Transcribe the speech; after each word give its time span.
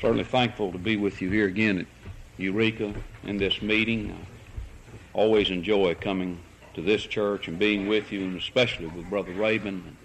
Certainly 0.00 0.24
thankful 0.24 0.72
to 0.72 0.78
be 0.78 0.96
with 0.96 1.22
you 1.22 1.30
here 1.30 1.46
again 1.46 1.78
at 1.78 1.86
Eureka 2.36 2.94
in 3.22 3.36
this 3.36 3.62
meeting. 3.62 4.12
I 4.12 5.18
always 5.18 5.50
enjoy 5.50 5.94
coming 5.94 6.38
to 6.74 6.82
this 6.82 7.04
church 7.04 7.48
and 7.48 7.58
being 7.58 7.86
with 7.86 8.12
you, 8.12 8.22
and 8.22 8.36
especially 8.36 8.86
with 8.86 9.08
Brother 9.08 9.32
Rabin, 9.32 9.82
and 9.86 9.96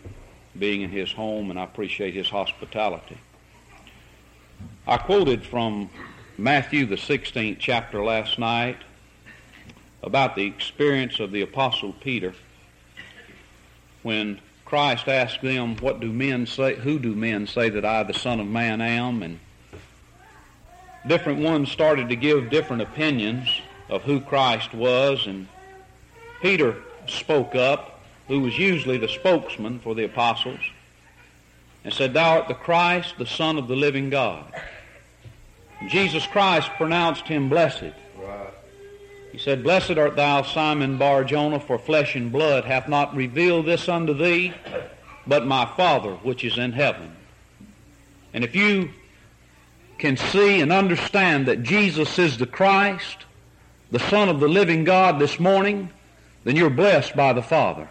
being 0.58 0.82
in 0.82 0.90
his 0.90 1.12
home, 1.12 1.50
and 1.50 1.60
I 1.60 1.64
appreciate 1.64 2.14
his 2.14 2.30
hospitality. 2.30 3.18
I 4.88 4.98
quoted 4.98 5.44
from 5.44 5.90
Matthew, 6.38 6.86
the 6.86 6.96
16th 6.96 7.58
chapter 7.60 8.04
last 8.04 8.40
night, 8.40 8.78
about 10.02 10.36
the 10.36 10.46
experience 10.46 11.20
of 11.20 11.32
the 11.32 11.42
Apostle 11.42 11.94
Peter 11.94 12.34
when 14.04 14.40
Christ 14.66 15.08
asked 15.08 15.42
them, 15.42 15.76
What 15.78 16.00
do 16.00 16.14
men 16.14 16.46
say, 16.46 16.76
who 16.76 17.00
do 17.00 17.14
men 17.14 17.48
say 17.48 17.70
that 17.70 17.84
I, 17.84 18.04
the 18.04 18.14
Son 18.14 18.40
of 18.40 18.48
Man, 18.48 18.82
am? 18.82 19.24
And 19.24 19.40
different 21.10 21.40
ones 21.40 21.72
started 21.72 22.08
to 22.10 22.16
give 22.16 22.52
different 22.52 22.84
opinions 22.84 23.50
of 23.90 24.04
who 24.04 24.22
Christ 24.22 24.74
was, 24.74 25.26
and 25.26 25.48
Peter 26.40 26.76
spoke 27.08 27.56
up, 27.56 28.00
who 28.28 28.42
was 28.42 28.58
usually 28.58 29.00
the 29.00 29.10
spokesman 29.10 29.80
for 29.80 29.96
the 29.96 30.06
apostles, 30.06 30.60
and 31.84 31.92
said, 31.92 32.14
Thou 32.14 32.38
art 32.38 32.48
the 32.48 32.54
Christ, 32.54 33.16
the 33.18 33.26
Son 33.26 33.58
of 33.58 33.68
the 33.68 33.76
living 33.76 34.12
God. 34.12 34.54
Jesus 35.88 36.28
Christ 36.28 36.70
pronounced 36.78 37.28
him 37.28 37.50
blessed. 37.50 37.94
He 39.32 39.40
said, 39.40 39.64
Blessed 39.64 39.98
art 39.98 40.16
thou, 40.16 40.44
Simon 40.44 40.98
Bar 40.98 41.24
Jonah, 41.24 41.60
for 41.60 41.80
flesh 41.80 42.16
and 42.16 42.32
blood 42.32 42.66
hath 42.66 42.88
not 42.88 43.16
revealed 43.16 43.66
this 43.66 43.90
unto 43.90 44.14
thee, 44.14 44.54
but 45.26 45.48
my 45.48 45.66
Father 45.66 46.14
which 46.18 46.44
is 46.44 46.58
in 46.60 46.74
heaven. 46.74 47.16
And 48.32 48.44
if 48.44 48.56
you 48.56 48.90
can 50.00 50.18
see 50.18 50.62
and 50.62 50.72
understand 50.72 51.48
that 51.48 51.64
Jesus 51.64 52.18
is 52.18 52.38
the 52.38 52.46
Christ, 52.48 53.26
the 53.92 54.00
Son 54.00 54.30
of 54.30 54.40
the 54.40 54.48
living 54.48 54.84
God 54.84 55.20
this 55.20 55.40
morning, 55.40 55.90
then 56.44 56.56
you're 56.56 56.70
blessed 56.70 57.16
by 57.16 57.34
the 57.34 57.42
Father. 57.42 57.88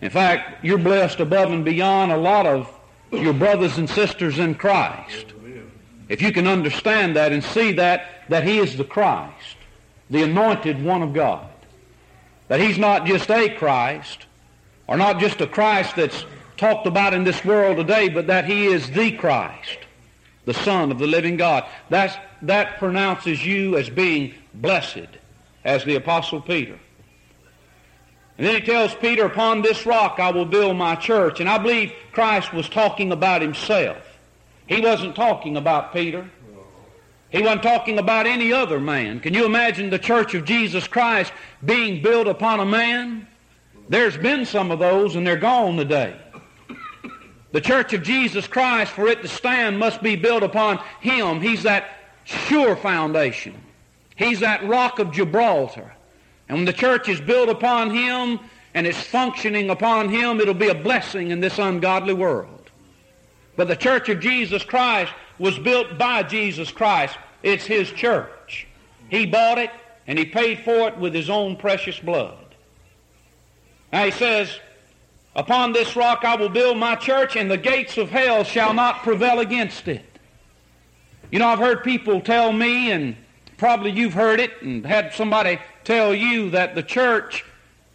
In 0.00 0.10
fact, 0.10 0.64
you're 0.64 0.78
blessed 0.78 1.20
above 1.20 1.52
and 1.52 1.64
beyond 1.64 2.10
a 2.10 2.16
lot 2.16 2.46
of 2.46 2.68
your 3.12 3.34
brothers 3.34 3.76
and 3.76 3.88
sisters 3.88 4.38
in 4.38 4.54
Christ. 4.54 5.26
If 6.08 6.22
you 6.22 6.32
can 6.32 6.46
understand 6.46 7.14
that 7.16 7.32
and 7.32 7.44
see 7.44 7.72
that, 7.72 8.06
that 8.30 8.44
He 8.44 8.58
is 8.58 8.76
the 8.76 8.84
Christ 8.84 9.56
the 10.10 10.24
anointed 10.24 10.84
one 10.84 11.02
of 11.02 11.14
God. 11.14 11.46
That 12.48 12.60
he's 12.60 12.78
not 12.78 13.06
just 13.06 13.30
a 13.30 13.48
Christ, 13.48 14.26
or 14.88 14.96
not 14.96 15.20
just 15.20 15.40
a 15.40 15.46
Christ 15.46 15.96
that's 15.96 16.24
talked 16.56 16.86
about 16.86 17.14
in 17.14 17.24
this 17.24 17.44
world 17.44 17.76
today, 17.76 18.08
but 18.08 18.26
that 18.26 18.44
he 18.44 18.66
is 18.66 18.90
the 18.90 19.12
Christ, 19.12 19.78
the 20.44 20.54
Son 20.54 20.90
of 20.90 20.98
the 20.98 21.06
living 21.06 21.36
God. 21.36 21.64
That's, 21.88 22.16
that 22.42 22.78
pronounces 22.78 23.44
you 23.44 23.76
as 23.76 23.90
being 23.90 24.34
blessed, 24.54 25.08
as 25.64 25.84
the 25.84 25.96
Apostle 25.96 26.40
Peter. 26.40 26.78
And 28.38 28.46
then 28.46 28.54
he 28.54 28.62
tells 28.62 28.94
Peter, 28.94 29.26
Upon 29.26 29.60
this 29.60 29.84
rock 29.84 30.18
I 30.18 30.30
will 30.30 30.46
build 30.46 30.76
my 30.76 30.96
church. 30.96 31.40
And 31.40 31.48
I 31.48 31.58
believe 31.58 31.92
Christ 32.12 32.54
was 32.54 32.68
talking 32.70 33.12
about 33.12 33.42
himself. 33.42 33.98
He 34.66 34.80
wasn't 34.80 35.14
talking 35.14 35.58
about 35.58 35.92
Peter. 35.92 36.30
He 37.28 37.42
wasn't 37.42 37.62
talking 37.62 37.98
about 37.98 38.26
any 38.26 38.52
other 38.52 38.80
man. 38.80 39.20
Can 39.20 39.34
you 39.34 39.44
imagine 39.44 39.90
the 39.90 39.98
church 39.98 40.34
of 40.34 40.44
Jesus 40.44 40.88
Christ 40.88 41.32
being 41.64 42.02
built 42.02 42.26
upon 42.26 42.60
a 42.60 42.64
man? 42.64 43.26
There's 43.88 44.16
been 44.16 44.46
some 44.46 44.70
of 44.70 44.78
those 44.78 45.16
and 45.16 45.26
they're 45.26 45.36
gone 45.36 45.76
today. 45.76 46.16
The 47.52 47.60
church 47.60 47.92
of 47.92 48.02
Jesus 48.02 48.46
Christ, 48.46 48.92
for 48.92 49.08
it 49.08 49.22
to 49.22 49.28
stand, 49.28 49.78
must 49.78 50.02
be 50.02 50.16
built 50.16 50.42
upon 50.42 50.78
Him. 51.00 51.40
He's 51.40 51.64
that 51.64 51.90
sure 52.24 52.76
foundation. 52.76 53.60
He's 54.16 54.40
that 54.40 54.66
rock 54.68 54.98
of 54.98 55.12
Gibraltar. 55.12 55.92
And 56.48 56.58
when 56.58 56.64
the 56.64 56.72
church 56.72 57.08
is 57.08 57.20
built 57.20 57.48
upon 57.48 57.90
Him 57.90 58.38
and 58.74 58.86
is 58.86 58.96
functioning 58.96 59.70
upon 59.70 60.08
Him, 60.08 60.40
it'll 60.40 60.54
be 60.54 60.68
a 60.68 60.74
blessing 60.74 61.30
in 61.30 61.40
this 61.40 61.58
ungodly 61.58 62.14
world. 62.14 62.70
But 63.56 63.68
the 63.68 63.76
church 63.76 64.08
of 64.08 64.20
Jesus 64.20 64.62
Christ 64.62 65.12
was 65.38 65.58
built 65.58 65.98
by 65.98 66.22
Jesus 66.22 66.70
Christ. 66.70 67.16
It's 67.42 67.64
His 67.64 67.90
church. 67.90 68.66
He 69.08 69.26
bought 69.26 69.58
it 69.58 69.70
and 70.06 70.18
He 70.18 70.24
paid 70.24 70.60
for 70.60 70.88
it 70.88 70.98
with 70.98 71.14
His 71.14 71.30
own 71.30 71.56
precious 71.56 71.98
blood. 71.98 72.36
Now 73.92 74.04
He 74.04 74.12
says, 74.12 74.56
Upon 75.36 75.72
this 75.72 75.94
rock 75.94 76.24
I 76.24 76.34
will 76.34 76.48
build 76.48 76.76
my 76.76 76.96
church, 76.96 77.36
and 77.36 77.50
the 77.50 77.56
gates 77.56 77.96
of 77.98 78.10
hell 78.10 78.42
shall 78.44 78.74
not 78.74 79.02
prevail 79.02 79.40
against 79.40 79.86
it. 79.86 80.04
You 81.30 81.38
know, 81.38 81.46
I've 81.46 81.60
heard 81.60 81.84
people 81.84 82.20
tell 82.20 82.52
me, 82.52 82.90
and 82.90 83.16
probably 83.56 83.92
you've 83.92 84.14
heard 84.14 84.40
it, 84.40 84.60
and 84.62 84.84
had 84.84 85.14
somebody 85.14 85.58
tell 85.84 86.12
you 86.14 86.50
that 86.50 86.74
the 86.74 86.82
church, 86.82 87.44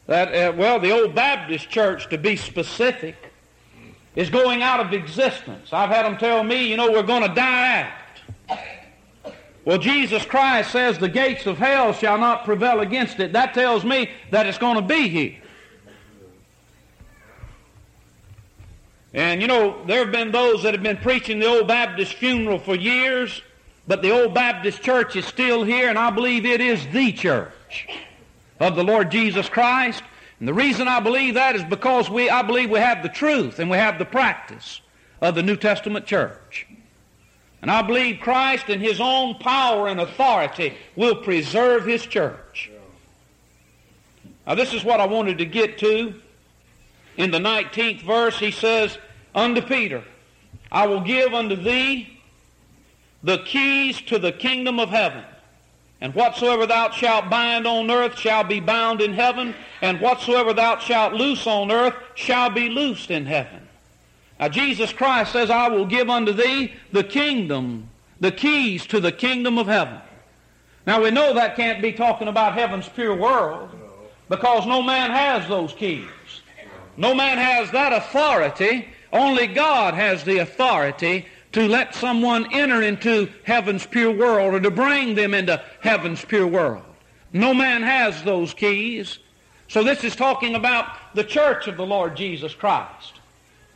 that, 0.07 0.34
uh, 0.34 0.53
well, 0.56 0.79
the 0.79 0.91
old 0.91 1.13
Baptist 1.13 1.69
church, 1.69 2.09
to 2.09 2.18
be 2.18 2.38
specific, 2.38 3.16
is 4.16 4.29
going 4.29 4.63
out 4.63 4.79
of 4.79 4.94
existence. 4.94 5.74
I've 5.74 5.90
had 5.90 6.06
them 6.06 6.18
tell 6.18 6.44
me, 6.44 6.68
you 6.68 6.78
know, 6.78 6.90
we're 6.90 7.03
going 7.03 7.28
to 7.28 7.35
die 7.35 7.91
out. 8.50 8.59
Well, 9.66 9.79
Jesus 9.79 10.24
Christ 10.24 10.72
says 10.72 10.97
the 11.00 11.09
gates 11.09 11.47
of 11.47 11.57
hell 11.57 11.91
shall 11.91 12.18
not 12.18 12.45
prevail 12.45 12.79
against 12.79 13.19
it. 13.19 13.34
That 13.34 13.53
tells 13.53 13.84
me 13.84 14.12
that 14.29 14.45
it's 14.45 14.59
going 14.59 14.75
to 14.75 14.81
be 14.81 15.09
here. 15.09 15.35
And 19.16 19.42
you 19.42 19.48
know, 19.48 19.81
there 19.86 20.00
have 20.00 20.12
been 20.12 20.31
those 20.31 20.64
that 20.64 20.74
have 20.74 20.84
been 20.84 20.98
preaching 20.98 21.40
the 21.40 21.48
old 21.48 21.70
Baptist 21.70 22.16
funeral 22.16 22.59
for 22.59 22.76
years, 22.76 23.42
but 23.88 24.02
the 24.02 24.12
old 24.12 24.34
Baptist 24.34 24.81
church 24.81 25.16
is 25.16 25.26
still 25.26 25.64
here, 25.64 25.88
and 25.88 25.98
I 25.98 26.09
believe 26.09 26.46
it 26.46 26.59
is 26.59 26.86
the 26.88 27.14
church 27.14 27.88
of 28.59 28.75
the 28.75 28.84
Lord 28.84 29.09
Jesus 29.09 29.48
Christ. 29.48 30.04
And 30.40 30.50
the 30.50 30.54
reason 30.54 30.90
I 30.90 31.00
believe 31.00 31.36
that 31.36 31.56
is 31.56 31.64
because 31.64 32.09
we, 32.09 32.30
I 32.30 32.42
believe 32.42 32.70
we 32.70 32.80
have 32.80 33.04
the 33.04 33.09
truth 33.09 33.59
and 33.59 33.70
we 33.70 33.78
have 33.78 34.00
the 34.00 34.06
practice 34.06 34.81
of 35.22 35.34
the 35.34 35.44
New 35.44 35.56
Testament 35.56 36.06
church. 36.06 36.68
And 37.62 37.72
I 37.72 37.84
believe 37.84 38.20
Christ 38.20 38.68
in 38.68 38.81
His 38.81 39.00
own 39.00 39.36
power 39.36 39.88
and 39.88 40.02
authority 40.02 40.75
will 40.98 41.16
preserve 41.16 41.86
His 41.86 42.06
church. 42.06 42.70
Now 44.46 44.56
this 44.56 44.74
is 44.74 44.84
what 44.84 45.00
I 45.00 45.06
wanted 45.06 45.38
to 45.38 45.46
get 45.46 45.78
to. 45.78 46.16
In 47.16 47.31
the 47.31 47.40
19th 47.40 48.02
verse 48.02 48.38
he 48.38 48.52
says, 48.52 48.98
Unto 49.35 49.62
Peter, 49.62 50.01
I 50.72 50.88
will 50.88 51.01
give 51.01 51.34
unto 51.34 51.57
thee 51.57 52.19
the 53.22 53.40
keys 53.40 54.01
to 54.03 54.18
the 54.18 54.31
kingdom 54.31 54.79
of 54.79 54.90
heaven. 54.90 55.23
And 56.00 56.16
whatsoever 56.16 56.66
thou 56.66 56.91
shalt 56.91 57.29
bind 57.29 57.68
on 57.68 57.91
earth 57.91 58.18
shall 58.18 58.44
be 58.44 58.59
bound 58.59 59.01
in 59.01 59.13
heaven, 59.13 59.53
and 59.81 60.00
whatsoever 60.00 60.53
thou 60.53 60.78
shalt 60.79 61.13
loose 61.13 61.45
on 61.47 61.72
earth 61.72 61.95
shall 62.16 62.50
be 62.50 62.69
loosed 62.69 63.12
in 63.12 63.25
heaven. 63.25 63.68
Now 64.40 64.50
Jesus 64.50 64.94
Christ 64.94 65.31
says, 65.31 65.50
I 65.50 65.68
will 65.68 65.85
give 65.85 66.09
unto 66.09 66.31
thee 66.31 66.74
the 66.91 67.03
kingdom, 67.03 67.90
the 68.19 68.31
keys 68.31 68.85
to 68.88 69.00
the 69.00 69.12
kingdom 69.12 69.57
of 69.57 69.68
heaven. 69.68 70.00
Now 70.85 71.01
we 71.01 71.12
know 71.12 71.34
that 71.34 71.56
can't 71.56 71.81
be 71.81 71.91
talking 71.91 72.28
about 72.28 72.53
heaven's 72.53 72.88
pure 72.88 73.16
world, 73.16 73.69
because 74.29 74.66
no 74.66 74.81
man 74.81 75.12
has 75.12 75.47
those 75.47 75.74
keys. 75.74 76.07
No 76.97 77.13
man 77.13 77.38
has 77.38 77.72
that 77.72 77.91
authority. 77.91 78.88
Only 79.16 79.48
God 79.48 79.94
has 79.94 80.26
the 80.26 80.40
authority 80.40 81.26
to 81.53 81.70
let 81.70 81.96
someone 81.96 82.53
enter 82.53 82.81
into 82.81 83.31
heaven's 83.44 83.86
pure 83.86 84.12
world 84.12 84.53
or 84.53 84.59
to 84.59 84.70
bring 84.70 85.16
them 85.16 85.34
into 85.34 85.64
heaven's 85.80 86.26
pure 86.26 86.46
world. 86.46 86.84
No 87.31 87.54
man 87.54 87.81
has 87.81 88.22
those 88.24 88.54
keys. 88.54 89.20
So 89.70 89.84
this 89.84 90.04
is 90.04 90.18
talking 90.18 90.56
about 90.56 91.16
the 91.16 91.24
church 91.24 91.68
of 91.68 91.78
the 91.78 91.86
Lord 91.86 92.18
Jesus 92.18 92.54
Christ. 92.54 93.14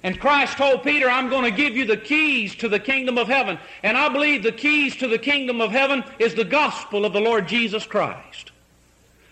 And 0.03 0.19
Christ 0.19 0.57
told 0.57 0.83
Peter, 0.83 1.09
I'm 1.09 1.29
going 1.29 1.45
to 1.45 1.51
give 1.51 1.73
you 1.73 1.85
the 1.85 1.95
keys 1.95 2.53
to 2.55 2.67
the 2.67 2.79
kingdom 2.79 3.17
of 3.17 3.29
heaven. 3.29 3.57
And 3.81 3.97
I 3.97 4.09
believe 4.09 4.43
the 4.43 4.51
keys 4.51 4.97
to 4.97 5.07
the 5.07 5.17
kingdom 5.17 5.61
of 5.61 5.71
heaven 5.71 6.03
is 6.19 6.35
the 6.35 6.43
gospel 6.43 7.05
of 7.05 7.13
the 7.13 7.21
Lord 7.21 7.47
Jesus 7.47 7.85
Christ. 7.85 8.51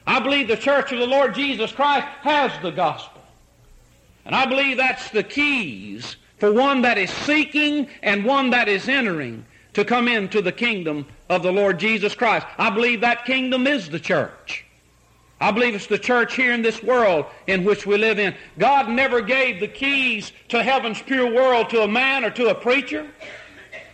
I 0.05 0.21
believe 0.21 0.47
the 0.47 0.55
church 0.55 0.93
of 0.93 0.99
the 0.99 1.05
Lord 1.05 1.35
Jesus 1.35 1.73
Christ 1.73 2.07
has 2.21 2.51
the 2.61 2.71
gospel. 2.71 3.16
And 4.27 4.35
I 4.35 4.45
believe 4.45 4.75
that's 4.75 5.09
the 5.09 5.23
keys 5.23 6.17
for 6.37 6.51
one 6.51 6.81
that 6.81 6.97
is 6.97 7.09
seeking 7.09 7.87
and 8.03 8.25
one 8.25 8.49
that 8.49 8.67
is 8.67 8.89
entering 8.89 9.45
to 9.73 9.85
come 9.85 10.09
into 10.09 10.41
the 10.41 10.51
kingdom 10.51 11.05
of 11.29 11.43
the 11.43 11.51
Lord 11.51 11.79
Jesus 11.79 12.13
Christ. 12.13 12.45
I 12.57 12.69
believe 12.69 12.99
that 13.01 13.23
kingdom 13.23 13.65
is 13.65 13.89
the 13.89 14.01
church. 14.01 14.65
I 15.39 15.51
believe 15.51 15.75
it's 15.75 15.87
the 15.87 15.97
church 15.97 16.35
here 16.35 16.51
in 16.51 16.61
this 16.61 16.83
world 16.83 17.25
in 17.47 17.63
which 17.63 17.85
we 17.85 17.97
live 17.97 18.19
in. 18.19 18.35
God 18.59 18.89
never 18.89 19.21
gave 19.21 19.61
the 19.61 19.67
keys 19.67 20.33
to 20.49 20.61
heaven's 20.61 21.01
pure 21.01 21.33
world 21.33 21.69
to 21.69 21.83
a 21.83 21.87
man 21.87 22.25
or 22.25 22.31
to 22.31 22.49
a 22.49 22.55
preacher. 22.55 23.07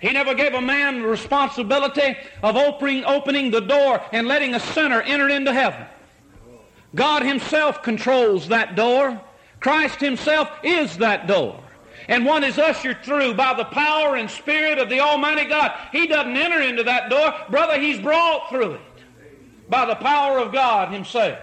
He 0.01 0.11
never 0.11 0.33
gave 0.33 0.55
a 0.55 0.61
man 0.61 1.03
the 1.03 1.07
responsibility 1.07 2.17
of 2.41 2.55
opening, 2.55 3.05
opening 3.05 3.51
the 3.51 3.61
door 3.61 4.01
and 4.11 4.27
letting 4.27 4.55
a 4.55 4.59
sinner 4.59 5.01
enter 5.01 5.29
into 5.29 5.53
heaven. 5.53 5.85
God 6.95 7.21
himself 7.21 7.83
controls 7.83 8.47
that 8.47 8.75
door. 8.75 9.21
Christ 9.63 10.01
himself 10.01 10.51
is 10.61 10.97
that 10.97 11.25
door. 11.25 11.57
and 12.09 12.25
one 12.25 12.43
is 12.43 12.59
ushered 12.59 13.01
through 13.01 13.33
by 13.35 13.53
the 13.53 13.63
power 13.63 14.17
and 14.17 14.29
spirit 14.29 14.77
of 14.77 14.89
the 14.89 14.99
Almighty 14.99 15.45
God, 15.45 15.71
he 15.93 16.05
doesn't 16.05 16.35
enter 16.35 16.61
into 16.61 16.83
that 16.83 17.09
door. 17.09 17.33
Brother, 17.49 17.79
he's 17.79 17.97
brought 17.97 18.49
through 18.49 18.73
it 18.73 18.81
by 19.69 19.85
the 19.85 19.95
power 19.95 20.37
of 20.37 20.51
God 20.51 20.91
himself. 20.91 21.39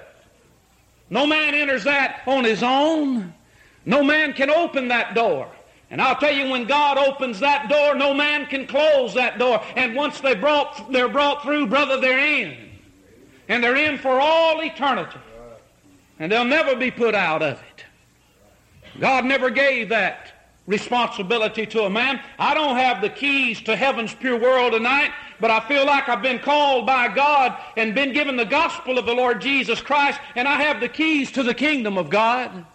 No 1.08 1.26
man 1.26 1.55
enters 1.55 1.84
that 1.84 2.20
on 2.26 2.44
his 2.44 2.62
own. 2.62 3.32
No 3.87 4.05
man 4.05 4.34
can 4.34 4.50
open 4.50 4.88
that 4.88 5.14
door. 5.14 5.50
And 5.90 6.02
I'll 6.02 6.17
tell 6.17 6.31
you, 6.31 6.50
when 6.50 6.67
God 6.67 6.99
opens 6.99 7.40
that 7.40 7.70
door, 7.70 7.94
no 7.94 8.12
man 8.12 8.44
can 8.44 8.67
close 8.67 9.14
that 9.14 9.38
door. 9.38 9.62
And 9.76 9.96
once 9.96 10.20
they 10.20 10.34
brought, 10.34 10.93
they're 10.93 11.08
brought 11.08 11.43
through, 11.43 11.69
brother, 11.69 11.99
they're 11.99 12.19
in. 12.19 12.55
And 13.49 13.64
they're 13.64 13.76
in 13.76 13.96
for 13.96 14.20
all 14.20 14.61
eternity. 14.61 15.19
And 16.19 16.31
they'll 16.31 16.44
never 16.44 16.76
be 16.76 16.90
put 16.90 17.14
out 17.14 17.43
of 17.43 17.55
it. 17.55 17.87
God 19.00 19.25
never 19.25 19.50
gave 19.50 19.88
that 19.88 20.32
responsibility 20.67 21.67
to 21.67 21.82
a 21.82 21.91
man. 21.91 22.20
I 22.38 22.55
don't 22.55 22.76
have 22.76 23.00
the 23.00 23.08
keys 23.08 23.61
to 23.62 23.75
heaven's 23.75 24.14
pure 24.14 24.38
world 24.38 24.73
tonight, 24.73 25.11
but 25.41 25.50
I 25.50 25.67
feel 25.67 25.87
like 25.87 26.08
I've 26.08 26.23
been 26.23 26.38
called 26.38 26.87
by 26.87 27.08
God 27.08 27.56
and 27.76 27.94
been 27.94 28.12
given 28.12 28.37
the 28.37 28.44
gospel 28.44 28.99
of 28.99 29.06
the 29.06 29.14
Lord 29.14 29.41
Jesus 29.41 29.81
Christ, 29.81 30.20
and 30.37 30.47
I 30.47 30.62
have 30.62 30.81
the 30.81 30.88
keys 30.88 31.32
to 31.32 31.43
the 31.43 31.55
kingdom 31.55 31.99
of 31.99 32.11
God. 32.11 32.67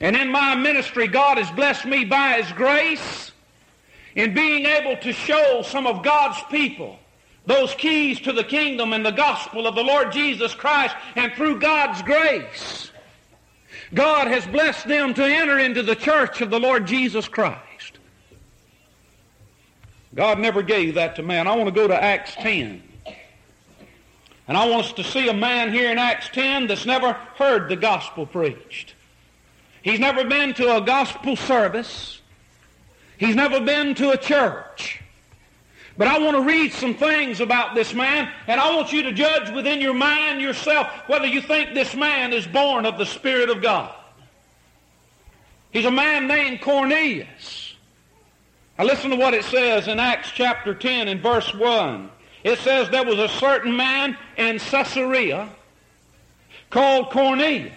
And 0.00 0.14
in 0.14 0.30
my 0.30 0.54
ministry, 0.54 1.08
God 1.08 1.38
has 1.38 1.50
blessed 1.50 1.86
me 1.86 2.04
by 2.04 2.40
His 2.40 2.52
grace 2.52 3.32
in 4.14 4.34
being 4.34 4.66
able 4.66 4.96
to 4.98 5.12
show 5.12 5.62
some 5.62 5.86
of 5.86 6.04
God's 6.04 6.38
people 6.50 6.98
those 7.46 7.74
keys 7.74 8.20
to 8.20 8.32
the 8.32 8.44
kingdom 8.44 8.92
and 8.92 9.04
the 9.04 9.10
gospel 9.10 9.66
of 9.66 9.74
the 9.74 9.82
Lord 9.82 10.12
Jesus 10.12 10.54
Christ. 10.54 10.94
And 11.16 11.32
through 11.32 11.58
God's 11.58 12.02
grace, 12.02 12.87
God 13.94 14.28
has 14.28 14.46
blessed 14.46 14.86
them 14.86 15.14
to 15.14 15.24
enter 15.24 15.58
into 15.58 15.82
the 15.82 15.96
church 15.96 16.40
of 16.40 16.50
the 16.50 16.60
Lord 16.60 16.86
Jesus 16.86 17.26
Christ. 17.28 17.98
God 20.14 20.38
never 20.38 20.62
gave 20.62 20.94
that 20.94 21.16
to 21.16 21.22
man. 21.22 21.46
I 21.46 21.54
want 21.56 21.68
to 21.68 21.74
go 21.74 21.86
to 21.86 22.02
Acts 22.02 22.34
10. 22.34 22.82
And 24.46 24.56
I 24.56 24.66
want 24.66 24.86
us 24.86 24.92
to 24.94 25.04
see 25.04 25.28
a 25.28 25.34
man 25.34 25.72
here 25.72 25.90
in 25.90 25.98
Acts 25.98 26.28
10 26.30 26.66
that's 26.66 26.86
never 26.86 27.12
heard 27.12 27.68
the 27.68 27.76
gospel 27.76 28.26
preached. 28.26 28.94
He's 29.82 30.00
never 30.00 30.24
been 30.24 30.54
to 30.54 30.76
a 30.76 30.80
gospel 30.80 31.36
service. 31.36 32.20
He's 33.18 33.36
never 33.36 33.60
been 33.60 33.94
to 33.96 34.10
a 34.10 34.16
church. 34.16 35.02
But 35.98 36.06
I 36.06 36.18
want 36.20 36.36
to 36.36 36.42
read 36.42 36.72
some 36.72 36.94
things 36.94 37.40
about 37.40 37.74
this 37.74 37.92
man, 37.92 38.32
and 38.46 38.60
I 38.60 38.74
want 38.74 38.92
you 38.92 39.02
to 39.02 39.12
judge 39.12 39.50
within 39.50 39.80
your 39.80 39.94
mind 39.94 40.40
yourself 40.40 40.86
whether 41.08 41.26
you 41.26 41.42
think 41.42 41.74
this 41.74 41.94
man 41.96 42.32
is 42.32 42.46
born 42.46 42.86
of 42.86 42.96
the 42.96 43.04
Spirit 43.04 43.50
of 43.50 43.60
God. 43.60 43.92
He's 45.72 45.84
a 45.84 45.90
man 45.90 46.28
named 46.28 46.60
Cornelius. 46.60 47.74
Now 48.78 48.84
listen 48.84 49.10
to 49.10 49.16
what 49.16 49.34
it 49.34 49.44
says 49.44 49.88
in 49.88 49.98
Acts 49.98 50.30
chapter 50.30 50.72
10 50.72 51.08
and 51.08 51.20
verse 51.20 51.52
1. 51.52 52.10
It 52.44 52.60
says 52.60 52.88
there 52.88 53.04
was 53.04 53.18
a 53.18 53.28
certain 53.28 53.76
man 53.76 54.16
in 54.36 54.60
Caesarea 54.60 55.50
called 56.70 57.10
Cornelius 57.10 57.72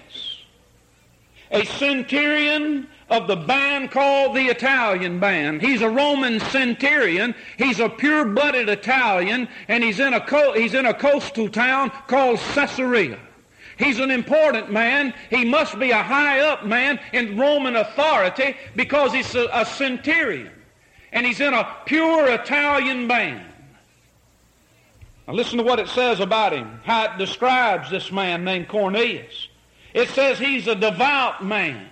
a 1.51 1.65
centurion 1.65 2.87
of 3.11 3.27
the 3.27 3.35
band 3.35 3.91
called 3.91 4.35
the 4.35 4.45
Italian 4.45 5.19
band. 5.19 5.61
He's 5.61 5.81
a 5.81 5.89
Roman 5.89 6.39
centurion. 6.39 7.35
He's 7.57 7.79
a 7.79 7.89
pure-blooded 7.89 8.69
Italian, 8.69 9.49
and 9.67 9.83
he's 9.83 9.99
in 9.99 10.13
a, 10.13 10.21
co- 10.21 10.53
he's 10.53 10.73
in 10.73 10.85
a 10.85 10.93
coastal 10.93 11.49
town 11.49 11.91
called 12.07 12.39
Caesarea. 12.39 13.19
He's 13.77 13.99
an 13.99 14.11
important 14.11 14.71
man. 14.71 15.13
He 15.29 15.43
must 15.43 15.77
be 15.77 15.91
a 15.91 16.01
high-up 16.01 16.65
man 16.65 16.99
in 17.13 17.37
Roman 17.37 17.75
authority 17.75 18.55
because 18.75 19.11
he's 19.11 19.35
a, 19.35 19.49
a 19.51 19.65
centurion. 19.65 20.51
And 21.11 21.25
he's 21.25 21.41
in 21.41 21.53
a 21.53 21.77
pure 21.85 22.31
Italian 22.31 23.07
band. 23.07 23.45
Now 25.27 25.33
listen 25.33 25.57
to 25.57 25.63
what 25.63 25.79
it 25.79 25.89
says 25.89 26.21
about 26.21 26.53
him, 26.53 26.79
how 26.85 27.11
it 27.11 27.17
describes 27.17 27.89
this 27.91 28.11
man 28.11 28.45
named 28.45 28.69
Cornelius. 28.69 29.49
It 29.93 30.07
says 30.09 30.39
he's 30.39 30.67
a 30.67 30.75
devout 30.75 31.43
man. 31.43 31.90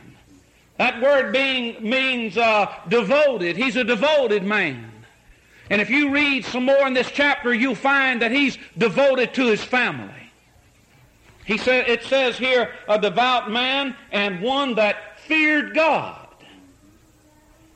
That 0.79 1.01
word 1.01 1.33
being 1.33 1.75
means 1.87 2.37
uh, 2.37 2.73
devoted. 2.87 3.57
He's 3.57 3.75
a 3.75 3.83
devoted 3.83 4.43
man. 4.43 4.89
And 5.69 5.81
if 5.81 5.89
you 5.89 6.09
read 6.09 6.45
some 6.45 6.63
more 6.63 6.87
in 6.87 6.93
this 6.93 7.11
chapter, 7.11 7.53
you'll 7.53 7.75
find 7.75 8.21
that 8.21 8.31
he's 8.31 8.57
devoted 8.77 9.33
to 9.33 9.47
his 9.47 9.61
family. 9.61 10.31
He 11.45 11.57
said, 11.57 11.89
it 11.89 12.03
says 12.03 12.37
here, 12.37 12.71
a 12.87 12.97
devout 12.97 13.51
man 13.51 13.93
and 14.13 14.41
one 14.41 14.75
that 14.75 15.19
feared 15.19 15.75
God. 15.75 16.27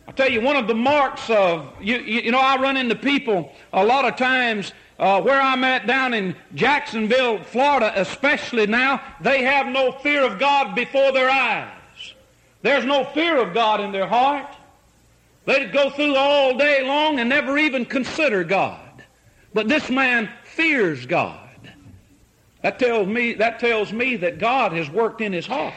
I 0.08 0.14
tell 0.14 0.30
you, 0.30 0.40
one 0.40 0.56
of 0.56 0.68
the 0.68 0.74
marks 0.74 1.30
of, 1.30 1.74
you, 1.82 1.98
you, 1.98 2.22
you 2.22 2.32
know, 2.32 2.40
I 2.40 2.56
run 2.56 2.78
into 2.78 2.96
people 2.96 3.52
a 3.74 3.84
lot 3.84 4.06
of 4.06 4.16
times 4.16 4.72
uh, 4.98 5.22
where 5.22 5.42
I'm 5.42 5.66
at 5.66 5.88
down 5.88 6.14
in 6.14 6.38
Jacksonville, 6.56 7.44
Florida, 7.44 7.92
especially 7.98 8.66
now, 8.66 9.02
they 9.20 9.44
have 9.44 9.68
no 9.68 9.92
fear 9.92 10.24
of 10.24 10.40
God 10.40 10.74
before 10.74 11.12
their 11.12 11.30
eyes. 11.30 11.73
There's 12.64 12.86
no 12.86 13.04
fear 13.04 13.38
of 13.38 13.54
God 13.54 13.82
in 13.82 13.92
their 13.92 14.08
heart. 14.08 14.56
They'd 15.46 15.74
go 15.74 15.90
through 15.90 16.16
all 16.16 16.58
day 16.58 16.88
long 16.88 17.20
and 17.20 17.30
never 17.30 17.58
even 17.58 17.86
consider 17.86 18.44
God. 18.44 19.04
But 19.54 19.68
this 19.68 19.90
man 19.90 20.30
fears 20.46 21.06
God. 21.06 21.40
That 22.62 22.80
tells 22.80 23.08
me, 23.08 23.34
that 23.34 23.60
tells 23.60 23.92
me 23.92 24.16
that 24.16 24.40
God 24.40 24.72
has 24.72 24.90
worked 24.90 25.20
in 25.20 25.34
his 25.34 25.46
heart. 25.46 25.74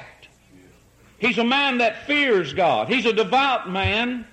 He's 1.19 1.39
a 1.39 1.45
man 1.45 1.79
that 1.79 2.07
fears 2.07 2.55
God. 2.55 2.89
He's 2.89 3.07
a 3.07 3.13
devout 3.13 3.69
man 3.69 4.25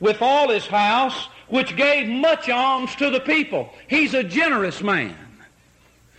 with 0.00 0.20
all 0.20 0.48
his 0.48 0.66
house 0.66 1.28
which 1.48 1.76
gave 1.76 2.08
much 2.08 2.48
alms 2.48 2.96
to 2.96 3.10
the 3.10 3.20
people. 3.20 3.72
He's 3.88 4.14
a 4.14 4.24
generous 4.24 4.82
man. 4.82 5.16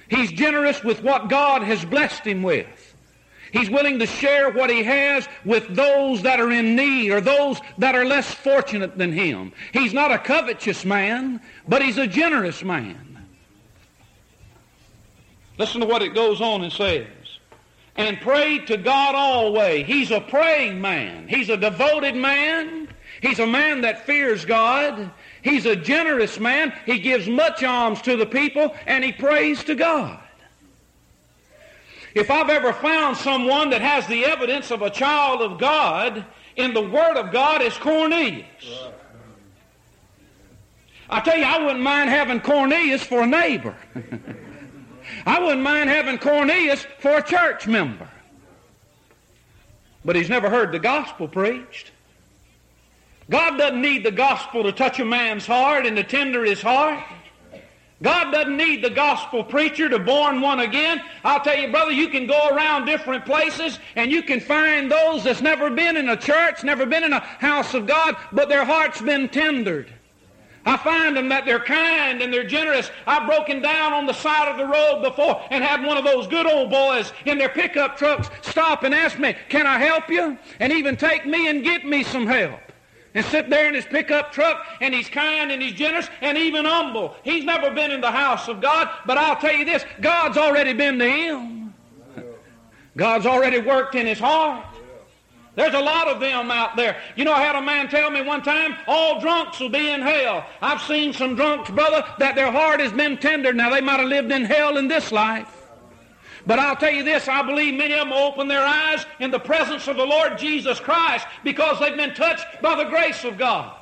He's 0.07 0.31
generous 0.31 0.81
with 0.83 1.03
what 1.03 1.29
God 1.29 1.63
has 1.63 1.83
blessed 1.83 2.25
him 2.25 2.43
with. 2.43 2.76
He's 3.57 3.69
willing 3.69 3.99
to 3.99 4.05
share 4.05 4.51
what 4.51 4.69
he 4.69 4.83
has 4.83 5.27
with 5.43 5.67
those 5.75 6.21
that 6.23 6.39
are 6.39 6.51
in 6.51 6.75
need 6.75 7.11
or 7.11 7.21
those 7.21 7.59
that 7.77 7.95
are 7.95 8.05
less 8.05 8.31
fortunate 8.33 8.97
than 8.97 9.11
him. 9.11 9.51
He's 9.73 9.93
not 9.93 10.11
a 10.11 10.19
covetous 10.19 10.85
man, 10.85 11.41
but 11.67 11.81
he's 11.81 11.97
a 11.97 12.07
generous 12.07 12.63
man. 12.63 13.25
Listen 15.57 15.81
to 15.81 15.87
what 15.87 16.01
it 16.01 16.13
goes 16.13 16.39
on 16.39 16.63
and 16.63 16.71
says. 16.71 17.07
And 17.95 18.21
pray 18.21 18.59
to 18.59 18.77
God 18.77 19.15
always. 19.15 19.87
He's 19.87 20.11
a 20.11 20.21
praying 20.21 20.79
man. 20.79 21.27
He's 21.27 21.49
a 21.49 21.57
devoted 21.57 22.15
man. 22.15 22.87
He's 23.21 23.39
a 23.39 23.47
man 23.47 23.81
that 23.81 24.05
fears 24.05 24.45
God. 24.45 25.11
He's 25.41 25.65
a 25.65 25.75
generous 25.75 26.39
man. 26.39 26.73
He 26.85 26.99
gives 26.99 27.27
much 27.27 27.63
alms 27.63 28.01
to 28.03 28.15
the 28.15 28.25
people, 28.27 28.75
and 28.85 29.03
he 29.03 29.11
prays 29.11 29.63
to 29.63 29.73
God. 29.73 30.19
If 32.17 32.31
I've 32.31 32.49
ever 32.49 32.73
found 32.73 33.15
someone 33.15 33.69
that 33.69 33.81
has 33.81 34.07
the 34.07 34.25
evidence 34.25 34.71
of 34.71 34.81
a 34.81 34.89
child 34.89 35.39
of 35.41 35.59
God 35.59 36.25
in 36.55 36.73
the 36.73 36.81
Word 36.81 37.15
of 37.15 37.31
God, 37.31 37.61
it's 37.61 37.77
Cornelius. 37.77 38.45
I 41.09 41.19
tell 41.21 41.37
you, 41.37 41.43
I 41.43 41.59
wouldn't 41.59 41.81
mind 41.81 42.09
having 42.09 42.39
Cornelius 42.39 43.03
for 43.03 43.21
a 43.21 43.27
neighbor. 43.27 43.75
I 45.27 45.39
wouldn't 45.39 45.61
mind 45.61 45.91
having 45.91 46.17
Cornelius 46.17 46.87
for 46.97 47.17
a 47.17 47.21
church 47.21 47.67
member. 47.67 48.09
But 50.03 50.15
he's 50.15 50.29
never 50.29 50.49
heard 50.49 50.71
the 50.71 50.79
gospel 50.79 51.27
preached. 51.27 51.91
God 53.29 53.57
doesn't 53.57 53.79
need 53.79 54.03
the 54.03 54.11
gospel 54.11 54.63
to 54.63 54.71
touch 54.71 54.99
a 54.99 55.05
man's 55.05 55.45
heart 55.45 55.85
and 55.85 55.95
to 55.97 56.03
tender 56.03 56.43
his 56.43 56.63
heart. 56.63 57.03
God 58.03 58.31
doesn't 58.31 58.55
need 58.55 58.83
the 58.83 58.91
gospel 58.91 59.43
preacher 59.43 59.89
to 59.89 59.97
born 59.97 60.39
one 60.39 60.59
again. 60.59 61.01
I'll 61.23 61.41
tell 61.41 61.57
you, 61.57 61.71
brother, 61.71 61.91
you 61.91 62.09
can 62.09 62.27
go 62.27 62.49
around 62.49 62.85
different 62.85 63.25
places 63.25 63.79
and 63.95 64.11
you 64.11 64.21
can 64.21 64.39
find 64.39 64.91
those 64.91 65.23
that's 65.23 65.41
never 65.41 65.71
been 65.71 65.97
in 65.97 66.09
a 66.09 66.17
church, 66.17 66.63
never 66.63 66.85
been 66.85 67.03
in 67.03 67.13
a 67.13 67.19
house 67.19 67.73
of 67.73 67.87
God, 67.87 68.15
but 68.31 68.49
their 68.49 68.65
heart's 68.65 69.01
been 69.01 69.27
tendered. 69.29 69.91
I 70.63 70.77
find 70.77 71.15
them 71.15 71.29
that 71.29 71.45
they're 71.45 71.63
kind 71.63 72.21
and 72.21 72.31
they're 72.31 72.43
generous. 72.43 72.91
I've 73.07 73.25
broken 73.25 73.61
down 73.61 73.93
on 73.93 74.05
the 74.05 74.13
side 74.13 74.49
of 74.49 74.57
the 74.57 74.65
road 74.65 75.01
before 75.01 75.41
and 75.49 75.63
had 75.63 75.83
one 75.83 75.97
of 75.97 76.03
those 76.03 76.27
good 76.27 76.45
old 76.45 76.69
boys 76.69 77.13
in 77.25 77.37
their 77.37 77.49
pickup 77.49 77.97
trucks 77.97 78.29
stop 78.41 78.83
and 78.83 78.93
ask 78.93 79.17
me, 79.17 79.33
Can 79.49 79.65
I 79.65 79.79
help 79.79 80.09
you? 80.09 80.37
And 80.59 80.73
even 80.73 80.97
take 80.97 81.25
me 81.25 81.47
and 81.47 81.63
get 81.63 81.85
me 81.85 82.03
some 82.03 82.27
help 82.27 82.66
and 83.17 83.25
sit 83.25 83.49
there 83.49 83.67
in 83.67 83.73
his 83.73 83.85
pickup 83.85 84.31
truck 84.31 84.63
and 84.79 84.93
he's 84.93 85.09
kind 85.09 85.51
and 85.51 85.59
he's 85.59 85.73
generous 85.73 86.07
and 86.21 86.37
even 86.37 86.65
humble. 86.65 87.15
He's 87.23 87.43
never 87.43 87.71
been 87.71 87.89
in 87.89 87.99
the 87.99 88.11
house 88.11 88.47
of 88.47 88.61
God, 88.61 88.87
but 89.07 89.17
I'll 89.17 89.35
tell 89.35 89.55
you 89.55 89.65
this 89.65 89.83
God's 90.01 90.37
already 90.37 90.73
been 90.73 90.99
to 90.99 91.09
him. 91.09 91.73
God's 92.95 93.25
already 93.25 93.59
worked 93.59 93.95
in 93.95 94.05
his 94.05 94.19
heart. 94.19 94.63
There's 95.55 95.73
a 95.73 95.79
lot 95.79 96.07
of 96.07 96.19
them 96.19 96.51
out 96.51 96.75
there. 96.75 97.01
You 97.15 97.25
know, 97.25 97.33
I 97.33 97.41
had 97.41 97.55
a 97.55 97.61
man 97.61 97.89
tell 97.89 98.11
me 98.11 98.21
one 98.21 98.43
time, 98.43 98.75
all 98.87 99.19
drunks 99.19 99.59
will 99.59 99.69
be 99.69 99.89
in 99.89 100.01
hell. 100.03 100.45
I've 100.61 100.81
seen 100.83 101.11
some 101.11 101.35
drunks, 101.35 101.71
brother, 101.71 102.03
that 102.19 102.35
their 102.35 102.51
heart 102.51 102.79
has 102.79 102.91
been 102.91 103.17
tender. 103.17 103.51
Now, 103.51 103.71
they 103.71 103.81
might 103.81 103.99
have 103.99 104.07
lived 104.07 104.31
in 104.31 104.45
hell 104.45 104.77
in 104.77 104.87
this 104.87 105.11
life. 105.11 105.56
But 106.47 106.59
I'll 106.59 106.77
tell 106.77 106.93
you 106.93 107.03
this, 107.03 107.27
I 107.27 107.41
believe 107.41 107.73
many 107.73 107.93
of 107.93 108.07
them 108.07 108.13
open 108.13 108.47
their 108.47 108.65
eyes 108.65 109.05
in 109.19 109.31
the 109.31 109.39
presence 109.39 109.89
of 109.89 109.97
the 109.97 110.05
Lord 110.05 110.37
Jesus 110.37 110.79
Christ 110.79 111.27
because 111.43 111.77
they've 111.77 111.97
been 111.97 112.15
touched 112.15 112.61
by 112.61 112.81
the 112.81 112.89
grace 112.89 113.25
of 113.25 113.37
God. 113.37 113.75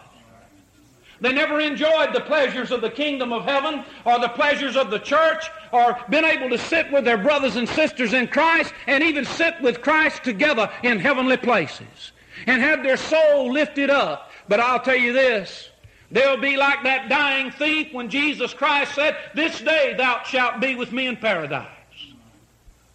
They 1.22 1.32
never 1.32 1.60
enjoyed 1.60 2.14
the 2.14 2.22
pleasures 2.22 2.72
of 2.72 2.82
the 2.82 2.90
kingdom 2.90 3.32
of 3.32 3.46
heaven 3.46 3.86
or 4.04 4.20
the 4.20 4.30
pleasures 4.30 4.76
of 4.76 4.90
the 4.90 5.00
church 5.00 5.46
or 5.72 5.98
been 6.10 6.26
able 6.26 6.50
to 6.50 6.58
sit 6.58 6.92
with 6.92 7.06
their 7.06 7.20
brothers 7.20 7.56
and 7.56 7.70
sisters 7.70 8.14
in 8.14 8.28
Christ 8.28 8.74
and 8.88 9.04
even 9.04 9.26
sit 9.26 9.62
with 9.62 9.84
Christ 9.84 10.24
together 10.24 10.70
in 10.82 11.00
heavenly 11.00 11.38
places 11.38 12.14
and 12.48 12.64
have 12.64 12.82
their 12.82 12.98
soul 12.98 13.54
lifted 13.54 13.92
up. 13.92 14.32
But 14.50 14.60
I'll 14.60 14.82
tell 14.82 14.96
you 14.96 15.14
this, 15.14 15.70
they'll 16.12 16.42
be 16.42 16.58
like 16.58 16.84
that 16.84 17.10
dying 17.10 17.52
thief 17.52 17.94
when 17.94 18.10
Jesus 18.10 18.56
Christ 18.56 18.96
said, 18.96 19.16
This 19.36 19.62
day 19.62 19.94
thou 19.96 20.24
shalt 20.24 20.60
be 20.60 20.76
with 20.76 20.92
me 20.92 21.06
in 21.06 21.16
paradise. 21.16 21.75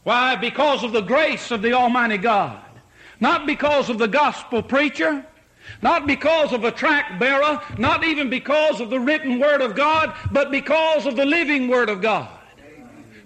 Why? 0.02 0.37
Because 0.37 0.83
of 0.83 0.92
the 0.92 1.02
grace 1.02 1.50
of 1.50 1.62
the 1.62 1.73
Almighty 1.73 2.16
God. 2.16 2.61
Not 3.21 3.47
because 3.47 3.90
of 3.90 3.99
the 3.99 4.09
gospel 4.09 4.62
preacher, 4.62 5.25
not 5.83 6.07
because 6.07 6.52
of 6.52 6.64
a 6.64 6.73
tract 6.73 7.21
bearer, 7.21 7.61
not 7.78 8.02
even 8.04 8.30
because 8.30 8.80
of 8.80 8.88
the 8.88 8.99
written 8.99 9.38
Word 9.38 9.61
of 9.61 9.76
God, 9.76 10.14
but 10.33 10.50
because 10.50 11.07
of 11.07 11.16
the 11.16 11.26
living 11.26 11.69
Word 11.69 11.90
of 11.90 12.00
God. 12.00 12.28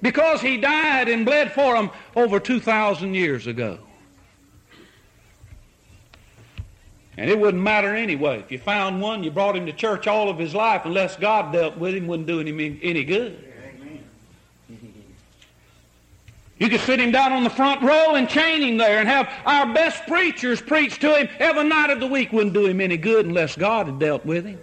Because 0.02 0.40
He 0.40 0.56
died 0.56 1.08
and 1.08 1.24
bled 1.24 1.52
for 1.52 1.74
them 1.74 1.90
over 2.16 2.40
2,000 2.40 3.14
years 3.14 3.46
ago. 3.46 3.78
And 7.16 7.30
it 7.30 7.38
wouldn't 7.38 7.62
matter 7.62 7.94
anyway. 7.94 8.40
If 8.40 8.50
you 8.50 8.58
found 8.58 9.00
one, 9.00 9.22
you 9.22 9.30
brought 9.30 9.56
him 9.56 9.66
to 9.66 9.72
church 9.72 10.08
all 10.08 10.28
of 10.28 10.36
his 10.36 10.54
life, 10.54 10.82
unless 10.84 11.16
God 11.16 11.52
dealt 11.52 11.78
with 11.78 11.94
him, 11.94 12.08
wouldn't 12.08 12.26
do 12.26 12.40
him 12.40 12.78
any 12.82 13.04
good. 13.04 13.53
You 16.64 16.70
could 16.70 16.80
sit 16.80 16.98
him 16.98 17.10
down 17.10 17.32
on 17.32 17.44
the 17.44 17.50
front 17.50 17.82
row 17.82 18.14
and 18.14 18.26
chain 18.26 18.62
him 18.62 18.78
there 18.78 18.98
and 18.98 19.06
have 19.06 19.30
our 19.44 19.70
best 19.74 20.06
preachers 20.06 20.62
preach 20.62 20.98
to 21.00 21.14
him 21.14 21.28
every 21.38 21.64
night 21.64 21.90
of 21.90 22.00
the 22.00 22.06
week. 22.06 22.32
Wouldn't 22.32 22.54
do 22.54 22.64
him 22.64 22.80
any 22.80 22.96
good 22.96 23.26
unless 23.26 23.54
God 23.54 23.84
had 23.84 23.98
dealt 23.98 24.24
with 24.24 24.46
him. 24.46 24.58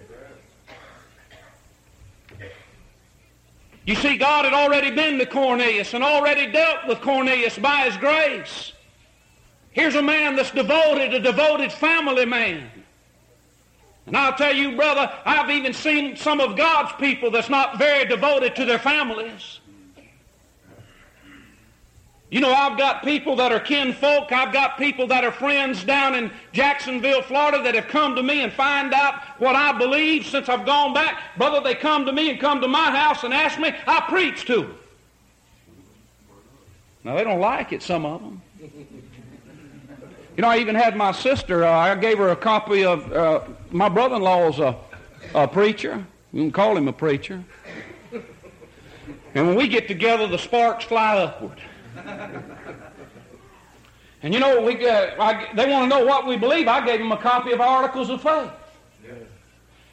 You 3.86 3.94
see, 3.94 4.18
God 4.18 4.46
had 4.46 4.54
already 4.56 4.90
been 4.90 5.20
to 5.20 5.28
Cornelius 5.28 5.94
and 5.94 6.04
already 6.04 6.52
dealt 6.52 6.88
with 6.88 7.02
Cornelius 7.02 7.60
by 7.60 7.82
his 7.82 7.96
grace. 7.98 8.74
Here's 9.70 9.94
a 9.94 10.02
man 10.02 10.36
that's 10.36 10.50
devoted, 10.50 11.14
a 11.14 11.20
devoted 11.20 11.72
family 11.72 12.26
man. 12.26 12.68
And 14.08 14.18
I'll 14.18 14.34
tell 14.34 14.56
you, 14.56 14.76
brother, 14.76 15.08
I've 15.24 15.52
even 15.52 15.72
seen 15.72 16.16
some 16.16 16.42
of 16.42 16.58
God's 16.58 16.94
people 16.94 17.30
that's 17.30 17.50
not 17.50 17.78
very 17.78 18.06
devoted 18.06 18.56
to 18.56 18.66
their 18.66 18.80
families. 18.80 19.61
You 22.32 22.40
know, 22.40 22.54
I've 22.54 22.78
got 22.78 23.04
people 23.04 23.36
that 23.36 23.52
are 23.52 23.60
kinfolk. 23.60 24.32
I've 24.32 24.54
got 24.54 24.78
people 24.78 25.06
that 25.08 25.26
are 25.26 25.34
friends 25.34 25.84
down 25.84 26.16
in 26.16 26.32
Jacksonville, 26.54 27.22
Florida 27.22 27.62
that 27.62 27.76
have 27.76 27.90
come 27.90 28.16
to 28.16 28.24
me 28.24 28.42
and 28.42 28.54
find 28.54 28.94
out 28.94 29.22
what 29.38 29.54
I 29.54 29.78
believe 29.78 30.26
since 30.26 30.48
I've 30.48 30.66
gone 30.66 30.94
back. 30.94 31.38
Brother, 31.38 31.60
they 31.60 31.76
come 31.76 32.06
to 32.06 32.14
me 32.14 32.30
and 32.30 32.40
come 32.40 32.62
to 32.62 32.70
my 32.70 32.90
house 32.90 33.26
and 33.26 33.34
ask 33.34 33.60
me. 33.60 33.76
I 33.86 34.06
preach 34.08 34.46
to 34.46 34.62
them. 34.62 34.78
Now, 37.04 37.18
they 37.18 37.26
don't 37.26 37.42
like 37.42 37.74
it, 37.74 37.84
some 37.84 38.06
of 38.06 38.22
them. 38.22 38.42
You 40.38 40.42
know, 40.44 40.48
I 40.48 40.60
even 40.60 40.76
had 40.76 40.96
my 40.96 41.12
sister, 41.12 41.66
uh, 41.66 41.70
I 41.70 41.94
gave 41.96 42.18
her 42.18 42.30
a 42.30 42.36
copy 42.38 42.86
of, 42.86 43.12
uh, 43.12 43.42
my 43.72 43.90
brother-in-law's 43.90 44.60
a, 44.60 44.78
a 45.36 45.50
preacher. 45.50 46.06
You 46.32 46.44
can 46.44 46.52
call 46.52 46.78
him 46.78 46.88
a 46.88 46.94
preacher. 46.94 47.44
And 49.36 49.48
when 49.48 49.58
we 49.58 49.68
get 49.68 49.90
together, 49.90 50.28
the 50.28 50.38
sparks 50.38 50.86
fly 50.86 51.18
upward. 51.18 51.60
And 54.24 54.36
you 54.36 54.40
know, 54.40 54.62
we, 54.62 54.88
uh, 54.88 55.16
I, 55.20 55.50
they 55.56 55.68
want 55.68 55.90
to 55.92 55.98
know 55.98 56.06
what 56.06 56.28
we 56.28 56.38
believe. 56.38 56.68
I 56.68 56.86
gave 56.86 57.00
them 57.00 57.12
a 57.12 57.18
copy 57.18 57.54
of 57.54 57.60
Articles 57.60 58.12
of 58.12 58.22
Faith. 58.22 58.52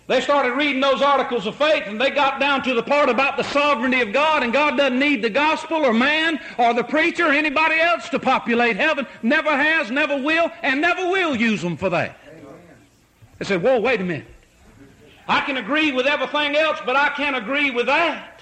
They 0.08 0.22
started 0.22 0.52
reading 0.52 0.80
those 0.80 1.02
articles 1.02 1.46
of 1.46 1.54
faith 1.54 1.82
and 1.84 2.00
they 2.00 2.08
got 2.08 2.40
down 2.40 2.62
to 2.62 2.72
the 2.72 2.82
part 2.82 3.10
about 3.10 3.36
the 3.36 3.42
sovereignty 3.42 4.00
of 4.00 4.10
God 4.10 4.42
and 4.42 4.54
God 4.54 4.78
doesn't 4.78 4.98
need 4.98 5.22
the 5.22 5.28
gospel 5.28 5.84
or 5.84 5.92
man 5.92 6.40
or 6.56 6.72
the 6.72 6.82
preacher 6.82 7.28
or 7.28 7.32
anybody 7.32 7.78
else 7.78 8.08
to 8.08 8.18
populate 8.18 8.76
heaven. 8.76 9.06
Never 9.22 9.50
has, 9.50 9.90
never 9.90 10.16
will, 10.16 10.50
and 10.62 10.80
never 10.80 11.10
will 11.10 11.36
use 11.36 11.60
them 11.60 11.76
for 11.76 11.90
that. 11.90 12.16
They 13.36 13.44
said, 13.44 13.62
whoa, 13.62 13.80
wait 13.80 14.00
a 14.00 14.04
minute. 14.04 14.26
I 15.28 15.42
can 15.42 15.58
agree 15.58 15.92
with 15.92 16.06
everything 16.06 16.56
else, 16.56 16.78
but 16.86 16.96
I 16.96 17.10
can't 17.10 17.36
agree 17.36 17.70
with 17.70 17.84
that. 17.84 18.37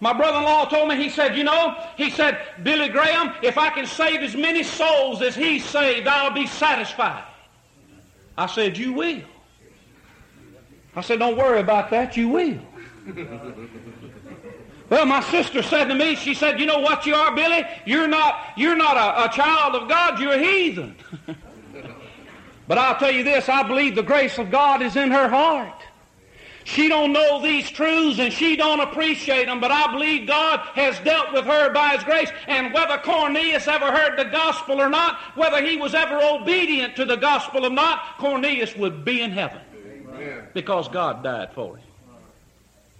My 0.00 0.12
brother-in-law 0.12 0.66
told 0.66 0.88
me, 0.88 0.96
he 0.96 1.08
said, 1.08 1.36
you 1.36 1.44
know, 1.44 1.76
he 1.96 2.10
said, 2.10 2.38
Billy 2.62 2.88
Graham, 2.88 3.32
if 3.42 3.56
I 3.56 3.70
can 3.70 3.86
save 3.86 4.20
as 4.20 4.36
many 4.36 4.62
souls 4.62 5.22
as 5.22 5.34
he 5.34 5.58
saved, 5.58 6.06
I'll 6.06 6.34
be 6.34 6.46
satisfied. 6.46 7.24
I 8.36 8.46
said, 8.46 8.76
you 8.76 8.92
will. 8.92 9.22
I 10.94 11.00
said, 11.00 11.18
don't 11.18 11.36
worry 11.36 11.60
about 11.60 11.90
that, 11.90 12.16
you 12.16 12.28
will. 12.28 12.58
well, 14.90 15.06
my 15.06 15.20
sister 15.20 15.62
said 15.62 15.86
to 15.86 15.94
me, 15.94 16.14
she 16.14 16.34
said, 16.34 16.60
you 16.60 16.66
know 16.66 16.80
what 16.80 17.06
you 17.06 17.14
are, 17.14 17.34
Billy? 17.34 17.64
You're 17.86 18.08
not, 18.08 18.52
you're 18.56 18.76
not 18.76 18.96
a, 18.96 19.30
a 19.30 19.34
child 19.34 19.74
of 19.74 19.88
God, 19.88 20.20
you're 20.20 20.32
a 20.32 20.38
heathen. 20.38 20.94
but 22.68 22.76
I'll 22.76 22.96
tell 22.98 23.12
you 23.12 23.24
this, 23.24 23.48
I 23.48 23.62
believe 23.62 23.94
the 23.94 24.02
grace 24.02 24.38
of 24.38 24.50
God 24.50 24.82
is 24.82 24.96
in 24.96 25.10
her 25.10 25.28
heart. 25.28 25.75
She 26.66 26.88
don't 26.88 27.12
know 27.12 27.40
these 27.40 27.70
truths 27.70 28.18
and 28.18 28.32
she 28.32 28.56
don't 28.56 28.80
appreciate 28.80 29.46
them, 29.46 29.60
but 29.60 29.70
I 29.70 29.92
believe 29.92 30.26
God 30.26 30.58
has 30.74 30.98
dealt 30.98 31.32
with 31.32 31.44
her 31.44 31.72
by 31.72 31.90
His 31.90 32.02
grace. 32.02 32.28
And 32.48 32.74
whether 32.74 32.98
Cornelius 32.98 33.68
ever 33.68 33.92
heard 33.92 34.18
the 34.18 34.24
gospel 34.24 34.80
or 34.80 34.88
not, 34.88 35.16
whether 35.36 35.64
he 35.64 35.76
was 35.76 35.94
ever 35.94 36.18
obedient 36.20 36.96
to 36.96 37.04
the 37.04 37.14
gospel 37.14 37.64
or 37.64 37.70
not, 37.70 38.18
Cornelius 38.18 38.74
would 38.74 39.04
be 39.04 39.22
in 39.22 39.30
heaven. 39.30 39.60
Amen. 39.86 40.48
Because 40.54 40.88
God 40.88 41.22
died 41.22 41.52
for 41.54 41.76
him. 41.76 41.86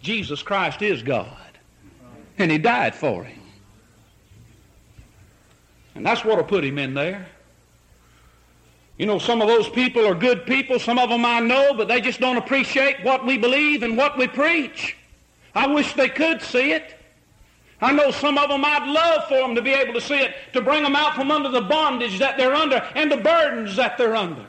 Jesus 0.01 0.45
Christ 0.45 0.81
is 0.81 1.03
God. 1.03 1.27
And 2.39 2.53
He 2.53 2.59
died 2.59 2.95
for 2.95 3.25
him. 3.25 3.43
And 5.97 6.07
that's 6.07 6.25
what 6.25 6.37
will 6.37 6.45
put 6.45 6.65
him 6.65 6.79
in 6.79 6.95
there. 6.95 7.27
You 8.99 9.05
know, 9.07 9.19
some 9.19 9.43
of 9.43 9.49
those 9.49 9.69
people 9.69 10.07
are 10.07 10.15
good 10.15 10.47
people. 10.47 10.79
Some 10.79 10.99
of 10.99 11.11
them 11.11 11.25
I 11.25 11.41
know, 11.41 11.75
but 11.75 11.89
they 11.89 12.01
just 12.01 12.21
don't 12.21 12.39
appreciate 12.39 13.05
what 13.05 13.27
we 13.27 13.37
believe 13.37 13.83
and 13.83 13.97
what 13.97 14.17
we 14.17 14.27
preach. 14.27 14.97
I 15.55 15.67
wish 15.67 15.93
they 15.93 16.09
could 16.09 16.41
see 16.41 16.73
it. 16.73 16.95
I 17.81 17.93
know 17.93 18.11
some 18.11 18.39
of 18.39 18.49
them 18.49 18.65
I'd 18.65 18.89
love 18.89 19.29
for 19.29 19.37
them 19.37 19.55
to 19.55 19.61
be 19.61 19.73
able 19.73 19.93
to 19.95 20.01
see 20.01 20.19
it, 20.19 20.35
to 20.55 20.63
bring 20.63 20.83
them 20.83 20.97
out 20.97 21.15
from 21.15 21.31
under 21.31 21.51
the 21.51 21.61
bondage 21.61 22.19
that 22.19 22.39
they're 22.39 22.55
under 22.55 22.77
and 22.95 23.13
the 23.13 23.19
burdens 23.19 23.77
that 23.77 23.99
they're 23.99 24.17
under. 24.17 24.47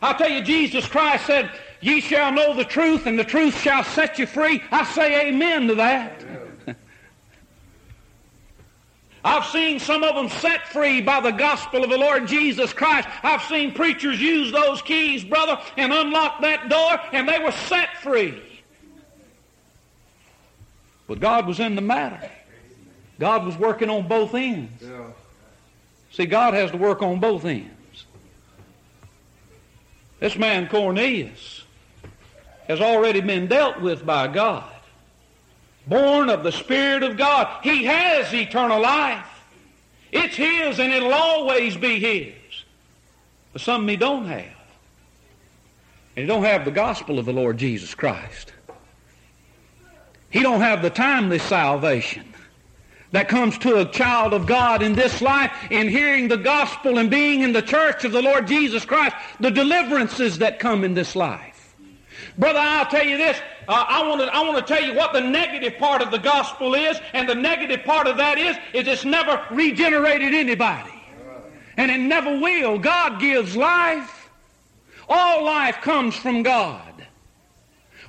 I'll 0.00 0.14
tell 0.14 0.30
you, 0.30 0.42
Jesus 0.42 0.86
Christ 0.86 1.26
said, 1.26 1.50
Ye 1.82 2.00
shall 2.00 2.32
know 2.32 2.54
the 2.54 2.64
truth, 2.64 3.06
and 3.06 3.18
the 3.18 3.24
truth 3.24 3.60
shall 3.60 3.84
set 3.84 4.18
you 4.18 4.26
free. 4.26 4.62
I 4.70 4.84
say 4.84 5.28
amen 5.28 5.68
to 5.68 5.74
that. 5.74 6.24
I've 9.24 9.46
seen 9.46 9.78
some 9.78 10.02
of 10.02 10.16
them 10.16 10.28
set 10.28 10.68
free 10.68 11.00
by 11.00 11.20
the 11.20 11.30
gospel 11.30 11.84
of 11.84 11.90
the 11.90 11.96
Lord 11.96 12.26
Jesus 12.26 12.72
Christ. 12.72 13.08
I've 13.22 13.42
seen 13.42 13.72
preachers 13.72 14.20
use 14.20 14.50
those 14.50 14.82
keys, 14.82 15.22
brother, 15.22 15.60
and 15.76 15.92
unlock 15.92 16.40
that 16.40 16.68
door, 16.68 17.00
and 17.12 17.28
they 17.28 17.38
were 17.38 17.52
set 17.52 17.96
free. 17.98 18.42
But 21.06 21.20
God 21.20 21.46
was 21.46 21.60
in 21.60 21.76
the 21.76 21.82
matter. 21.82 22.28
God 23.20 23.44
was 23.44 23.56
working 23.56 23.90
on 23.90 24.08
both 24.08 24.34
ends. 24.34 24.82
See, 26.10 26.26
God 26.26 26.54
has 26.54 26.72
to 26.72 26.76
work 26.76 27.00
on 27.02 27.20
both 27.20 27.44
ends. 27.44 27.70
This 30.18 30.36
man 30.36 30.68
Cornelius 30.68 31.62
has 32.66 32.80
already 32.80 33.20
been 33.20 33.46
dealt 33.46 33.80
with 33.80 34.04
by 34.04 34.28
God 34.28 34.64
born 35.86 36.30
of 36.30 36.42
the 36.42 36.52
Spirit 36.52 37.02
of 37.02 37.16
God. 37.16 37.62
He 37.62 37.84
has 37.84 38.32
eternal 38.32 38.80
life. 38.80 39.26
It's 40.10 40.36
His 40.36 40.78
and 40.78 40.92
it'll 40.92 41.14
always 41.14 41.76
be 41.76 41.98
His. 41.98 42.34
But 43.52 43.62
some 43.62 43.86
He 43.88 43.96
don't 43.96 44.26
have. 44.26 44.56
And 46.16 46.24
He 46.24 46.26
don't 46.26 46.44
have 46.44 46.64
the 46.64 46.70
gospel 46.70 47.18
of 47.18 47.24
the 47.24 47.32
Lord 47.32 47.58
Jesus 47.58 47.94
Christ. 47.94 48.52
He 50.30 50.40
don't 50.40 50.60
have 50.60 50.82
the 50.82 50.90
timely 50.90 51.38
salvation 51.38 52.32
that 53.12 53.28
comes 53.28 53.58
to 53.58 53.78
a 53.78 53.84
child 53.84 54.32
of 54.32 54.46
God 54.46 54.82
in 54.82 54.94
this 54.94 55.20
life 55.20 55.52
in 55.70 55.88
hearing 55.88 56.28
the 56.28 56.38
gospel 56.38 56.98
and 56.98 57.10
being 57.10 57.42
in 57.42 57.52
the 57.52 57.62
church 57.62 58.04
of 58.04 58.12
the 58.12 58.22
Lord 58.22 58.46
Jesus 58.46 58.84
Christ, 58.84 59.14
the 59.38 59.50
deliverances 59.50 60.38
that 60.38 60.58
come 60.58 60.82
in 60.82 60.94
this 60.94 61.14
life. 61.14 61.51
Brother, 62.38 62.60
I'll 62.60 62.86
tell 62.86 63.04
you 63.04 63.18
this, 63.18 63.38
uh, 63.68 63.84
I 63.86 64.06
want 64.08 64.20
to 64.22 64.26
I 64.34 64.40
want 64.40 64.66
to 64.66 64.74
tell 64.74 64.82
you 64.82 64.94
what 64.94 65.12
the 65.12 65.20
negative 65.20 65.78
part 65.78 66.00
of 66.02 66.10
the 66.10 66.18
gospel 66.18 66.74
is, 66.74 66.98
and 67.12 67.28
the 67.28 67.34
negative 67.34 67.84
part 67.84 68.06
of 68.06 68.16
that 68.16 68.38
is 68.38 68.56
is 68.72 68.88
it's 68.88 69.04
never 69.04 69.44
regenerated 69.50 70.34
anybody, 70.34 71.02
and 71.76 71.90
it 71.90 72.00
never 72.00 72.38
will. 72.40 72.78
God 72.78 73.20
gives 73.20 73.54
life. 73.54 74.30
All 75.08 75.44
life 75.44 75.80
comes 75.82 76.14
from 76.14 76.42
God. 76.42 77.06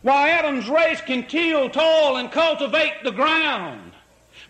While 0.03 0.27
Adam's 0.27 0.69
race 0.69 1.01
can 1.01 1.27
till, 1.27 1.69
toil, 1.69 2.17
and 2.17 2.31
cultivate 2.31 3.03
the 3.03 3.11
ground, 3.11 3.91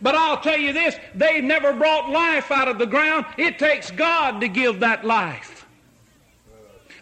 But 0.02 0.16
I'll 0.16 0.40
tell 0.42 0.58
you 0.60 0.74
this, 0.74 0.96
they've 1.16 1.44
never 1.44 1.74
brought 1.74 2.10
life 2.10 2.52
out 2.52 2.68
of 2.68 2.78
the 2.78 2.86
ground. 2.86 3.26
It 3.38 3.58
takes 3.58 3.90
God 3.90 4.42
to 4.42 4.48
give 4.50 4.82
that 4.82 5.06
life. 5.06 5.53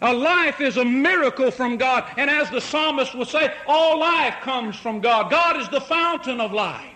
A 0.02 0.12
life 0.12 0.60
is 0.60 0.76
a 0.76 0.84
miracle 0.84 1.50
from 1.50 1.76
God. 1.76 2.04
And 2.16 2.28
as 2.28 2.50
the 2.50 2.60
psalmist 2.60 3.14
would 3.14 3.28
say, 3.28 3.54
all 3.66 3.98
life 3.98 4.34
comes 4.42 4.76
from 4.76 5.00
God. 5.00 5.30
God 5.30 5.56
is 5.60 5.68
the 5.68 5.80
fountain 5.80 6.40
of 6.40 6.52
life. 6.52 6.88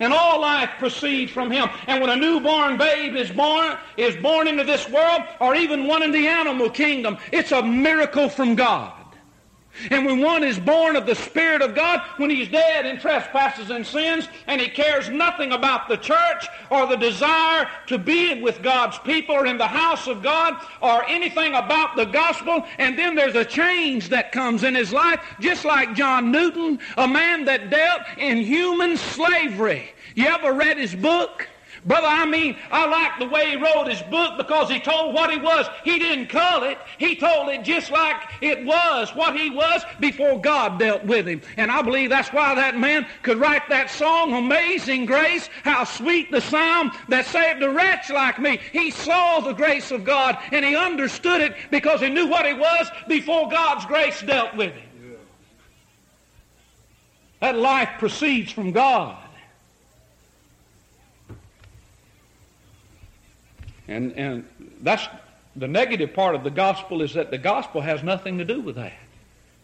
And 0.00 0.12
all 0.12 0.40
life 0.40 0.70
proceeds 0.78 1.30
from 1.30 1.50
him. 1.50 1.68
And 1.86 2.00
when 2.00 2.10
a 2.10 2.16
newborn 2.16 2.78
babe 2.78 3.14
is 3.14 3.30
born, 3.30 3.76
is 3.96 4.16
born 4.16 4.48
into 4.48 4.64
this 4.64 4.88
world, 4.88 5.22
or 5.38 5.54
even 5.54 5.86
one 5.86 6.02
in 6.02 6.10
the 6.10 6.26
animal 6.26 6.70
kingdom, 6.70 7.18
it's 7.30 7.52
a 7.52 7.62
miracle 7.62 8.28
from 8.28 8.54
God. 8.54 8.92
And 9.90 10.04
when 10.04 10.20
one 10.20 10.44
is 10.44 10.58
born 10.58 10.96
of 10.96 11.06
the 11.06 11.14
Spirit 11.14 11.62
of 11.62 11.74
God, 11.74 12.02
when 12.18 12.30
he's 12.30 12.48
dead 12.48 12.86
in 12.86 12.98
trespasses 12.98 13.70
and 13.70 13.86
sins, 13.86 14.28
and 14.46 14.60
he 14.60 14.68
cares 14.68 15.08
nothing 15.08 15.52
about 15.52 15.88
the 15.88 15.96
church 15.96 16.46
or 16.70 16.86
the 16.86 16.96
desire 16.96 17.68
to 17.86 17.98
be 17.98 18.40
with 18.42 18.62
God's 18.62 18.98
people 18.98 19.34
or 19.34 19.46
in 19.46 19.58
the 19.58 19.66
house 19.66 20.06
of 20.06 20.22
God 20.22 20.54
or 20.80 21.04
anything 21.08 21.54
about 21.54 21.96
the 21.96 22.04
gospel, 22.04 22.66
and 22.78 22.98
then 22.98 23.14
there's 23.14 23.34
a 23.34 23.44
change 23.44 24.08
that 24.10 24.32
comes 24.32 24.64
in 24.64 24.74
his 24.74 24.92
life, 24.92 25.20
just 25.40 25.64
like 25.64 25.94
John 25.94 26.30
Newton, 26.30 26.78
a 26.96 27.08
man 27.08 27.44
that 27.46 27.70
dealt 27.70 28.02
in 28.18 28.38
human 28.38 28.96
slavery. 28.96 29.92
You 30.14 30.26
ever 30.26 30.52
read 30.52 30.76
his 30.76 30.94
book? 30.94 31.48
Brother, 31.84 32.06
I 32.06 32.26
mean, 32.26 32.56
I 32.70 32.86
like 32.86 33.18
the 33.18 33.26
way 33.26 33.50
he 33.50 33.56
wrote 33.56 33.88
his 33.88 34.02
book 34.02 34.36
because 34.36 34.70
he 34.70 34.78
told 34.78 35.14
what 35.14 35.32
he 35.32 35.38
was. 35.38 35.66
He 35.82 35.98
didn't 35.98 36.28
call 36.28 36.62
it. 36.62 36.78
He 36.98 37.16
told 37.16 37.48
it 37.48 37.64
just 37.64 37.90
like 37.90 38.16
it 38.40 38.64
was, 38.64 39.12
what 39.16 39.36
he 39.36 39.50
was 39.50 39.82
before 39.98 40.40
God 40.40 40.78
dealt 40.78 41.04
with 41.04 41.26
him. 41.26 41.42
And 41.56 41.72
I 41.72 41.82
believe 41.82 42.10
that's 42.10 42.32
why 42.32 42.54
that 42.54 42.78
man 42.78 43.06
could 43.22 43.38
write 43.38 43.68
that 43.68 43.90
song, 43.90 44.32
Amazing 44.32 45.06
Grace, 45.06 45.48
how 45.64 45.82
sweet 45.82 46.30
the 46.30 46.40
sound 46.40 46.92
that 47.08 47.26
saved 47.26 47.62
a 47.64 47.70
wretch 47.70 48.10
like 48.10 48.38
me. 48.38 48.60
He 48.72 48.92
saw 48.92 49.40
the 49.40 49.52
grace 49.52 49.90
of 49.90 50.04
God 50.04 50.38
and 50.52 50.64
he 50.64 50.76
understood 50.76 51.40
it 51.40 51.56
because 51.72 52.00
he 52.00 52.08
knew 52.08 52.28
what 52.28 52.46
he 52.46 52.54
was 52.54 52.88
before 53.08 53.48
God's 53.48 53.86
grace 53.86 54.22
dealt 54.22 54.54
with 54.54 54.72
him. 54.72 55.18
That 57.40 57.56
life 57.56 57.88
proceeds 57.98 58.52
from 58.52 58.70
God. 58.70 59.21
And, 63.88 64.12
and 64.12 64.48
that's 64.80 65.06
the 65.56 65.68
negative 65.68 66.14
part 66.14 66.34
of 66.34 66.44
the 66.44 66.50
gospel 66.50 67.02
is 67.02 67.14
that 67.14 67.30
the 67.30 67.38
gospel 67.38 67.80
has 67.80 68.02
nothing 68.02 68.38
to 68.38 68.44
do 68.44 68.60
with 68.60 68.76
that. 68.76 68.92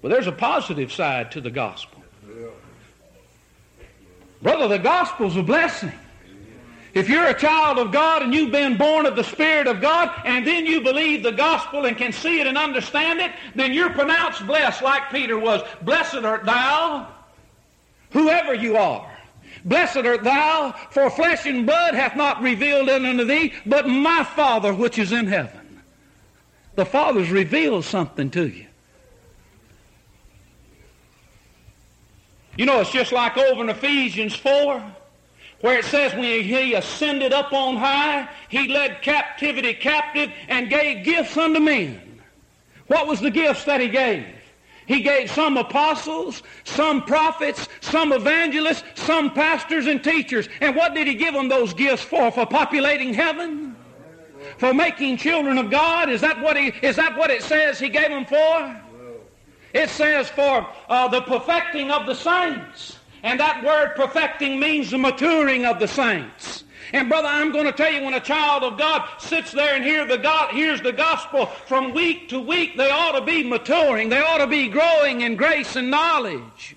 But 0.02 0.10
there's 0.10 0.26
a 0.26 0.32
positive 0.32 0.92
side 0.92 1.32
to 1.32 1.40
the 1.40 1.50
gospel. 1.50 2.02
Brother, 4.40 4.68
the 4.68 4.78
gospel's 4.78 5.36
a 5.36 5.42
blessing. 5.42 5.92
If 6.94 7.08
you're 7.08 7.26
a 7.26 7.38
child 7.38 7.78
of 7.78 7.92
God 7.92 8.22
and 8.22 8.32
you've 8.32 8.52
been 8.52 8.76
born 8.76 9.06
of 9.06 9.14
the 9.14 9.24
Spirit 9.24 9.66
of 9.66 9.80
God 9.80 10.10
and 10.24 10.46
then 10.46 10.64
you 10.66 10.80
believe 10.80 11.22
the 11.22 11.32
gospel 11.32 11.84
and 11.84 11.96
can 11.96 12.12
see 12.12 12.40
it 12.40 12.46
and 12.46 12.56
understand 12.56 13.20
it, 13.20 13.32
then 13.54 13.74
you're 13.74 13.90
pronounced 13.90 14.46
blessed 14.46 14.82
like 14.82 15.10
Peter 15.10 15.38
was. 15.38 15.62
Blessed 15.82 16.24
art 16.24 16.44
thou, 16.44 17.08
whoever 18.10 18.54
you 18.54 18.76
are. 18.76 19.17
Blessed 19.64 19.98
art 19.98 20.24
thou, 20.24 20.72
for 20.90 21.10
flesh 21.10 21.46
and 21.46 21.66
blood 21.66 21.94
hath 21.94 22.16
not 22.16 22.40
revealed 22.42 22.88
it 22.88 23.04
unto 23.04 23.24
thee, 23.24 23.52
but 23.66 23.88
my 23.88 24.24
Father 24.24 24.72
which 24.74 24.98
is 24.98 25.12
in 25.12 25.26
heaven. 25.26 25.82
The 26.74 26.86
Father's 26.86 27.30
revealed 27.30 27.84
something 27.84 28.30
to 28.30 28.48
you. 28.48 28.66
You 32.56 32.66
know, 32.66 32.80
it's 32.80 32.90
just 32.90 33.12
like 33.12 33.36
over 33.36 33.62
in 33.62 33.68
Ephesians 33.68 34.34
4, 34.34 34.82
where 35.60 35.78
it 35.78 35.84
says 35.84 36.12
when 36.14 36.24
he 36.24 36.74
ascended 36.74 37.32
up 37.32 37.52
on 37.52 37.76
high, 37.76 38.28
he 38.48 38.68
led 38.68 39.02
captivity 39.02 39.74
captive 39.74 40.30
and 40.48 40.68
gave 40.68 41.04
gifts 41.04 41.36
unto 41.36 41.60
men. 41.60 42.20
What 42.88 43.06
was 43.06 43.20
the 43.20 43.30
gifts 43.30 43.64
that 43.64 43.80
he 43.80 43.88
gave? 43.88 44.26
He 44.88 45.02
gave 45.02 45.30
some 45.30 45.58
apostles, 45.58 46.42
some 46.64 47.02
prophets, 47.02 47.68
some 47.82 48.10
evangelists, 48.10 48.84
some 48.94 49.30
pastors 49.30 49.86
and 49.86 50.02
teachers. 50.02 50.48
And 50.62 50.74
what 50.74 50.94
did 50.94 51.06
he 51.06 51.14
give 51.14 51.34
them 51.34 51.50
those 51.50 51.74
gifts 51.74 52.02
for? 52.02 52.32
For 52.32 52.46
populating 52.46 53.12
heaven? 53.12 53.76
For 54.56 54.72
making 54.72 55.18
children 55.18 55.58
of 55.58 55.70
God? 55.70 56.08
Is 56.08 56.22
that 56.22 56.40
what, 56.40 56.56
he, 56.56 56.72
is 56.80 56.96
that 56.96 57.18
what 57.18 57.30
it 57.30 57.42
says 57.42 57.78
he 57.78 57.90
gave 57.90 58.08
them 58.08 58.24
for? 58.24 58.82
It 59.74 59.90
says 59.90 60.30
for 60.30 60.66
uh, 60.88 61.06
the 61.08 61.20
perfecting 61.20 61.90
of 61.90 62.06
the 62.06 62.14
saints. 62.14 62.98
And 63.22 63.38
that 63.40 63.62
word 63.62 63.92
perfecting 63.94 64.58
means 64.58 64.90
the 64.90 64.96
maturing 64.96 65.66
of 65.66 65.80
the 65.80 65.88
saints. 65.88 66.64
And 66.92 67.08
brother, 67.08 67.28
I'm 67.28 67.52
going 67.52 67.66
to 67.66 67.72
tell 67.72 67.92
you, 67.92 68.02
when 68.02 68.14
a 68.14 68.20
child 68.20 68.62
of 68.62 68.78
God 68.78 69.06
sits 69.18 69.52
there 69.52 69.74
and 69.74 69.84
hear 69.84 70.06
the 70.06 70.18
God, 70.18 70.54
hears 70.54 70.80
the 70.80 70.92
gospel 70.92 71.46
from 71.46 71.92
week 71.92 72.28
to 72.30 72.40
week, 72.40 72.76
they 72.76 72.90
ought 72.90 73.12
to 73.12 73.24
be 73.24 73.42
maturing. 73.42 74.08
They 74.08 74.20
ought 74.20 74.38
to 74.38 74.46
be 74.46 74.68
growing 74.68 75.20
in 75.20 75.36
grace 75.36 75.76
and 75.76 75.90
knowledge. 75.90 76.76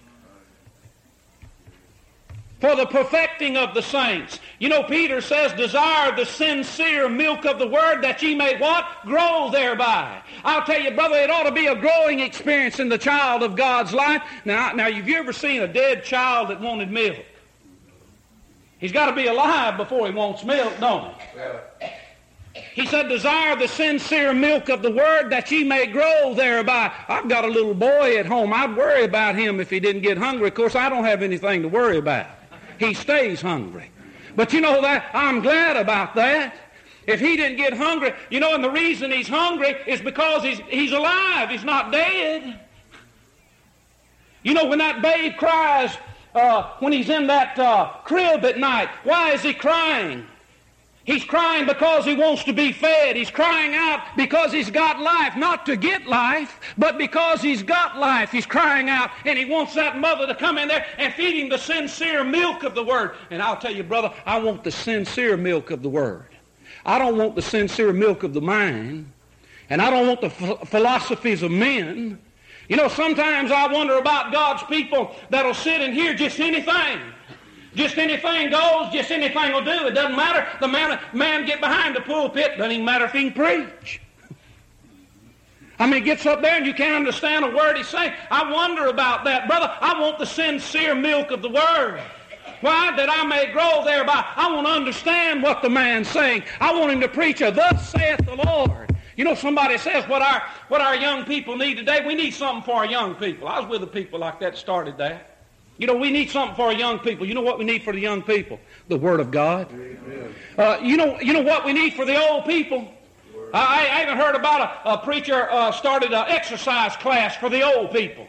For 2.60 2.76
the 2.76 2.86
perfecting 2.86 3.58
of 3.58 3.74
the 3.74 3.82
saints. 3.82 4.40
You 4.60 4.70
know, 4.70 4.84
Peter 4.84 5.20
says, 5.20 5.52
desire 5.54 6.16
the 6.16 6.26
sincere 6.26 7.10
milk 7.10 7.46
of 7.46 7.58
the 7.58 7.68
word 7.68 8.04
that 8.04 8.22
ye 8.22 8.36
may 8.36 8.60
what? 8.60 8.86
Grow 9.04 9.50
thereby. 9.52 10.22
I'll 10.44 10.64
tell 10.64 10.80
you, 10.80 10.92
brother, 10.92 11.16
it 11.16 11.32
ought 11.32 11.44
to 11.44 11.52
be 11.52 11.66
a 11.66 11.76
growing 11.76 12.20
experience 12.20 12.80
in 12.80 12.88
the 12.88 13.00
child 13.00 13.42
of 13.42 13.56
God's 13.56 13.94
life. 13.94 14.22
Now, 14.46 14.74
now 14.74 14.92
have 14.92 15.08
you 15.10 15.16
ever 15.16 15.34
seen 15.34 15.64
a 15.64 15.68
dead 15.68 16.04
child 16.04 16.50
that 16.50 16.62
wanted 16.62 16.92
milk? 16.92 17.26
He's 18.82 18.92
got 18.92 19.06
to 19.06 19.16
be 19.16 19.28
alive 19.28 19.78
before 19.78 20.08
he 20.08 20.14
wants 20.14 20.44
milk, 20.44 20.74
don't 20.80 21.14
he? 21.14 22.62
He 22.74 22.88
said, 22.88 23.10
Desire 23.10 23.56
the 23.56 23.68
sincere 23.68 24.34
milk 24.34 24.70
of 24.70 24.82
the 24.82 24.90
word 24.90 25.30
that 25.30 25.52
ye 25.52 25.64
may 25.64 25.86
grow 25.86 26.34
thereby. 26.34 26.92
I've 27.08 27.30
got 27.30 27.46
a 27.46 27.48
little 27.48 27.76
boy 27.76 28.18
at 28.18 28.26
home. 28.26 28.52
I'd 28.52 28.76
worry 28.76 29.04
about 29.04 29.36
him 29.36 29.60
if 29.60 29.70
he 29.70 29.80
didn't 29.80 30.02
get 30.02 30.18
hungry. 30.18 30.48
Of 30.48 30.56
course, 30.56 30.76
I 30.76 30.90
don't 30.90 31.06
have 31.06 31.22
anything 31.22 31.62
to 31.62 31.68
worry 31.68 31.98
about. 31.98 32.26
He 32.80 32.96
stays 32.96 33.40
hungry. 33.40 33.92
But 34.36 34.52
you 34.52 34.62
know 34.62 34.82
that? 34.82 35.12
I'm 35.14 35.42
glad 35.42 35.78
about 35.78 36.16
that. 36.16 36.56
If 37.06 37.20
he 37.20 37.38
didn't 37.38 37.58
get 37.58 37.74
hungry, 37.74 38.14
you 38.32 38.40
know, 38.40 38.56
and 38.56 38.64
the 38.64 38.72
reason 38.72 39.12
he's 39.12 39.28
hungry 39.28 39.76
is 39.86 40.02
because 40.02 40.44
he's, 40.44 40.60
he's 40.70 40.92
alive. 40.92 41.50
He's 41.50 41.64
not 41.64 41.92
dead. 41.92 42.60
You 44.42 44.56
know, 44.56 44.66
when 44.66 44.80
that 44.80 45.04
babe 45.04 45.38
cries, 45.38 45.96
uh, 46.36 46.74
when 46.80 46.94
he's 46.94 47.10
in 47.10 47.28
that 47.28 47.58
uh, 47.60 47.94
crib 48.04 48.46
at 48.46 48.58
night. 48.58 48.90
Why 49.04 49.32
is 49.32 49.42
he 49.42 49.54
crying? 49.54 50.26
He's 51.04 51.24
crying 51.24 51.66
because 51.66 52.06
he 52.06 52.16
wants 52.16 52.44
to 52.44 52.54
be 52.54 52.72
fed. 52.72 53.16
He's 53.16 53.32
crying 53.32 53.74
out 53.74 54.02
because 54.16 54.52
he's 54.52 54.70
got 54.70 55.00
life, 55.00 55.36
not 55.36 55.66
to 55.66 55.76
get 55.76 56.06
life, 56.06 56.60
but 56.78 57.00
because 57.00 57.42
he's 57.42 57.64
got 57.64 57.98
life. 57.98 58.32
He's 58.32 58.46
crying 58.46 58.88
out 58.88 59.10
and 59.26 59.38
he 59.38 59.46
wants 59.46 59.74
that 59.74 59.98
mother 59.98 60.28
to 60.28 60.36
come 60.36 60.60
in 60.60 60.68
there 60.68 60.86
and 61.00 61.12
feed 61.16 61.42
him 61.42 61.50
the 61.50 61.58
sincere 61.58 62.24
milk 62.24 62.64
of 62.64 62.76
the 62.76 62.84
Word. 62.84 63.16
And 63.32 63.42
I'll 63.42 63.58
tell 63.58 63.74
you, 63.74 63.84
brother, 63.84 64.14
I 64.28 64.38
want 64.38 64.64
the 64.64 64.72
sincere 64.72 65.38
milk 65.38 65.72
of 65.72 65.82
the 65.82 65.90
Word. 65.90 66.28
I 66.86 67.00
don't 67.00 67.18
want 67.18 67.36
the 67.36 67.42
sincere 67.42 67.94
milk 67.94 68.24
of 68.24 68.34
the 68.34 68.42
mind, 68.42 69.12
and 69.70 69.82
I 69.82 69.90
don't 69.90 70.08
want 70.08 70.22
the 70.22 70.30
philosophies 70.30 71.44
of 71.44 71.52
men. 71.52 72.20
You 72.72 72.78
know, 72.78 72.88
sometimes 72.88 73.52
I 73.52 73.68
wonder 73.68 73.98
about 73.98 74.32
God's 74.32 74.64
people 74.64 75.14
that'll 75.30 75.54
sit 75.54 75.82
and 75.82 75.94
hear 75.94 76.14
just 76.14 76.40
anything. 76.40 77.02
Just 77.76 77.98
anything 77.98 78.50
goes, 78.50 78.94
just 78.94 79.12
anything 79.12 79.52
will 79.52 79.66
do. 79.66 79.88
It 79.88 79.92
doesn't 79.92 80.16
matter. 80.16 80.48
The 80.62 80.70
man, 80.70 80.98
man 81.12 81.46
get 81.46 81.60
behind 81.60 81.98
the 81.98 82.00
pulpit, 82.00 82.58
doesn't 82.58 82.72
even 82.72 82.86
matter 82.86 83.04
if 83.04 83.12
he 83.12 83.30
can 83.30 83.34
preach. 83.34 84.00
I 85.80 85.86
mean, 85.86 85.96
he 85.96 86.00
gets 86.00 86.26
up 86.26 86.42
there 86.42 86.56
and 86.56 86.66
you 86.66 86.74
can't 86.74 86.96
understand 86.96 87.44
a 87.44 87.50
word 87.54 87.76
he's 87.76 87.90
saying. 87.90 88.14
I 88.30 88.50
wonder 88.50 88.88
about 88.88 89.26
that. 89.26 89.50
Brother, 89.50 89.70
I 89.82 90.00
want 90.00 90.18
the 90.18 90.26
sincere 90.26 90.96
milk 90.96 91.32
of 91.32 91.42
the 91.42 91.50
word. 91.50 92.00
Why? 92.62 92.96
That 92.96 93.10
I 93.10 93.26
may 93.26 93.52
grow 93.52 93.84
thereby. 93.84 94.26
I 94.38 94.50
want 94.50 94.66
to 94.68 94.72
understand 94.72 95.44
what 95.44 95.62
the 95.62 95.70
man's 95.70 96.08
saying. 96.08 96.44
I 96.62 96.74
want 96.74 96.94
him 96.94 97.02
to 97.02 97.10
preach 97.10 97.42
a 97.42 97.52
thus 97.52 97.92
saith 97.92 98.26
the 98.26 98.36
Lord. 98.36 98.91
You 99.18 99.26
know, 99.26 99.36
somebody 99.36 99.78
says 99.78 100.08
what 100.08 100.22
our, 100.22 100.44
what 100.68 100.82
our 100.82 100.96
young 100.96 101.26
people 101.26 101.58
need 101.58 101.76
today. 101.76 102.06
We 102.06 102.16
need 102.16 102.32
something 102.32 102.64
for 102.64 102.76
our 102.76 102.86
young 102.86 103.16
people. 103.16 103.48
I 103.48 103.60
was 103.60 103.70
with 103.70 103.82
the 103.82 103.88
people 103.88 104.20
like 104.20 104.40
that 104.40 104.58
started 104.58 104.98
that. 104.98 105.28
You 105.78 105.88
know, 105.88 105.96
we 105.96 106.12
need 106.12 106.30
something 106.30 106.56
for 106.56 106.68
our 106.68 106.74
young 106.74 107.00
people. 107.00 107.26
You 107.26 107.34
know 107.34 107.42
what 107.42 107.58
we 107.58 107.66
need 107.66 107.84
for 107.84 107.92
the 107.92 108.00
young 108.00 108.22
people? 108.22 108.60
The 108.88 108.98
Word 108.98 109.20
of 109.20 109.32
God. 109.32 109.68
Uh, 110.58 110.78
you, 110.82 110.96
know, 110.96 111.20
you 111.20 111.34
know 111.34 111.42
what 111.42 111.66
we 111.66 111.74
need 111.74 111.94
for 111.94 112.06
the 112.06 112.16
old 112.30 112.46
people? 112.46 112.88
I, 113.54 113.80
I 113.80 114.00
haven't 114.02 114.18
heard 114.18 114.36
about 114.36 114.62
a, 114.86 114.92
a 114.92 114.98
preacher 115.00 115.50
uh, 115.50 115.72
started 115.72 116.14
an 116.14 116.26
exercise 116.28 116.96
class 116.98 117.36
for 117.36 117.50
the 117.50 117.64
old 117.64 117.92
people. 117.92 118.28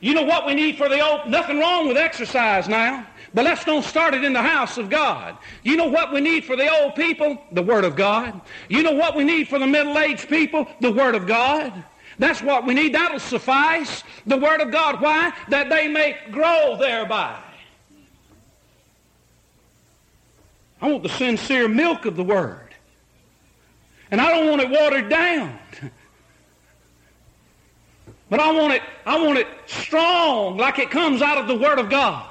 You 0.00 0.14
know 0.14 0.22
what 0.22 0.46
we 0.46 0.54
need 0.54 0.76
for 0.76 0.88
the 0.88 1.00
old? 1.00 1.28
Nothing 1.28 1.58
wrong 1.58 1.88
with 1.88 1.96
exercise 1.96 2.68
now. 2.68 3.06
But 3.34 3.44
let's 3.44 3.64
don't 3.64 3.84
start 3.84 4.14
it 4.14 4.24
in 4.24 4.32
the 4.32 4.42
house 4.42 4.78
of 4.78 4.88
God. 4.88 5.36
You 5.62 5.76
know 5.76 5.86
what 5.86 6.12
we 6.12 6.20
need 6.20 6.44
for 6.44 6.56
the 6.56 6.68
old 6.80 6.94
people? 6.94 7.38
The 7.52 7.62
Word 7.62 7.84
of 7.84 7.94
God. 7.94 8.40
You 8.68 8.82
know 8.82 8.92
what 8.92 9.16
we 9.16 9.24
need 9.24 9.48
for 9.48 9.58
the 9.58 9.66
middle-aged 9.66 10.28
people? 10.28 10.66
The 10.80 10.92
Word 10.92 11.14
of 11.14 11.26
God. 11.26 11.72
That's 12.18 12.42
what 12.42 12.64
we 12.64 12.74
need. 12.74 12.94
That'll 12.94 13.18
suffice. 13.18 14.02
The 14.26 14.36
Word 14.36 14.60
of 14.60 14.70
God. 14.70 15.00
Why? 15.00 15.32
That 15.48 15.68
they 15.68 15.88
may 15.88 16.16
grow 16.30 16.76
thereby. 16.78 17.38
I 20.80 20.88
want 20.88 21.02
the 21.02 21.08
sincere 21.08 21.68
milk 21.68 22.06
of 22.06 22.16
the 22.16 22.24
Word. 22.24 22.74
And 24.10 24.20
I 24.20 24.30
don't 24.30 24.48
want 24.48 24.62
it 24.62 24.70
watered 24.70 25.08
down. 25.08 25.58
But 28.30 28.40
I 28.40 28.52
want 28.52 28.74
it, 28.74 28.82
I 29.06 29.24
want 29.24 29.38
it 29.38 29.46
strong, 29.66 30.56
like 30.56 30.78
it 30.78 30.90
comes 30.90 31.22
out 31.22 31.38
of 31.38 31.48
the 31.48 31.56
Word 31.56 31.78
of 31.78 31.88
God. 31.88 32.28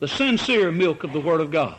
The 0.00 0.08
sincere 0.08 0.72
milk 0.72 1.04
of 1.04 1.12
the 1.12 1.20
Word 1.20 1.40
of 1.40 1.50
God. 1.50 1.76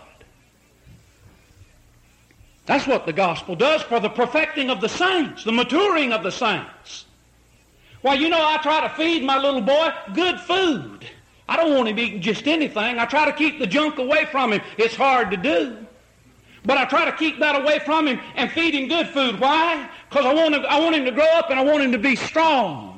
That's 2.65 2.87
what 2.87 3.05
the 3.05 3.13
gospel 3.13 3.55
does 3.55 3.83
for 3.83 3.99
the 3.99 4.09
perfecting 4.09 4.69
of 4.69 4.81
the 4.81 4.89
saints, 4.89 5.43
the 5.43 5.51
maturing 5.51 6.11
of 6.13 6.23
the 6.23 6.31
saints. 6.31 7.05
Well, 8.01 8.15
you 8.15 8.29
know, 8.29 8.43
I 8.43 8.57
try 8.57 8.81
to 8.81 8.89
feed 8.95 9.23
my 9.23 9.37
little 9.37 9.61
boy 9.61 9.89
good 10.13 10.39
food. 10.39 11.07
I 11.47 11.57
don't 11.57 11.75
want 11.75 11.89
him 11.89 11.99
eating 11.99 12.21
just 12.21 12.47
anything. 12.47 12.99
I 12.99 13.05
try 13.05 13.25
to 13.25 13.33
keep 13.33 13.59
the 13.59 13.67
junk 13.67 13.97
away 13.97 14.25
from 14.25 14.53
him. 14.53 14.61
It's 14.77 14.95
hard 14.95 15.31
to 15.31 15.37
do. 15.37 15.84
But 16.65 16.77
I 16.77 16.85
try 16.85 17.05
to 17.05 17.11
keep 17.11 17.39
that 17.39 17.61
away 17.61 17.79
from 17.79 18.07
him 18.07 18.19
and 18.35 18.51
feed 18.51 18.73
him 18.73 18.87
good 18.87 19.07
food. 19.09 19.39
Why? 19.39 19.89
Because 20.09 20.25
I 20.25 20.33
want, 20.33 20.55
I 20.55 20.79
want 20.79 20.95
him 20.95 21.05
to 21.05 21.11
grow 21.11 21.27
up 21.33 21.49
and 21.49 21.59
I 21.59 21.63
want 21.63 21.83
him 21.83 21.91
to 21.91 21.99
be 21.99 22.15
strong. 22.15 22.95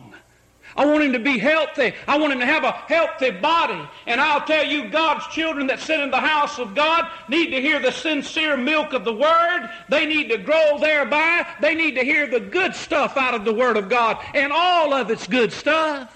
I 0.77 0.85
want 0.85 1.03
him 1.03 1.13
to 1.13 1.19
be 1.19 1.39
healthy. 1.39 1.93
I 2.07 2.17
want 2.19 2.33
him 2.33 2.39
to 2.39 2.45
have 2.45 2.63
a 2.63 2.71
healthy 2.71 3.31
body. 3.31 3.81
And 4.05 4.21
I'll 4.21 4.45
tell 4.45 4.63
you, 4.63 4.89
God's 4.89 5.25
children 5.27 5.65
that 5.67 5.79
sit 5.79 5.99
in 5.99 6.11
the 6.11 6.19
house 6.19 6.59
of 6.59 6.75
God 6.75 7.09
need 7.27 7.49
to 7.49 7.59
hear 7.59 7.79
the 7.79 7.91
sincere 7.91 8.55
milk 8.55 8.93
of 8.93 9.03
the 9.03 9.13
Word. 9.13 9.69
They 9.89 10.05
need 10.05 10.29
to 10.29 10.37
grow 10.37 10.77
thereby. 10.79 11.47
They 11.61 11.73
need 11.73 11.95
to 11.95 12.03
hear 12.03 12.27
the 12.27 12.39
good 12.39 12.75
stuff 12.75 13.17
out 13.17 13.33
of 13.33 13.43
the 13.43 13.53
Word 13.53 13.75
of 13.75 13.89
God. 13.89 14.23
And 14.35 14.53
all 14.53 14.93
of 14.93 15.09
it's 15.09 15.25
good 15.25 15.51
stuff. 15.51 16.13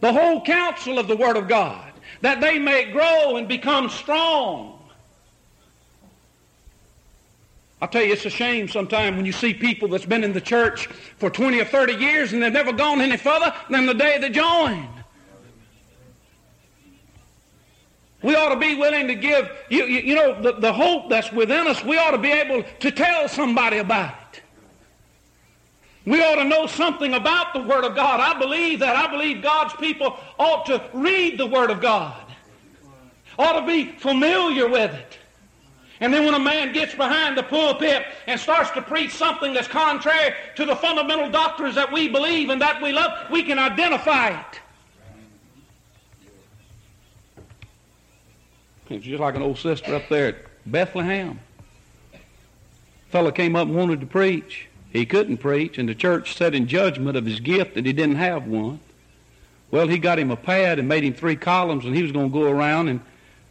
The 0.00 0.12
whole 0.12 0.42
counsel 0.42 0.98
of 0.98 1.06
the 1.06 1.16
Word 1.16 1.36
of 1.36 1.46
God. 1.46 1.92
That 2.22 2.40
they 2.40 2.58
may 2.58 2.90
grow 2.90 3.36
and 3.36 3.46
become 3.46 3.88
strong. 3.88 4.75
I'll 7.80 7.88
tell 7.88 8.02
you, 8.02 8.12
it's 8.12 8.24
a 8.24 8.30
shame 8.30 8.68
sometimes 8.68 9.16
when 9.16 9.26
you 9.26 9.32
see 9.32 9.52
people 9.52 9.88
that's 9.88 10.06
been 10.06 10.24
in 10.24 10.32
the 10.32 10.40
church 10.40 10.86
for 11.18 11.28
20 11.28 11.60
or 11.60 11.64
30 11.64 11.94
years 11.94 12.32
and 12.32 12.42
they've 12.42 12.52
never 12.52 12.72
gone 12.72 13.00
any 13.00 13.18
further 13.18 13.52
than 13.68 13.84
the 13.84 13.94
day 13.94 14.18
they 14.18 14.30
joined. 14.30 14.88
We 18.22 18.34
ought 18.34 18.48
to 18.48 18.58
be 18.58 18.74
willing 18.76 19.08
to 19.08 19.14
give, 19.14 19.50
you, 19.68 19.84
you, 19.84 20.00
you 20.00 20.14
know, 20.14 20.40
the, 20.40 20.52
the 20.52 20.72
hope 20.72 21.10
that's 21.10 21.30
within 21.32 21.66
us, 21.66 21.84
we 21.84 21.98
ought 21.98 22.12
to 22.12 22.18
be 22.18 22.32
able 22.32 22.64
to 22.80 22.90
tell 22.90 23.28
somebody 23.28 23.76
about 23.78 24.14
it. 24.32 24.42
We 26.06 26.22
ought 26.22 26.36
to 26.36 26.44
know 26.44 26.66
something 26.66 27.14
about 27.14 27.52
the 27.52 27.60
Word 27.60 27.84
of 27.84 27.94
God. 27.94 28.20
I 28.20 28.38
believe 28.38 28.78
that. 28.80 28.96
I 28.96 29.10
believe 29.10 29.42
God's 29.42 29.74
people 29.74 30.16
ought 30.38 30.64
to 30.66 30.82
read 30.94 31.36
the 31.36 31.46
Word 31.46 31.70
of 31.70 31.80
God, 31.80 32.24
ought 33.38 33.60
to 33.60 33.66
be 33.66 33.92
familiar 33.98 34.68
with 34.68 34.94
it. 34.94 35.15
And 36.00 36.12
then 36.12 36.24
when 36.24 36.34
a 36.34 36.38
man 36.38 36.72
gets 36.72 36.94
behind 36.94 37.38
the 37.38 37.42
pulpit 37.42 38.04
and 38.26 38.38
starts 38.38 38.70
to 38.72 38.82
preach 38.82 39.12
something 39.12 39.54
that's 39.54 39.68
contrary 39.68 40.34
to 40.56 40.66
the 40.66 40.76
fundamental 40.76 41.30
doctrines 41.30 41.74
that 41.74 41.90
we 41.90 42.08
believe 42.08 42.50
and 42.50 42.60
that 42.60 42.82
we 42.82 42.92
love, 42.92 43.30
we 43.30 43.42
can 43.42 43.58
identify 43.58 44.38
it. 44.38 44.60
It's 48.88 49.04
just 49.04 49.20
like 49.20 49.34
an 49.34 49.42
old 49.42 49.58
sister 49.58 49.94
up 49.94 50.08
there 50.08 50.28
at 50.28 50.36
Bethlehem. 50.66 51.40
Fellow 53.08 53.30
came 53.30 53.56
up 53.56 53.66
and 53.66 53.76
wanted 53.76 54.00
to 54.00 54.06
preach. 54.06 54.68
He 54.90 55.06
couldn't 55.06 55.38
preach, 55.38 55.78
and 55.78 55.88
the 55.88 55.94
church 55.94 56.36
said 56.36 56.54
in 56.54 56.66
judgment 56.66 57.16
of 57.16 57.26
his 57.26 57.40
gift 57.40 57.74
that 57.74 57.84
he 57.84 57.92
didn't 57.92 58.16
have 58.16 58.46
one. 58.46 58.80
Well, 59.70 59.88
he 59.88 59.98
got 59.98 60.18
him 60.18 60.30
a 60.30 60.36
pad 60.36 60.78
and 60.78 60.86
made 60.86 61.04
him 61.04 61.14
three 61.14 61.36
columns, 61.36 61.84
and 61.84 61.96
he 61.96 62.02
was 62.02 62.12
going 62.12 62.30
to 62.30 62.32
go 62.32 62.48
around 62.48 62.88
and 62.88 63.00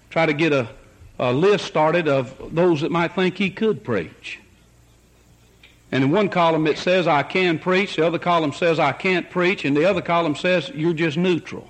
try 0.09 0.25
to 0.25 0.33
get 0.33 0.53
a 0.53 0.69
a 1.19 1.31
list 1.31 1.65
started 1.65 2.07
of 2.07 2.53
those 2.53 2.81
that 2.81 2.91
might 2.91 3.13
think 3.13 3.37
he 3.37 3.49
could 3.49 3.83
preach. 3.83 4.39
And 5.91 6.03
in 6.03 6.11
one 6.11 6.29
column 6.29 6.67
it 6.67 6.77
says, 6.77 7.07
I 7.07 7.23
can 7.23 7.59
preach. 7.59 7.95
The 7.95 8.05
other 8.05 8.19
column 8.19 8.53
says, 8.53 8.79
I 8.79 8.91
can't 8.91 9.29
preach. 9.29 9.63
And 9.65 9.77
the 9.77 9.85
other 9.85 10.01
column 10.01 10.35
says, 10.35 10.69
you're 10.69 10.93
just 10.93 11.17
neutral. 11.17 11.69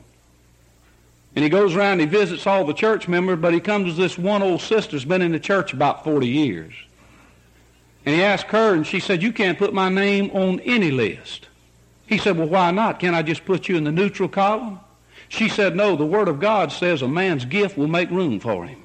And 1.36 1.44
he 1.44 1.50
goes 1.50 1.76
around, 1.76 2.00
he 2.00 2.06
visits 2.06 2.48
all 2.48 2.64
the 2.64 2.74
church 2.74 3.08
members, 3.08 3.40
but 3.40 3.54
he 3.54 3.60
comes 3.60 3.94
to 3.94 4.02
this 4.02 4.18
one 4.18 4.42
old 4.42 4.62
sister 4.62 4.92
who's 4.92 5.06
been 5.06 5.22
in 5.22 5.34
the 5.34 5.40
church 5.40 5.74
about 5.74 6.04
40 6.04 6.28
years. 6.28 6.74
And 8.06 8.16
he 8.16 8.24
asked 8.24 8.46
her, 8.48 8.74
and 8.74 8.88
she 8.88 9.00
said, 9.00 9.22
you 9.22 9.34
can't 9.34 9.58
put 9.58 9.74
my 9.74 9.90
name 9.90 10.32
on 10.32 10.60
any 10.62 10.92
list. 10.92 11.50
He 12.08 12.18
said, 12.18 12.38
well, 12.38 12.48
why 12.48 12.72
not? 12.72 13.00
Can't 13.00 13.16
I 13.16 13.22
just 13.22 13.46
put 13.46 13.68
you 13.68 13.76
in 13.76 13.84
the 13.84 13.92
neutral 13.92 14.30
column? 14.30 14.80
She 15.28 15.50
said, 15.50 15.76
no, 15.76 15.96
the 15.96 16.06
Word 16.06 16.28
of 16.28 16.40
God 16.40 16.72
says 16.72 17.02
a 17.02 17.08
man's 17.08 17.46
gift 17.46 17.78
will 17.78 17.88
make 17.88 18.10
room 18.12 18.40
for 18.40 18.66
him. 18.66 18.82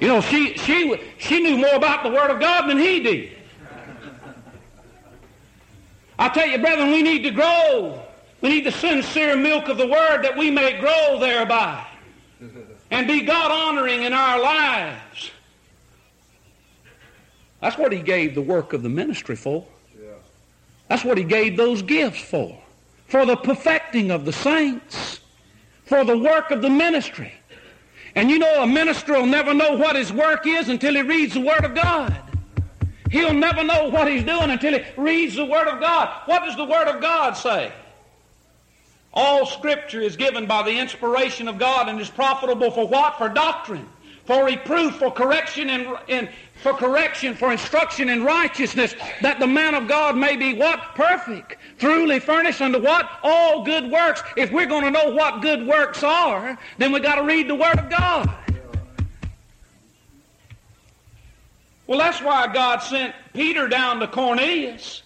You 0.00 0.08
know, 0.08 0.20
she, 0.20 0.56
she, 0.56 1.00
she 1.18 1.40
knew 1.40 1.58
more 1.58 1.74
about 1.74 2.02
the 2.02 2.10
Word 2.10 2.30
of 2.30 2.40
God 2.40 2.68
than 2.68 2.78
he 2.78 3.00
did. 3.00 3.36
I 6.18 6.28
tell 6.28 6.46
you, 6.46 6.58
brethren, 6.58 6.90
we 6.90 7.02
need 7.02 7.22
to 7.22 7.30
grow. 7.30 8.02
We 8.40 8.48
need 8.48 8.66
the 8.66 8.72
sincere 8.72 9.36
milk 9.36 9.68
of 9.68 9.78
the 9.78 9.86
Word 9.86 10.22
that 10.22 10.36
we 10.36 10.50
may 10.50 10.78
grow 10.78 11.18
thereby 11.18 11.84
and 12.90 13.06
be 13.06 13.22
God 13.22 13.50
honoring 13.50 14.02
in 14.02 14.12
our 14.12 14.40
lives. 14.40 15.30
That's 17.60 17.76
what 17.76 17.92
he 17.92 18.00
gave 18.00 18.34
the 18.34 18.42
work 18.42 18.72
of 18.72 18.82
the 18.82 18.88
ministry 18.88 19.36
for. 19.36 19.66
That's 20.88 21.04
what 21.04 21.18
he 21.18 21.24
gave 21.24 21.56
those 21.56 21.82
gifts 21.82 22.20
for. 22.20 22.58
For 23.08 23.26
the 23.26 23.36
perfecting 23.36 24.10
of 24.10 24.24
the 24.24 24.32
saints. 24.32 25.20
For 25.84 26.04
the 26.04 26.16
work 26.16 26.50
of 26.50 26.62
the 26.62 26.70
ministry. 26.70 27.32
And 28.18 28.32
you 28.32 28.40
know, 28.40 28.64
a 28.64 28.66
minister 28.66 29.12
will 29.12 29.26
never 29.26 29.54
know 29.54 29.76
what 29.76 29.94
his 29.94 30.12
work 30.12 30.44
is 30.44 30.68
until 30.68 30.92
he 30.96 31.02
reads 31.02 31.34
the 31.34 31.40
Word 31.40 31.64
of 31.64 31.72
God. 31.76 32.20
He'll 33.12 33.32
never 33.32 33.62
know 33.62 33.90
what 33.90 34.10
he's 34.10 34.24
doing 34.24 34.50
until 34.50 34.76
he 34.76 34.84
reads 34.96 35.36
the 35.36 35.44
Word 35.44 35.68
of 35.68 35.78
God. 35.78 36.22
What 36.26 36.44
does 36.44 36.56
the 36.56 36.64
Word 36.64 36.88
of 36.88 37.00
God 37.00 37.34
say? 37.34 37.72
All 39.14 39.46
Scripture 39.46 40.00
is 40.00 40.16
given 40.16 40.46
by 40.46 40.64
the 40.64 40.76
inspiration 40.76 41.46
of 41.46 41.60
God 41.60 41.88
and 41.88 42.00
is 42.00 42.10
profitable 42.10 42.72
for 42.72 42.88
what? 42.88 43.18
For 43.18 43.28
doctrine, 43.28 43.88
for 44.24 44.44
reproof, 44.44 44.96
for 44.96 45.12
correction, 45.12 45.70
and, 45.70 45.96
and 46.08 46.28
for 46.58 46.72
correction, 46.72 47.34
for 47.34 47.52
instruction 47.52 48.08
in 48.08 48.24
righteousness, 48.24 48.94
that 49.22 49.38
the 49.38 49.46
man 49.46 49.74
of 49.74 49.86
God 49.88 50.16
may 50.16 50.36
be 50.36 50.54
what? 50.54 50.94
Perfect, 50.94 51.56
truly 51.78 52.18
furnished 52.20 52.60
unto 52.60 52.80
what? 52.80 53.08
All 53.22 53.64
good 53.64 53.90
works. 53.90 54.22
If 54.36 54.50
we're 54.50 54.66
going 54.66 54.84
to 54.84 54.90
know 54.90 55.10
what 55.10 55.40
good 55.40 55.66
works 55.66 56.02
are, 56.02 56.58
then 56.78 56.92
we've 56.92 57.02
got 57.02 57.16
to 57.16 57.22
read 57.22 57.48
the 57.48 57.54
Word 57.54 57.78
of 57.78 57.88
God. 57.88 58.30
Well, 61.86 61.98
that's 61.98 62.20
why 62.20 62.52
God 62.52 62.78
sent 62.80 63.14
Peter 63.32 63.66
down 63.66 64.00
to 64.00 64.06
Cornelius. 64.06 65.02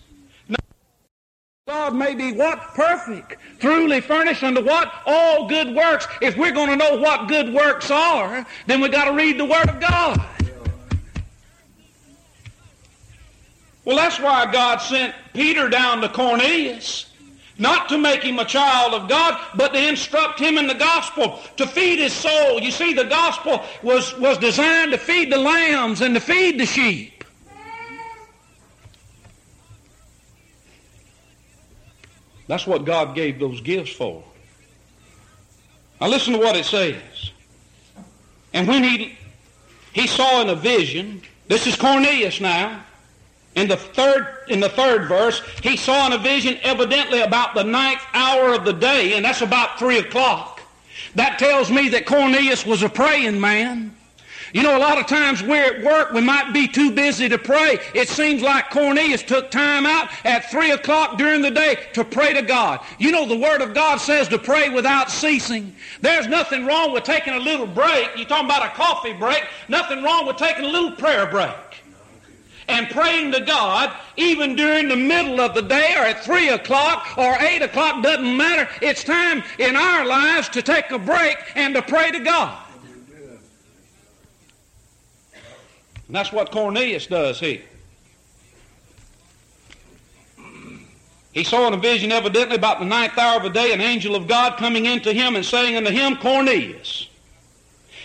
God 1.69 1.95
may 1.95 2.15
be 2.15 2.33
what? 2.33 2.59
Perfect. 2.75 3.37
Truly 3.61 4.01
furnished 4.01 4.43
unto 4.43 4.65
what? 4.65 4.93
All 5.07 5.47
good 5.47 5.77
works. 5.77 6.09
If 6.21 6.37
we're 6.37 6.51
going 6.51 6.71
to 6.71 6.77
know 6.77 6.97
what 6.97 7.29
good 7.29 7.55
works 7.55 7.91
are, 7.91 8.45
then 8.67 8.81
we've 8.81 8.91
got 8.91 9.05
to 9.05 9.13
read 9.13 9.39
the 9.39 9.45
Word 9.45 9.69
of 9.69 9.79
God. 9.81 10.21
Well, 13.85 13.97
that's 13.97 14.21
why 14.21 14.51
God 14.51 14.79
sent 14.79 15.15
Peter 15.33 15.69
down 15.69 16.01
to 16.03 16.09
Cornelius. 16.09 17.09
Not 17.59 17.89
to 17.91 17.99
make 17.99 18.23
him 18.23 18.39
a 18.39 18.45
child 18.45 18.95
of 18.95 19.09
God, 19.09 19.39
but 19.55 19.73
to 19.73 19.89
instruct 19.89 20.41
him 20.41 20.57
in 20.57 20.67
the 20.67 20.75
gospel, 20.75 21.41
to 21.59 21.67
feed 21.67 21.99
his 21.99 22.13
soul. 22.13 22.61
You 22.61 22.71
see, 22.71 22.93
the 22.95 23.05
gospel 23.05 23.65
was, 23.83 24.17
was 24.19 24.39
designed 24.39 24.93
to 24.93 24.99
feed 24.99 25.31
the 25.31 25.39
lambs 25.39 26.01
and 26.01 26.15
to 26.15 26.21
feed 26.21 26.59
the 26.59 26.67
sheep. 26.67 27.25
That's 32.47 32.67
what 32.67 32.85
God 32.85 33.15
gave 33.15 33.39
those 33.39 33.61
gifts 33.61 33.93
for. 33.93 34.25
Now 36.01 36.09
listen 36.09 36.33
to 36.33 36.39
what 36.39 36.57
it 36.57 36.65
says. 36.65 37.31
And 38.53 38.67
when 38.67 38.83
he, 38.83 39.17
he 39.93 40.07
saw 40.07 40.43
in 40.43 40.49
a 40.49 40.57
vision, 40.57 41.23
this 41.49 41.67
is 41.67 41.77
Cornelius 41.77 42.41
now, 42.41 42.85
in 43.55 43.69
the 43.69 43.77
third, 43.77 44.27
in 44.49 44.61
the 44.61 44.69
third 44.69 45.09
verse, 45.09 45.43
he 45.63 45.77
saw 45.77 46.07
in 46.07 46.13
a 46.13 46.19
vision 46.19 46.59
evidently 46.63 47.21
about 47.21 47.55
the 47.55 47.65
ninth 47.65 48.03
hour 48.15 48.55
of 48.55 48.65
the 48.65 48.73
day, 48.73 49.15
and 49.15 49.25
that's 49.25 49.43
about 49.43 49.79
three 49.79 49.99
o'clock. 49.99 50.63
That 51.15 51.39
tells 51.39 51.71
me 51.71 51.91
that 51.91 52.07
Cornelius 52.07 52.65
was 52.65 52.83
a 52.83 52.89
praying 52.89 53.41
man. 53.41 53.95
You 54.55 54.63
know, 54.63 54.77
a 54.77 54.79
lot 54.79 54.99
of 54.99 55.07
times 55.07 55.43
we're 55.43 55.65
at 55.65 55.83
work, 55.83 56.13
we 56.13 56.21
might 56.21 56.53
be 56.53 56.69
too 56.69 56.91
busy 56.91 57.29
to 57.29 57.39
pray. 57.39 57.79
It 57.95 58.09
seems 58.09 58.43
like 58.43 58.71
Cornelius 58.71 59.23
took 59.23 59.51
time 59.51 59.87
out 59.87 60.11
at 60.25 60.51
3 60.51 60.73
o'clock 60.73 61.17
during 61.17 61.41
the 61.41 61.51
day 61.51 61.79
to 61.95 62.05
pray 62.05 62.35
to 62.35 62.43
God. 62.43 62.81
You 62.99 63.13
know, 63.13 63.27
the 63.27 63.39
Word 63.39 63.63
of 63.63 63.73
God 63.73 63.97
says 63.99 64.29
to 64.29 64.39
pray 64.39 64.69
without 64.69 65.11
ceasing. 65.11 65.75
There's 66.03 66.27
nothing 66.27 66.67
wrong 66.67 66.93
with 66.93 67.05
taking 67.05 67.33
a 67.33 67.39
little 67.39 67.67
break. 67.67 68.11
You're 68.15 68.27
talking 68.27 68.45
about 68.45 68.67
a 68.67 68.71
coffee 68.71 69.15
break. 69.15 69.43
Nothing 69.69 70.03
wrong 70.03 70.27
with 70.27 70.37
taking 70.37 70.67
a 70.67 70.69
little 70.69 70.93
prayer 70.93 71.27
break 71.27 71.82
and 72.69 72.89
praying 72.91 73.33
to 73.33 73.41
God 73.41 73.95
even 74.17 74.57
during 74.57 74.89
the 74.89 74.97
middle 74.97 75.41
of 75.41 75.55
the 75.55 75.63
day 75.63 75.95
or 75.97 76.05
at 76.05 76.25
3 76.25 76.51
o'clock 76.51 77.17
or 77.17 77.37
8 77.41 77.63
o'clock, 77.63 78.03
doesn't 78.03 78.37
matter. 78.37 78.69
It's 78.81 79.05
time 79.05 79.43
in 79.59 79.77
our 79.77 80.07
lives 80.07 80.49
to 80.51 80.63
take 80.63 80.91
a 80.91 80.99
break 80.99 81.37
and 81.55 81.75
to 81.75 81.83
pray 81.83 82.11
to 82.11 82.21
God. 82.21 82.59
And 86.07 86.17
that's 86.17 86.33
what 86.33 86.51
Cornelius 86.51 87.07
does 87.07 87.41
here. 87.41 87.63
He 91.33 91.45
saw 91.45 91.67
in 91.67 91.73
a 91.73 91.79
vision 91.79 92.13
evidently 92.13 92.57
about 92.57 92.79
the 92.79 92.85
ninth 92.85 93.17
hour 93.17 93.39
of 93.39 93.43
the 93.45 93.49
day 93.49 93.73
an 93.73 93.81
angel 93.81 94.15
of 94.15 94.29
God 94.29 94.59
coming 94.59 94.85
into 94.85 95.13
him 95.13 95.35
and 95.35 95.45
saying 95.45 95.77
unto 95.77 95.91
him, 95.91 96.17
Cornelius. 96.17 97.09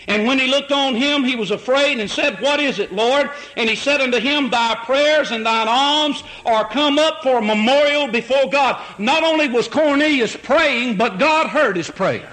And 0.08 0.26
when 0.26 0.38
he 0.38 0.46
looked 0.46 0.72
on 0.72 0.94
him, 0.94 1.22
he 1.22 1.36
was 1.36 1.50
afraid 1.50 2.00
and 2.00 2.10
said, 2.10 2.40
What 2.40 2.60
is 2.60 2.78
it, 2.78 2.92
Lord? 2.92 3.30
And 3.58 3.68
he 3.68 3.76
said 3.76 4.00
unto 4.00 4.18
him, 4.18 4.48
Thy 4.48 4.74
prayers 4.86 5.30
and 5.30 5.44
thine 5.44 5.68
alms 5.68 6.24
are 6.46 6.66
come 6.66 6.98
up 6.98 7.22
for 7.22 7.38
a 7.38 7.42
memorial 7.42 8.08
before 8.08 8.48
God. 8.48 8.82
Not 8.98 9.22
only 9.22 9.48
was 9.48 9.68
Cornelius 9.68 10.34
praying, 10.34 10.96
but 10.96 11.18
God 11.18 11.48
heard 11.48 11.76
his 11.76 11.90
prayer. 11.90 12.26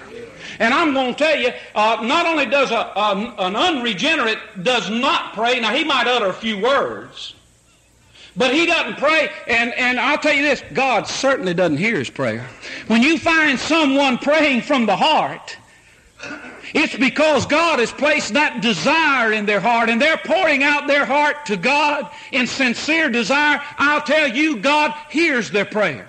And 0.58 0.72
I'm 0.72 0.94
going 0.94 1.14
to 1.14 1.18
tell 1.18 1.38
you, 1.38 1.50
uh, 1.74 1.98
not 2.02 2.24
only 2.24 2.46
does 2.46 2.70
a, 2.70 2.92
a, 2.96 3.34
an 3.40 3.54
unregenerate 3.54 4.38
does 4.62 4.88
not 4.88 5.34
pray, 5.34 5.60
now 5.60 5.74
he 5.74 5.84
might 5.84 6.06
utter 6.06 6.26
a 6.26 6.32
few 6.32 6.58
words, 6.58 7.34
but 8.38 8.54
he 8.54 8.64
doesn't 8.64 8.96
pray, 8.96 9.30
and, 9.48 9.74
and 9.74 10.00
I'll 10.00 10.16
tell 10.16 10.32
you 10.32 10.42
this, 10.42 10.62
God 10.72 11.06
certainly 11.06 11.52
doesn't 11.52 11.76
hear 11.76 11.98
his 11.98 12.08
prayer. 12.08 12.48
When 12.86 13.02
you 13.02 13.18
find 13.18 13.58
someone 13.58 14.16
praying 14.16 14.62
from 14.62 14.86
the 14.86 14.96
heart, 14.96 15.58
it's 16.74 16.96
because 16.96 17.46
God 17.46 17.78
has 17.78 17.92
placed 17.92 18.34
that 18.34 18.60
desire 18.60 19.32
in 19.32 19.46
their 19.46 19.60
heart 19.60 19.88
and 19.88 20.00
they're 20.00 20.18
pouring 20.18 20.62
out 20.62 20.86
their 20.86 21.04
heart 21.04 21.46
to 21.46 21.56
God 21.56 22.10
in 22.32 22.46
sincere 22.46 23.08
desire. 23.08 23.62
I'll 23.78 24.02
tell 24.02 24.28
you, 24.28 24.58
God 24.58 24.92
hears 25.08 25.50
their 25.50 25.64
prayer. 25.64 26.08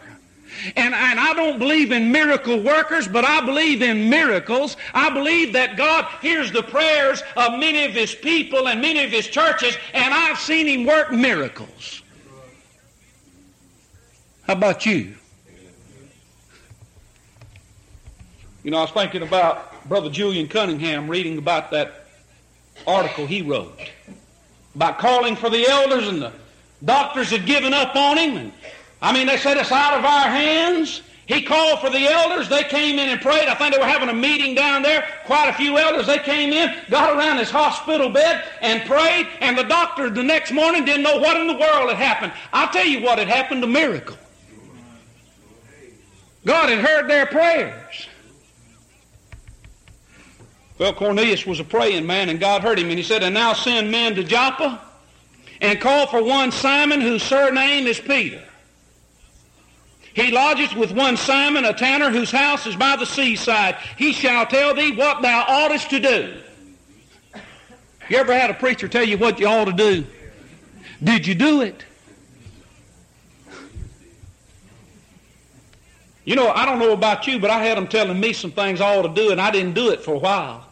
And, 0.75 0.93
and 0.93 1.19
I 1.19 1.33
don't 1.33 1.59
believe 1.59 1.91
in 1.91 2.11
miracle 2.11 2.59
workers, 2.59 3.07
but 3.07 3.23
I 3.23 3.45
believe 3.45 3.81
in 3.81 4.09
miracles. 4.09 4.75
I 4.93 5.09
believe 5.09 5.53
that 5.53 5.77
God 5.77 6.05
hears 6.21 6.51
the 6.51 6.63
prayers 6.63 7.21
of 7.35 7.59
many 7.59 7.85
of 7.85 7.91
His 7.91 8.15
people 8.15 8.67
and 8.67 8.81
many 8.81 9.03
of 9.03 9.11
His 9.11 9.27
churches, 9.27 9.77
and 9.93 10.13
I've 10.13 10.39
seen 10.39 10.67
Him 10.67 10.85
work 10.85 11.11
miracles. 11.11 12.01
How 14.43 14.53
about 14.53 14.85
you? 14.85 15.13
You 18.63 18.71
know, 18.71 18.79
I 18.79 18.81
was 18.81 18.91
thinking 18.91 19.21
about 19.21 19.73
Brother 19.87 20.09
Julian 20.09 20.47
Cunningham 20.47 21.09
reading 21.09 21.37
about 21.37 21.71
that 21.71 22.07
article 22.85 23.25
he 23.25 23.41
wrote 23.41 23.79
about 24.75 24.99
calling 24.99 25.35
for 25.35 25.49
the 25.49 25.67
elders, 25.67 26.07
and 26.07 26.21
the 26.21 26.31
doctors 26.85 27.31
had 27.31 27.45
given 27.45 27.73
up 27.73 27.95
on 27.95 28.17
him. 28.17 28.37
And 28.37 28.51
I 29.01 29.11
mean, 29.13 29.25
they 29.27 29.37
said 29.37 29.57
it's 29.57 29.71
out 29.71 29.97
of 29.97 30.05
our 30.05 30.29
hands. 30.29 31.01
He 31.25 31.41
called 31.41 31.79
for 31.79 31.89
the 31.89 32.05
elders. 32.07 32.47
They 32.47 32.63
came 32.63 32.99
in 32.99 33.09
and 33.09 33.19
prayed. 33.19 33.47
I 33.47 33.55
think 33.55 33.73
they 33.73 33.79
were 33.79 33.87
having 33.87 34.09
a 34.09 34.13
meeting 34.13 34.55
down 34.55 34.81
there. 34.81 35.07
Quite 35.25 35.49
a 35.49 35.53
few 35.53 35.77
elders. 35.77 36.05
They 36.05 36.19
came 36.19 36.53
in, 36.53 36.75
got 36.89 37.17
around 37.17 37.37
his 37.37 37.49
hospital 37.49 38.09
bed, 38.09 38.45
and 38.61 38.87
prayed. 38.87 39.27
And 39.41 39.57
the 39.57 39.63
doctor 39.63 40.09
the 40.09 40.23
next 40.23 40.51
morning 40.51 40.85
didn't 40.85 41.03
know 41.03 41.17
what 41.17 41.37
in 41.37 41.47
the 41.47 41.57
world 41.57 41.89
had 41.89 41.97
happened. 41.97 42.33
I'll 42.53 42.69
tell 42.69 42.85
you 42.85 43.01
what 43.01 43.17
had 43.19 43.27
happened 43.27 43.63
a 43.63 43.67
miracle. 43.67 44.17
God 46.45 46.69
had 46.69 46.79
heard 46.79 47.09
their 47.09 47.25
prayers. 47.25 48.07
Well, 50.77 50.93
Cornelius 50.93 51.45
was 51.45 51.59
a 51.59 51.63
praying 51.63 52.05
man, 52.05 52.29
and 52.29 52.39
God 52.39 52.61
heard 52.61 52.77
him. 52.77 52.89
And 52.89 52.97
he 52.97 53.03
said, 53.03 53.23
And 53.23 53.33
now 53.33 53.53
send 53.53 53.89
men 53.89 54.15
to 54.15 54.23
Joppa 54.23 54.79
and 55.59 55.81
call 55.81 56.07
for 56.07 56.23
one 56.23 56.51
Simon, 56.51 57.01
whose 57.01 57.23
surname 57.23 57.87
is 57.87 57.99
Peter. 57.99 58.43
He 60.13 60.31
lodges 60.31 60.73
with 60.73 60.91
one 60.91 61.17
Simon, 61.17 61.65
a 61.65 61.73
tanner, 61.73 62.09
whose 62.09 62.31
house 62.31 62.65
is 62.65 62.75
by 62.75 62.95
the 62.95 63.05
seaside. 63.05 63.75
He 63.97 64.13
shall 64.13 64.45
tell 64.45 64.73
thee 64.73 64.95
what 64.95 65.21
thou 65.21 65.45
oughtest 65.47 65.89
to 65.91 65.99
do. 65.99 66.37
You 68.09 68.17
ever 68.17 68.33
had 68.33 68.49
a 68.49 68.53
preacher 68.53 68.87
tell 68.87 69.03
you 69.03 69.17
what 69.17 69.39
you 69.39 69.47
ought 69.47 69.65
to 69.65 69.73
do? 69.73 70.05
Did 71.03 71.27
you 71.27 71.35
do 71.35 71.61
it? 71.61 71.83
You 76.23 76.35
know, 76.35 76.49
I 76.49 76.65
don't 76.65 76.79
know 76.79 76.93
about 76.93 77.25
you, 77.27 77.39
but 77.39 77.49
I 77.49 77.63
had 77.63 77.77
them 77.77 77.87
telling 77.87 78.19
me 78.19 78.33
some 78.33 78.51
things 78.51 78.81
I 78.81 78.97
ought 78.97 79.03
to 79.03 79.13
do, 79.13 79.31
and 79.31 79.39
I 79.39 79.49
didn't 79.51 79.73
do 79.73 79.91
it 79.91 80.01
for 80.01 80.13
a 80.13 80.19
while. 80.19 80.66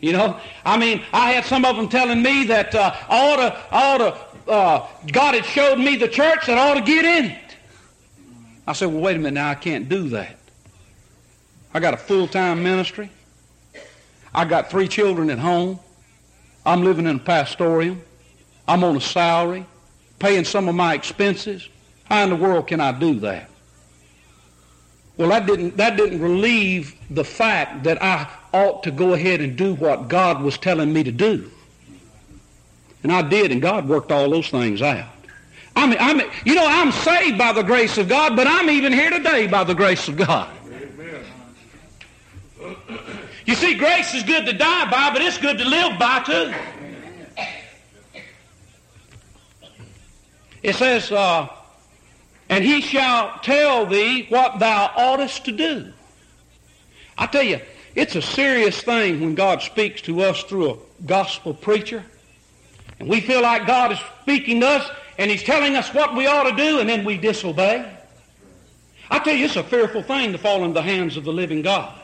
You 0.00 0.12
know, 0.12 0.40
I 0.64 0.78
mean, 0.78 1.02
I 1.12 1.32
had 1.32 1.44
some 1.44 1.64
of 1.64 1.76
them 1.76 1.88
telling 1.88 2.22
me 2.22 2.44
that 2.46 2.74
uh, 2.74 2.96
ought 3.08 3.36
to, 3.36 3.62
ought 3.70 3.98
to, 3.98 4.50
uh, 4.50 4.86
God 5.12 5.34
had 5.34 5.44
showed 5.44 5.78
me 5.78 5.96
the 5.96 6.08
church 6.08 6.46
that 6.46 6.56
I 6.56 6.70
ought 6.70 6.74
to 6.74 6.80
get 6.80 7.04
in 7.04 7.26
it. 7.26 7.56
I 8.66 8.72
said, 8.72 8.86
well, 8.86 9.02
wait 9.02 9.16
a 9.16 9.18
minute 9.18 9.34
now, 9.34 9.50
I 9.50 9.54
can't 9.54 9.88
do 9.88 10.08
that. 10.10 10.36
I 11.74 11.80
got 11.80 11.92
a 11.92 11.98
full-time 11.98 12.62
ministry. 12.62 13.10
I 14.34 14.44
got 14.44 14.70
three 14.70 14.88
children 14.88 15.28
at 15.28 15.38
home. 15.38 15.78
I'm 16.64 16.82
living 16.82 17.06
in 17.06 17.16
a 17.16 17.20
pastorium. 17.20 18.02
I'm 18.66 18.84
on 18.84 18.96
a 18.96 19.00
salary, 19.00 19.66
paying 20.18 20.44
some 20.44 20.68
of 20.68 20.74
my 20.74 20.94
expenses. 20.94 21.68
How 22.04 22.22
in 22.24 22.30
the 22.30 22.36
world 22.36 22.68
can 22.68 22.80
I 22.80 22.92
do 22.98 23.20
that? 23.20 23.50
Well, 25.16 25.28
that 25.28 25.46
didn't, 25.46 25.76
that 25.76 25.96
didn't 25.96 26.20
relieve 26.22 26.94
the 27.10 27.24
fact 27.24 27.84
that 27.84 28.02
I 28.02 28.28
ought 28.52 28.82
to 28.84 28.90
go 28.90 29.14
ahead 29.14 29.40
and 29.40 29.56
do 29.56 29.74
what 29.74 30.08
God 30.08 30.42
was 30.42 30.58
telling 30.58 30.92
me 30.92 31.04
to 31.04 31.12
do. 31.12 31.50
And 33.02 33.12
I 33.12 33.22
did, 33.22 33.52
and 33.52 33.62
God 33.62 33.88
worked 33.88 34.12
all 34.12 34.28
those 34.30 34.48
things 34.48 34.82
out. 34.82 35.06
I 35.76 35.86
mean, 35.86 35.96
I 36.00 36.14
mean, 36.14 36.28
you 36.44 36.54
know, 36.54 36.66
I'm 36.66 36.92
saved 36.92 37.38
by 37.38 37.52
the 37.52 37.62
grace 37.62 37.96
of 37.96 38.08
God, 38.08 38.36
but 38.36 38.46
I'm 38.46 38.68
even 38.68 38.92
here 38.92 39.10
today 39.10 39.46
by 39.46 39.64
the 39.64 39.74
grace 39.74 40.08
of 40.08 40.16
God. 40.16 40.50
You 43.46 43.54
see, 43.54 43.74
grace 43.74 44.14
is 44.14 44.22
good 44.22 44.46
to 44.46 44.52
die 44.52 44.90
by, 44.90 45.10
but 45.12 45.22
it's 45.22 45.38
good 45.38 45.58
to 45.58 45.64
live 45.64 45.98
by 45.98 46.20
too. 46.20 46.54
It 50.62 50.74
says, 50.74 51.10
uh, 51.10 51.48
and 52.48 52.62
he 52.62 52.80
shall 52.80 53.38
tell 53.42 53.86
thee 53.86 54.26
what 54.28 54.58
thou 54.58 54.92
oughtest 54.96 55.46
to 55.46 55.52
do. 55.52 55.92
I 57.16 57.26
tell 57.26 57.42
you, 57.42 57.60
it's 57.94 58.14
a 58.14 58.22
serious 58.22 58.80
thing 58.82 59.20
when 59.20 59.34
God 59.34 59.62
speaks 59.62 60.00
to 60.02 60.22
us 60.22 60.42
through 60.44 60.70
a 60.70 60.76
gospel 61.06 61.54
preacher. 61.54 62.04
And 62.98 63.08
we 63.08 63.20
feel 63.20 63.42
like 63.42 63.66
God 63.66 63.92
is 63.92 63.98
speaking 64.22 64.60
to 64.60 64.68
us 64.68 64.90
and 65.18 65.30
he's 65.30 65.42
telling 65.42 65.76
us 65.76 65.92
what 65.92 66.14
we 66.14 66.26
ought 66.26 66.50
to 66.50 66.56
do 66.56 66.80
and 66.80 66.88
then 66.88 67.04
we 67.04 67.16
disobey. 67.16 67.90
I 69.10 69.18
tell 69.18 69.34
you, 69.34 69.46
it's 69.46 69.56
a 69.56 69.64
fearful 69.64 70.02
thing 70.02 70.32
to 70.32 70.38
fall 70.38 70.62
into 70.62 70.74
the 70.74 70.82
hands 70.82 71.16
of 71.16 71.24
the 71.24 71.32
living 71.32 71.62
God. 71.62 71.99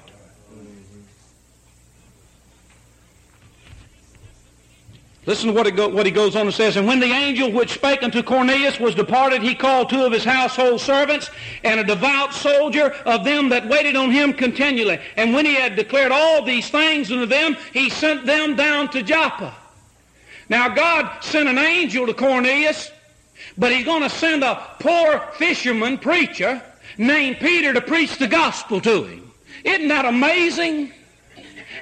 Listen 5.26 5.48
to 5.48 5.54
what, 5.54 5.74
go, 5.74 5.88
what, 5.88 6.06
he 6.06 6.12
goes 6.12 6.36
on 6.36 6.42
and 6.46 6.54
says. 6.54 6.76
And 6.76 6.86
when 6.86 7.00
the 7.00 7.10
angel 7.10 7.50
which 7.50 7.74
spake 7.74 8.04
unto 8.04 8.22
Cornelius 8.22 8.78
was 8.78 8.94
departed, 8.94 9.42
he 9.42 9.56
called 9.56 9.90
two 9.90 10.04
of 10.04 10.12
his 10.12 10.24
household 10.24 10.80
servants 10.80 11.30
and 11.64 11.80
a 11.80 11.84
devout 11.84 12.32
soldier 12.32 12.94
of 13.04 13.24
them 13.24 13.48
that 13.48 13.66
waited 13.66 13.96
on 13.96 14.12
him 14.12 14.32
continually. 14.32 15.00
And 15.16 15.34
when 15.34 15.44
he 15.44 15.54
had 15.54 15.74
declared 15.74 16.12
all 16.12 16.44
these 16.44 16.70
things 16.70 17.10
unto 17.10 17.26
them, 17.26 17.56
he 17.72 17.90
sent 17.90 18.24
them 18.24 18.54
down 18.54 18.88
to 18.90 19.02
Joppa. 19.02 19.52
Now 20.48 20.68
God 20.68 21.24
sent 21.24 21.48
an 21.48 21.58
angel 21.58 22.06
to 22.06 22.14
Cornelius, 22.14 22.92
but 23.58 23.72
he's 23.72 23.84
going 23.84 24.02
to 24.02 24.10
send 24.10 24.44
a 24.44 24.62
poor 24.78 25.18
fisherman 25.34 25.98
preacher 25.98 26.62
named 26.98 27.38
Peter 27.40 27.72
to 27.72 27.80
preach 27.80 28.16
the 28.18 28.28
gospel 28.28 28.80
to 28.82 29.02
him. 29.02 29.32
Isn't 29.64 29.88
that 29.88 30.04
amazing? 30.04 30.92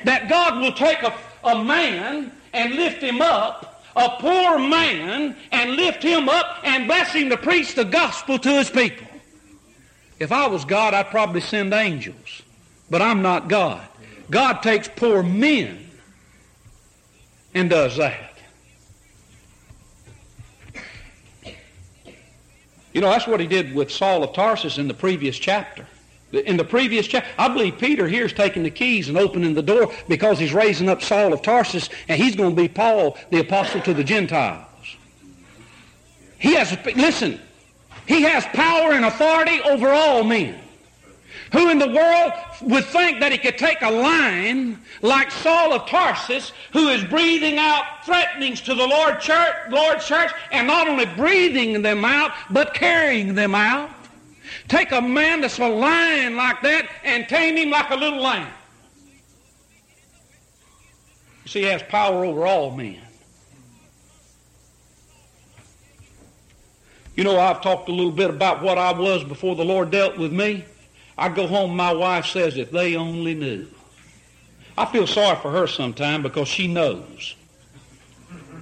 That 0.04 0.30
God 0.30 0.60
will 0.60 0.72
take 0.72 1.02
a, 1.02 1.14
a 1.44 1.62
man 1.62 2.32
and 2.54 2.74
lift 2.74 3.02
him 3.02 3.20
up, 3.20 3.84
a 3.96 4.08
poor 4.18 4.58
man, 4.58 5.36
and 5.52 5.72
lift 5.72 6.02
him 6.02 6.28
up 6.28 6.60
and 6.62 6.86
bless 6.86 7.12
him 7.12 7.28
to 7.28 7.36
preach 7.36 7.74
the 7.74 7.84
gospel 7.84 8.38
to 8.38 8.50
his 8.50 8.70
people. 8.70 9.06
If 10.18 10.32
I 10.32 10.46
was 10.46 10.64
God, 10.64 10.94
I'd 10.94 11.10
probably 11.10 11.40
send 11.40 11.74
angels. 11.74 12.42
But 12.88 13.02
I'm 13.02 13.22
not 13.22 13.48
God. 13.48 13.86
God 14.30 14.62
takes 14.62 14.88
poor 14.88 15.22
men 15.22 15.90
and 17.52 17.68
does 17.68 17.96
that. 17.96 18.30
You 22.92 23.00
know, 23.00 23.10
that's 23.10 23.26
what 23.26 23.40
he 23.40 23.46
did 23.48 23.74
with 23.74 23.90
Saul 23.90 24.22
of 24.22 24.34
Tarsus 24.34 24.78
in 24.78 24.86
the 24.86 24.94
previous 24.94 25.36
chapter. 25.36 25.86
In 26.34 26.56
the 26.56 26.64
previous 26.64 27.06
chapter, 27.06 27.28
I 27.38 27.48
believe 27.48 27.78
Peter 27.78 28.08
here 28.08 28.26
is 28.26 28.32
taking 28.32 28.62
the 28.62 28.70
keys 28.70 29.08
and 29.08 29.16
opening 29.16 29.54
the 29.54 29.62
door 29.62 29.92
because 30.08 30.38
he's 30.38 30.52
raising 30.52 30.88
up 30.88 31.02
Saul 31.02 31.32
of 31.32 31.42
Tarsus 31.42 31.88
and 32.08 32.20
he's 32.20 32.34
going 32.34 32.56
to 32.56 32.60
be 32.60 32.68
Paul, 32.68 33.16
the 33.30 33.40
apostle 33.40 33.80
to 33.82 33.94
the 33.94 34.04
Gentiles. 34.04 34.66
He 36.38 36.54
has, 36.54 36.76
listen, 36.96 37.40
he 38.06 38.22
has 38.22 38.44
power 38.46 38.92
and 38.92 39.04
authority 39.04 39.60
over 39.62 39.88
all 39.90 40.24
men. 40.24 40.60
Who 41.52 41.70
in 41.70 41.78
the 41.78 41.88
world 41.88 42.32
would 42.62 42.84
think 42.86 43.20
that 43.20 43.30
he 43.30 43.38
could 43.38 43.56
take 43.56 43.80
a 43.80 43.90
line 43.90 44.78
like 45.02 45.30
Saul 45.30 45.72
of 45.72 45.88
Tarsus, 45.88 46.52
who 46.72 46.88
is 46.88 47.04
breathing 47.04 47.58
out 47.58 48.04
threatenings 48.04 48.60
to 48.62 48.74
the 48.74 48.86
Lord 48.86 49.20
church, 49.20 49.54
Lord's 49.70 50.04
church, 50.04 50.32
and 50.50 50.66
not 50.66 50.88
only 50.88 51.06
breathing 51.06 51.80
them 51.80 52.04
out, 52.04 52.32
but 52.50 52.74
carrying 52.74 53.34
them 53.34 53.54
out? 53.54 53.90
Take 54.68 54.92
a 54.92 55.00
man 55.00 55.40
that's 55.42 55.58
a 55.58 55.68
lion 55.68 56.36
like 56.36 56.62
that 56.62 56.88
and 57.04 57.28
tame 57.28 57.56
him 57.56 57.70
like 57.70 57.90
a 57.90 57.96
little 57.96 58.20
lamb. 58.20 58.48
You 61.44 61.50
see, 61.50 61.60
he 61.60 61.66
has 61.66 61.82
power 61.82 62.24
over 62.24 62.46
all 62.46 62.70
men. 62.70 63.00
You 67.14 67.22
know, 67.22 67.38
I've 67.38 67.60
talked 67.60 67.88
a 67.88 67.92
little 67.92 68.10
bit 68.10 68.30
about 68.30 68.62
what 68.62 68.78
I 68.78 68.92
was 68.92 69.22
before 69.22 69.54
the 69.54 69.64
Lord 69.64 69.90
dealt 69.90 70.16
with 70.18 70.32
me. 70.32 70.64
I 71.16 71.28
go 71.28 71.46
home, 71.46 71.76
my 71.76 71.92
wife 71.92 72.26
says, 72.26 72.56
if 72.56 72.70
they 72.70 72.96
only 72.96 73.34
knew. 73.34 73.68
I 74.76 74.86
feel 74.86 75.06
sorry 75.06 75.36
for 75.36 75.52
her 75.52 75.68
sometimes 75.68 76.24
because 76.24 76.48
she 76.48 76.66
knows. 76.66 77.36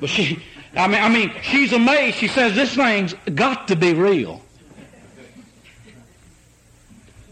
But 0.00 0.10
she, 0.10 0.42
I 0.76 0.86
mean, 0.88 1.02
I 1.02 1.08
mean, 1.08 1.32
she's 1.42 1.72
amazed. 1.72 2.18
She 2.18 2.28
says, 2.28 2.54
this 2.54 2.74
thing's 2.74 3.14
got 3.34 3.68
to 3.68 3.76
be 3.76 3.94
real. 3.94 4.42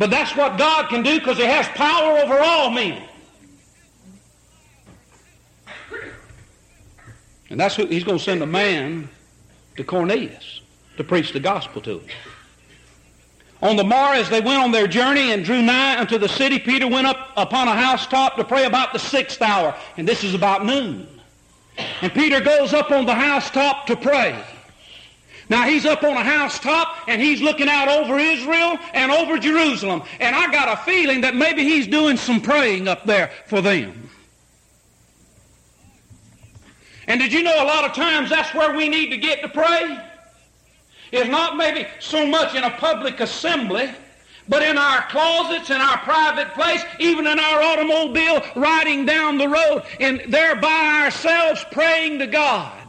But 0.00 0.08
that's 0.08 0.34
what 0.34 0.56
God 0.56 0.88
can 0.88 1.02
do 1.02 1.18
because 1.18 1.36
he 1.36 1.44
has 1.44 1.68
power 1.68 2.16
over 2.20 2.38
all 2.38 2.70
men. 2.70 3.02
And 7.50 7.60
that's 7.60 7.76
who 7.76 7.84
he's 7.84 8.02
going 8.02 8.16
to 8.16 8.24
send 8.24 8.42
a 8.42 8.46
man 8.46 9.10
to 9.76 9.84
Cornelius 9.84 10.62
to 10.96 11.04
preach 11.04 11.34
the 11.34 11.40
gospel 11.40 11.82
to 11.82 11.98
him. 11.98 12.08
On 13.60 13.76
the 13.76 13.84
morrow, 13.84 14.16
as 14.16 14.30
they 14.30 14.40
went 14.40 14.62
on 14.62 14.70
their 14.72 14.86
journey 14.86 15.32
and 15.32 15.44
drew 15.44 15.60
nigh 15.60 16.00
unto 16.00 16.16
the 16.16 16.30
city, 16.30 16.58
Peter 16.58 16.88
went 16.88 17.06
up 17.06 17.34
upon 17.36 17.68
a 17.68 17.76
housetop 17.76 18.36
to 18.36 18.44
pray 18.44 18.64
about 18.64 18.94
the 18.94 18.98
sixth 18.98 19.42
hour. 19.42 19.76
And 19.98 20.08
this 20.08 20.24
is 20.24 20.32
about 20.32 20.64
noon. 20.64 21.06
And 22.00 22.10
Peter 22.14 22.40
goes 22.40 22.72
up 22.72 22.90
on 22.90 23.04
the 23.04 23.14
housetop 23.14 23.86
to 23.88 23.96
pray. 23.96 24.42
Now 25.50 25.66
he's 25.66 25.84
up 25.84 26.04
on 26.04 26.16
a 26.16 26.22
housetop 26.22 27.08
and 27.08 27.20
he's 27.20 27.42
looking 27.42 27.68
out 27.68 27.88
over 27.88 28.16
Israel 28.18 28.78
and 28.94 29.10
over 29.10 29.36
Jerusalem. 29.36 30.04
And 30.20 30.34
I 30.34 30.50
got 30.52 30.68
a 30.72 30.76
feeling 30.84 31.22
that 31.22 31.34
maybe 31.34 31.64
he's 31.64 31.88
doing 31.88 32.16
some 32.16 32.40
praying 32.40 32.86
up 32.86 33.04
there 33.04 33.32
for 33.46 33.60
them. 33.60 34.08
And 37.08 37.18
did 37.18 37.32
you 37.32 37.42
know 37.42 37.64
a 37.64 37.66
lot 37.66 37.84
of 37.84 37.94
times 37.94 38.30
that's 38.30 38.54
where 38.54 38.76
we 38.76 38.88
need 38.88 39.10
to 39.10 39.16
get 39.16 39.42
to 39.42 39.48
pray? 39.48 39.98
Is 41.10 41.28
not 41.28 41.56
maybe 41.56 41.88
so 41.98 42.24
much 42.24 42.54
in 42.54 42.62
a 42.62 42.70
public 42.70 43.18
assembly, 43.18 43.90
but 44.48 44.62
in 44.62 44.78
our 44.78 45.02
closets, 45.08 45.70
in 45.70 45.80
our 45.80 45.98
private 45.98 46.54
place, 46.54 46.84
even 47.00 47.26
in 47.26 47.40
our 47.40 47.60
automobile, 47.60 48.40
riding 48.54 49.04
down 49.04 49.36
the 49.36 49.48
road, 49.48 49.82
and 49.98 50.22
there 50.28 50.54
by 50.54 51.02
ourselves 51.02 51.66
praying 51.72 52.20
to 52.20 52.28
God. 52.28 52.79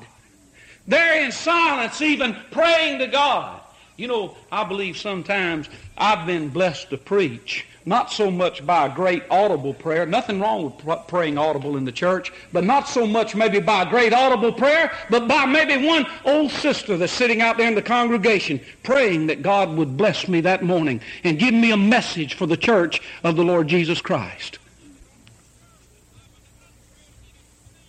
There 0.87 1.23
in 1.23 1.31
silence, 1.31 2.01
even 2.01 2.35
praying 2.51 2.99
to 2.99 3.07
God. 3.07 3.61
You 3.97 4.07
know, 4.07 4.35
I 4.51 4.63
believe 4.63 4.97
sometimes 4.97 5.69
I've 5.97 6.25
been 6.25 6.49
blessed 6.49 6.89
to 6.89 6.97
preach, 6.97 7.67
not 7.85 8.11
so 8.11 8.31
much 8.31 8.65
by 8.65 8.87
a 8.87 8.95
great 8.95 9.23
audible 9.29 9.75
prayer, 9.75 10.07
nothing 10.07 10.39
wrong 10.39 10.73
with 10.83 11.07
praying 11.07 11.37
audible 11.37 11.77
in 11.77 11.85
the 11.85 11.91
church, 11.91 12.31
but 12.51 12.63
not 12.63 12.87
so 12.87 13.05
much 13.05 13.35
maybe 13.35 13.59
by 13.59 13.83
a 13.83 13.89
great 13.89 14.11
audible 14.11 14.51
prayer, 14.51 14.91
but 15.11 15.27
by 15.27 15.45
maybe 15.45 15.85
one 15.85 16.07
old 16.25 16.49
sister 16.49 16.97
that's 16.97 17.13
sitting 17.13 17.41
out 17.41 17.57
there 17.57 17.67
in 17.67 17.75
the 17.75 17.81
congregation 17.81 18.59
praying 18.81 19.27
that 19.27 19.43
God 19.43 19.69
would 19.75 19.97
bless 19.97 20.27
me 20.27 20.41
that 20.41 20.63
morning 20.63 20.99
and 21.23 21.37
give 21.37 21.53
me 21.53 21.71
a 21.71 21.77
message 21.77 22.33
for 22.33 22.47
the 22.47 22.57
church 22.57 23.01
of 23.23 23.35
the 23.35 23.43
Lord 23.43 23.67
Jesus 23.67 24.01
Christ. 24.01 24.57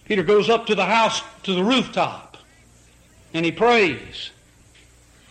Peter 0.05 0.23
goes 0.23 0.51
up 0.51 0.67
to 0.67 0.75
the 0.75 0.85
house, 0.85 1.23
to 1.45 1.55
the 1.55 1.65
rooftop 1.65 2.32
and 3.35 3.45
he 3.45 3.53
prays. 3.53 4.31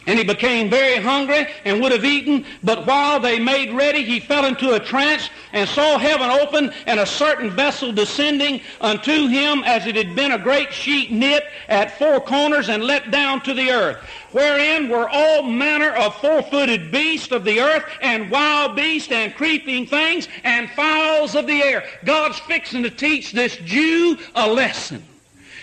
And 0.07 0.17
he 0.17 0.25
became 0.25 0.67
very 0.67 0.97
hungry 0.97 1.47
and 1.63 1.79
would 1.79 1.91
have 1.91 2.03
eaten, 2.03 2.43
but 2.63 2.87
while 2.87 3.19
they 3.19 3.37
made 3.37 3.71
ready, 3.71 4.01
he 4.01 4.19
fell 4.19 4.45
into 4.45 4.73
a 4.73 4.79
trance 4.79 5.29
and 5.53 5.69
saw 5.69 5.99
heaven 5.99 6.27
open 6.27 6.73
and 6.87 6.99
a 6.99 7.05
certain 7.05 7.51
vessel 7.51 7.91
descending 7.91 8.61
unto 8.81 9.27
him 9.27 9.61
as 9.63 9.85
it 9.85 9.95
had 9.95 10.15
been 10.15 10.31
a 10.31 10.39
great 10.39 10.73
sheet 10.73 11.11
knit 11.11 11.43
at 11.67 11.99
four 11.99 12.19
corners 12.19 12.67
and 12.67 12.83
let 12.83 13.11
down 13.11 13.41
to 13.41 13.53
the 13.53 13.69
earth, 13.69 13.97
wherein 14.31 14.89
were 14.89 15.07
all 15.07 15.43
manner 15.43 15.91
of 15.91 16.15
four-footed 16.15 16.91
beasts 16.91 17.31
of 17.31 17.43
the 17.43 17.59
earth 17.59 17.85
and 18.01 18.31
wild 18.31 18.75
beasts 18.75 19.11
and 19.11 19.35
creeping 19.35 19.85
things 19.85 20.27
and 20.43 20.67
fowls 20.71 21.35
of 21.35 21.45
the 21.45 21.61
air. 21.61 21.83
God's 22.05 22.39
fixing 22.39 22.81
to 22.81 22.89
teach 22.89 23.33
this 23.33 23.55
Jew 23.57 24.17
a 24.33 24.51
lesson. 24.51 25.03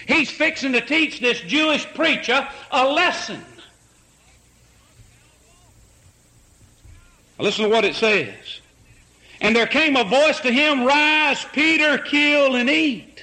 He's 0.09 0.31
fixing 0.31 0.73
to 0.73 0.81
teach 0.81 1.21
this 1.21 1.38
Jewish 1.42 1.85
preacher 1.92 2.49
a 2.71 2.88
lesson. 2.88 3.44
Listen 7.38 7.66
to 7.66 7.71
what 7.71 7.85
it 7.85 7.94
says. 7.94 8.35
And 9.42 9.55
there 9.55 9.66
came 9.66 9.97
a 9.97 10.05
voice 10.05 10.40
to 10.40 10.51
him, 10.51 10.85
Rise, 10.85 11.44
Peter, 11.53 11.99
kill 11.99 12.57
and 12.57 12.71
eat. 12.71 13.23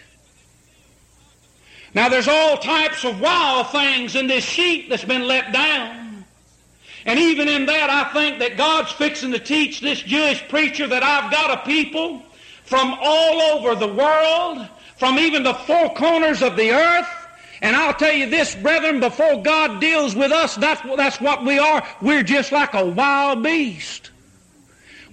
Now 1.95 2.07
there's 2.07 2.27
all 2.27 2.57
types 2.57 3.03
of 3.03 3.19
wild 3.19 3.71
things 3.71 4.15
in 4.15 4.27
this 4.27 4.43
sheep 4.43 4.87
that's 4.87 5.03
been 5.03 5.27
let 5.27 5.51
down. 5.51 6.23
And 7.07 7.17
even 7.17 7.47
in 7.47 7.65
that, 7.65 7.89
I 7.89 8.13
think 8.13 8.37
that 8.39 8.57
God's 8.57 8.91
fixing 8.91 9.31
to 9.31 9.39
teach 9.39 9.81
this 9.81 10.01
Jewish 10.01 10.47
preacher 10.49 10.85
that 10.85 11.01
I've 11.01 11.31
got 11.31 11.49
a 11.49 11.65
people 11.65 12.21
from 12.63 12.95
all 13.01 13.41
over 13.41 13.73
the 13.73 13.91
world 13.91 14.67
from 14.97 15.19
even 15.19 15.43
the 15.43 15.53
four 15.53 15.93
corners 15.93 16.41
of 16.41 16.55
the 16.55 16.71
earth. 16.71 17.07
And 17.61 17.75
I'll 17.75 17.93
tell 17.93 18.13
you 18.13 18.29
this, 18.29 18.55
brethren, 18.55 18.99
before 18.99 19.41
God 19.41 19.79
deals 19.79 20.15
with 20.15 20.31
us, 20.31 20.55
that's, 20.55 20.81
that's 20.95 21.21
what 21.21 21.43
we 21.45 21.57
are. 21.57 21.85
We're 22.01 22.23
just 22.23 22.51
like 22.51 22.73
a 22.73 22.85
wild 22.85 23.43
beast. 23.43 24.11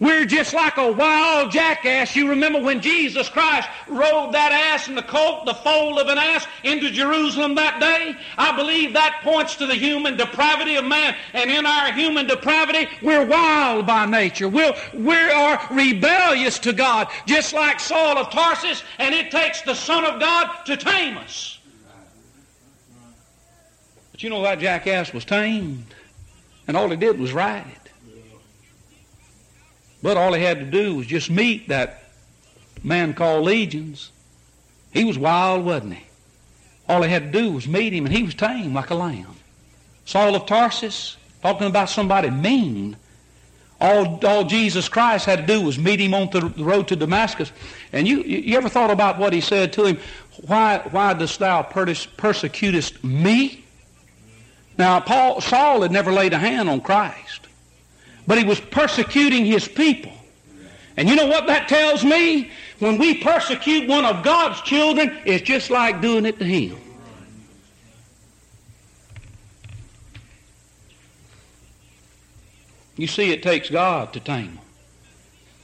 We're 0.02 0.24
just 0.24 0.52
like 0.52 0.78
a 0.78 0.90
wild 0.90 1.52
jackass. 1.52 2.16
You 2.16 2.28
remember 2.30 2.60
when 2.60 2.80
Jesus 2.80 3.28
Christ 3.28 3.68
rode 3.86 4.32
that 4.32 4.50
ass 4.50 4.88
in 4.88 4.96
the 4.96 5.02
colt, 5.02 5.46
the 5.46 5.54
foal 5.54 6.00
of 6.00 6.08
an 6.08 6.18
ass, 6.18 6.44
into 6.64 6.90
Jerusalem 6.90 7.54
that 7.54 7.78
day? 7.78 8.16
I 8.36 8.56
believe 8.56 8.94
that 8.94 9.20
points 9.22 9.54
to 9.56 9.66
the 9.66 9.76
human 9.76 10.16
depravity 10.16 10.74
of 10.74 10.84
man. 10.84 11.14
And 11.34 11.52
in 11.52 11.64
our 11.66 11.92
human 11.92 12.26
depravity, 12.26 12.88
we're 13.00 13.24
wild 13.24 13.86
by 13.86 14.06
nature. 14.06 14.48
We're, 14.48 14.74
we 14.92 15.14
are 15.14 15.64
rebellious 15.70 16.58
to 16.58 16.72
God, 16.72 17.06
just 17.24 17.52
like 17.52 17.78
Saul 17.78 18.18
of 18.18 18.28
Tarsus, 18.30 18.82
and 18.98 19.14
it 19.14 19.30
takes 19.30 19.62
the 19.62 19.74
Son 19.74 20.04
of 20.04 20.18
God 20.18 20.64
to 20.64 20.76
tame 20.76 21.16
us. 21.16 21.60
But 24.10 24.24
you 24.24 24.30
know 24.30 24.42
that 24.42 24.58
jackass 24.58 25.12
was 25.12 25.24
tamed, 25.24 25.94
and 26.66 26.76
all 26.76 26.88
he 26.88 26.96
did 26.96 27.20
was 27.20 27.32
ride. 27.32 27.81
But 30.02 30.16
all 30.16 30.32
he 30.32 30.42
had 30.42 30.58
to 30.58 30.66
do 30.66 30.96
was 30.96 31.06
just 31.06 31.30
meet 31.30 31.68
that 31.68 32.04
man 32.82 33.14
called 33.14 33.44
Legions. 33.44 34.10
He 34.90 35.04
was 35.04 35.16
wild, 35.16 35.64
wasn't 35.64 35.94
he? 35.94 36.04
All 36.88 37.02
he 37.02 37.10
had 37.10 37.32
to 37.32 37.38
do 37.38 37.52
was 37.52 37.68
meet 37.68 37.92
him, 37.92 38.04
and 38.04 38.14
he 38.14 38.24
was 38.24 38.34
tame 38.34 38.74
like 38.74 38.90
a 38.90 38.94
lamb. 38.94 39.36
Saul 40.04 40.34
of 40.34 40.46
Tarsus, 40.46 41.16
talking 41.40 41.68
about 41.68 41.88
somebody 41.88 42.28
mean. 42.28 42.96
All, 43.80 44.24
all 44.24 44.44
Jesus 44.44 44.88
Christ 44.88 45.26
had 45.26 45.40
to 45.40 45.46
do 45.46 45.60
was 45.60 45.78
meet 45.78 46.00
him 46.00 46.14
on 46.14 46.30
the 46.30 46.42
road 46.62 46.88
to 46.88 46.96
Damascus. 46.96 47.50
And 47.92 48.06
you, 48.06 48.22
you 48.22 48.56
ever 48.56 48.68
thought 48.68 48.90
about 48.90 49.18
what 49.18 49.32
he 49.32 49.40
said 49.40 49.72
to 49.74 49.86
him? 49.86 49.98
Why, 50.46 50.78
why 50.90 51.14
dost 51.14 51.38
thou 51.38 51.62
persecutest 51.62 53.02
me? 53.02 53.64
Now, 54.78 55.00
Paul, 55.00 55.40
Saul 55.40 55.82
had 55.82 55.90
never 55.90 56.12
laid 56.12 56.32
a 56.32 56.38
hand 56.38 56.68
on 56.68 56.80
Christ 56.80 57.41
but 58.26 58.38
he 58.38 58.44
was 58.44 58.60
persecuting 58.60 59.44
his 59.44 59.66
people. 59.66 60.12
And 60.96 61.08
you 61.08 61.16
know 61.16 61.26
what 61.26 61.46
that 61.46 61.68
tells 61.68 62.04
me? 62.04 62.50
When 62.78 62.98
we 62.98 63.14
persecute 63.14 63.88
one 63.88 64.04
of 64.04 64.22
God's 64.22 64.60
children, 64.62 65.16
it's 65.24 65.42
just 65.42 65.70
like 65.70 66.00
doing 66.00 66.26
it 66.26 66.38
to 66.38 66.44
him. 66.44 66.76
You 72.96 73.06
see, 73.06 73.32
it 73.32 73.42
takes 73.42 73.70
God 73.70 74.12
to 74.12 74.20
tame 74.20 74.54
them. 74.54 74.58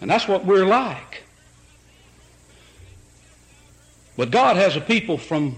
And 0.01 0.11
that's 0.11 0.27
what 0.27 0.45
we're 0.45 0.67
like. 0.67 1.23
But 4.17 4.31
God 4.31 4.57
has 4.57 4.77
a 4.77 4.81
people 4.81 5.19
from 5.19 5.57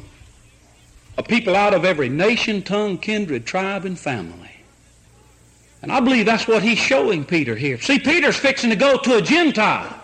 a 1.16 1.22
people 1.22 1.55
out 1.55 1.74
of 1.74 1.84
every 1.84 2.09
nation, 2.09 2.62
tongue, 2.62 2.98
kindred, 2.98 3.46
tribe, 3.46 3.84
and 3.84 3.98
family. 3.98 4.59
And 5.82 5.90
I 5.90 6.00
believe 6.00 6.26
that's 6.26 6.46
what 6.46 6.62
he's 6.62 6.78
showing 6.78 7.24
Peter 7.24 7.56
here. 7.56 7.80
See, 7.80 7.98
Peter's 7.98 8.36
fixing 8.36 8.70
to 8.70 8.76
go 8.76 8.98
to 8.98 9.16
a 9.16 9.22
Gentile. 9.22 9.96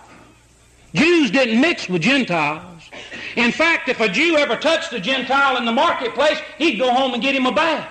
Jews 0.95 1.31
didn't 1.31 1.61
mix 1.61 1.89
with 1.89 2.03
Gentiles. 2.03 2.91
In 3.37 3.53
fact, 3.53 3.89
if 3.91 4.01
a 4.01 4.09
Jew 4.09 4.39
ever 4.39 4.57
touched 4.57 4.93
a 4.95 5.01
Gentile 5.01 5.59
in 5.59 5.67
the 5.67 5.73
marketplace, 5.73 6.39
he'd 6.57 6.79
go 6.79 6.91
home 6.91 7.13
and 7.13 7.23
get 7.23 7.35
him 7.35 7.45
a 7.45 7.53
bath. 7.53 7.89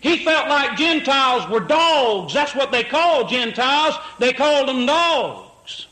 He 0.00 0.24
felt 0.24 0.48
like 0.48 0.78
Gentiles 0.78 1.48
were 1.48 1.60
dogs. 1.60 2.34
That's 2.34 2.54
what 2.54 2.72
they 2.72 2.84
called 2.84 3.28
Gentiles. 3.28 3.94
They 4.18 4.32
called 4.32 4.68
them 4.68 4.86
dogs. 4.86 5.86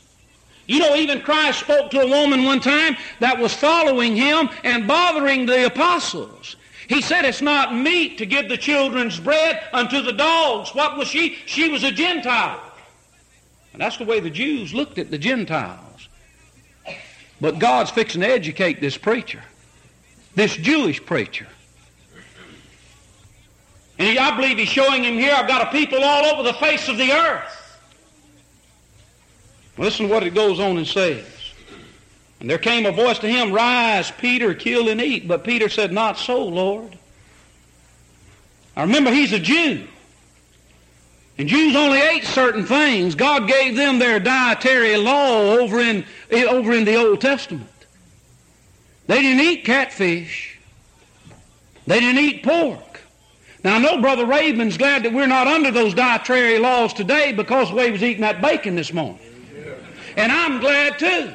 You 0.65 0.79
know, 0.79 0.95
even 0.95 1.21
Christ 1.21 1.59
spoke 1.61 1.89
to 1.91 2.01
a 2.01 2.07
woman 2.07 2.43
one 2.43 2.59
time 2.59 2.97
that 3.19 3.39
was 3.39 3.53
following 3.53 4.15
him 4.15 4.49
and 4.63 4.87
bothering 4.87 5.45
the 5.45 5.65
apostles. 5.65 6.57
He 6.87 7.01
said 7.01 7.25
it's 7.25 7.41
not 7.41 7.75
meet 7.75 8.17
to 8.19 8.25
give 8.25 8.47
the 8.47 8.57
children's 8.57 9.19
bread 9.19 9.61
unto 9.73 10.01
the 10.01 10.13
dogs. 10.13 10.73
What 10.73 10.97
was 10.97 11.07
she? 11.09 11.37
She 11.45 11.69
was 11.69 11.83
a 11.83 11.91
Gentile. 11.91 12.61
And 13.73 13.81
that's 13.81 13.97
the 13.97 14.05
way 14.05 14.19
the 14.19 14.29
Jews 14.29 14.73
looked 14.73 14.97
at 14.97 15.11
the 15.11 15.17
Gentiles. 15.17 16.07
But 17.41 17.59
God's 17.59 17.91
fixing 17.91 18.21
to 18.21 18.27
educate 18.27 18.81
this 18.81 18.97
preacher, 18.97 19.43
this 20.33 20.55
Jewish 20.55 21.05
preacher. 21.05 21.47
And 23.99 24.07
he, 24.07 24.17
I 24.17 24.35
believe 24.35 24.57
he's 24.57 24.69
showing 24.69 25.03
him 25.03 25.15
here, 25.15 25.33
I've 25.35 25.47
got 25.47 25.67
a 25.67 25.71
people 25.71 26.03
all 26.03 26.25
over 26.25 26.43
the 26.43 26.53
face 26.53 26.87
of 26.87 26.97
the 26.97 27.11
earth. 27.11 27.79
Listen 29.77 30.07
to 30.07 30.13
what 30.13 30.23
it 30.23 30.33
goes 30.33 30.59
on 30.59 30.77
and 30.77 30.87
says. 30.87 31.25
And 32.39 32.49
there 32.49 32.57
came 32.57 32.85
a 32.85 32.91
voice 32.91 33.19
to 33.19 33.27
him, 33.27 33.51
Rise, 33.51 34.11
Peter, 34.11 34.53
kill 34.53 34.89
and 34.89 35.01
eat. 35.01 35.27
But 35.27 35.43
Peter 35.43 35.69
said, 35.69 35.91
Not 35.91 36.17
so, 36.17 36.43
Lord. 36.43 36.97
I 38.75 38.81
remember 38.83 39.11
he's 39.11 39.33
a 39.33 39.39
Jew. 39.39 39.87
And 41.39 41.47
Jews 41.47 41.75
only 41.75 41.99
ate 41.99 42.23
certain 42.25 42.65
things. 42.65 43.15
God 43.15 43.47
gave 43.47 43.75
them 43.75 43.99
their 43.99 44.19
dietary 44.19 44.97
law 44.97 45.51
over 45.53 45.79
in, 45.79 46.03
over 46.31 46.73
in 46.73 46.85
the 46.85 46.95
Old 46.95 47.21
Testament. 47.21 47.69
They 49.07 49.21
didn't 49.21 49.43
eat 49.45 49.65
catfish. 49.65 50.59
They 51.85 51.99
didn't 51.99 52.19
eat 52.19 52.43
pork. 52.43 53.01
Now, 53.63 53.75
I 53.75 53.79
know 53.79 54.01
Brother 54.01 54.25
Raven's 54.25 54.77
glad 54.77 55.03
that 55.03 55.13
we're 55.13 55.27
not 55.27 55.47
under 55.47 55.71
those 55.71 55.93
dietary 55.93 56.59
laws 56.59 56.93
today 56.93 57.31
because 57.33 57.69
the 57.69 57.75
way 57.75 57.85
he 57.87 57.91
was 57.91 58.03
eating 58.03 58.21
that 58.21 58.41
bacon 58.41 58.75
this 58.75 58.93
morning. 58.93 59.19
And 60.15 60.31
I'm 60.31 60.59
glad 60.59 60.99
too. 60.99 61.33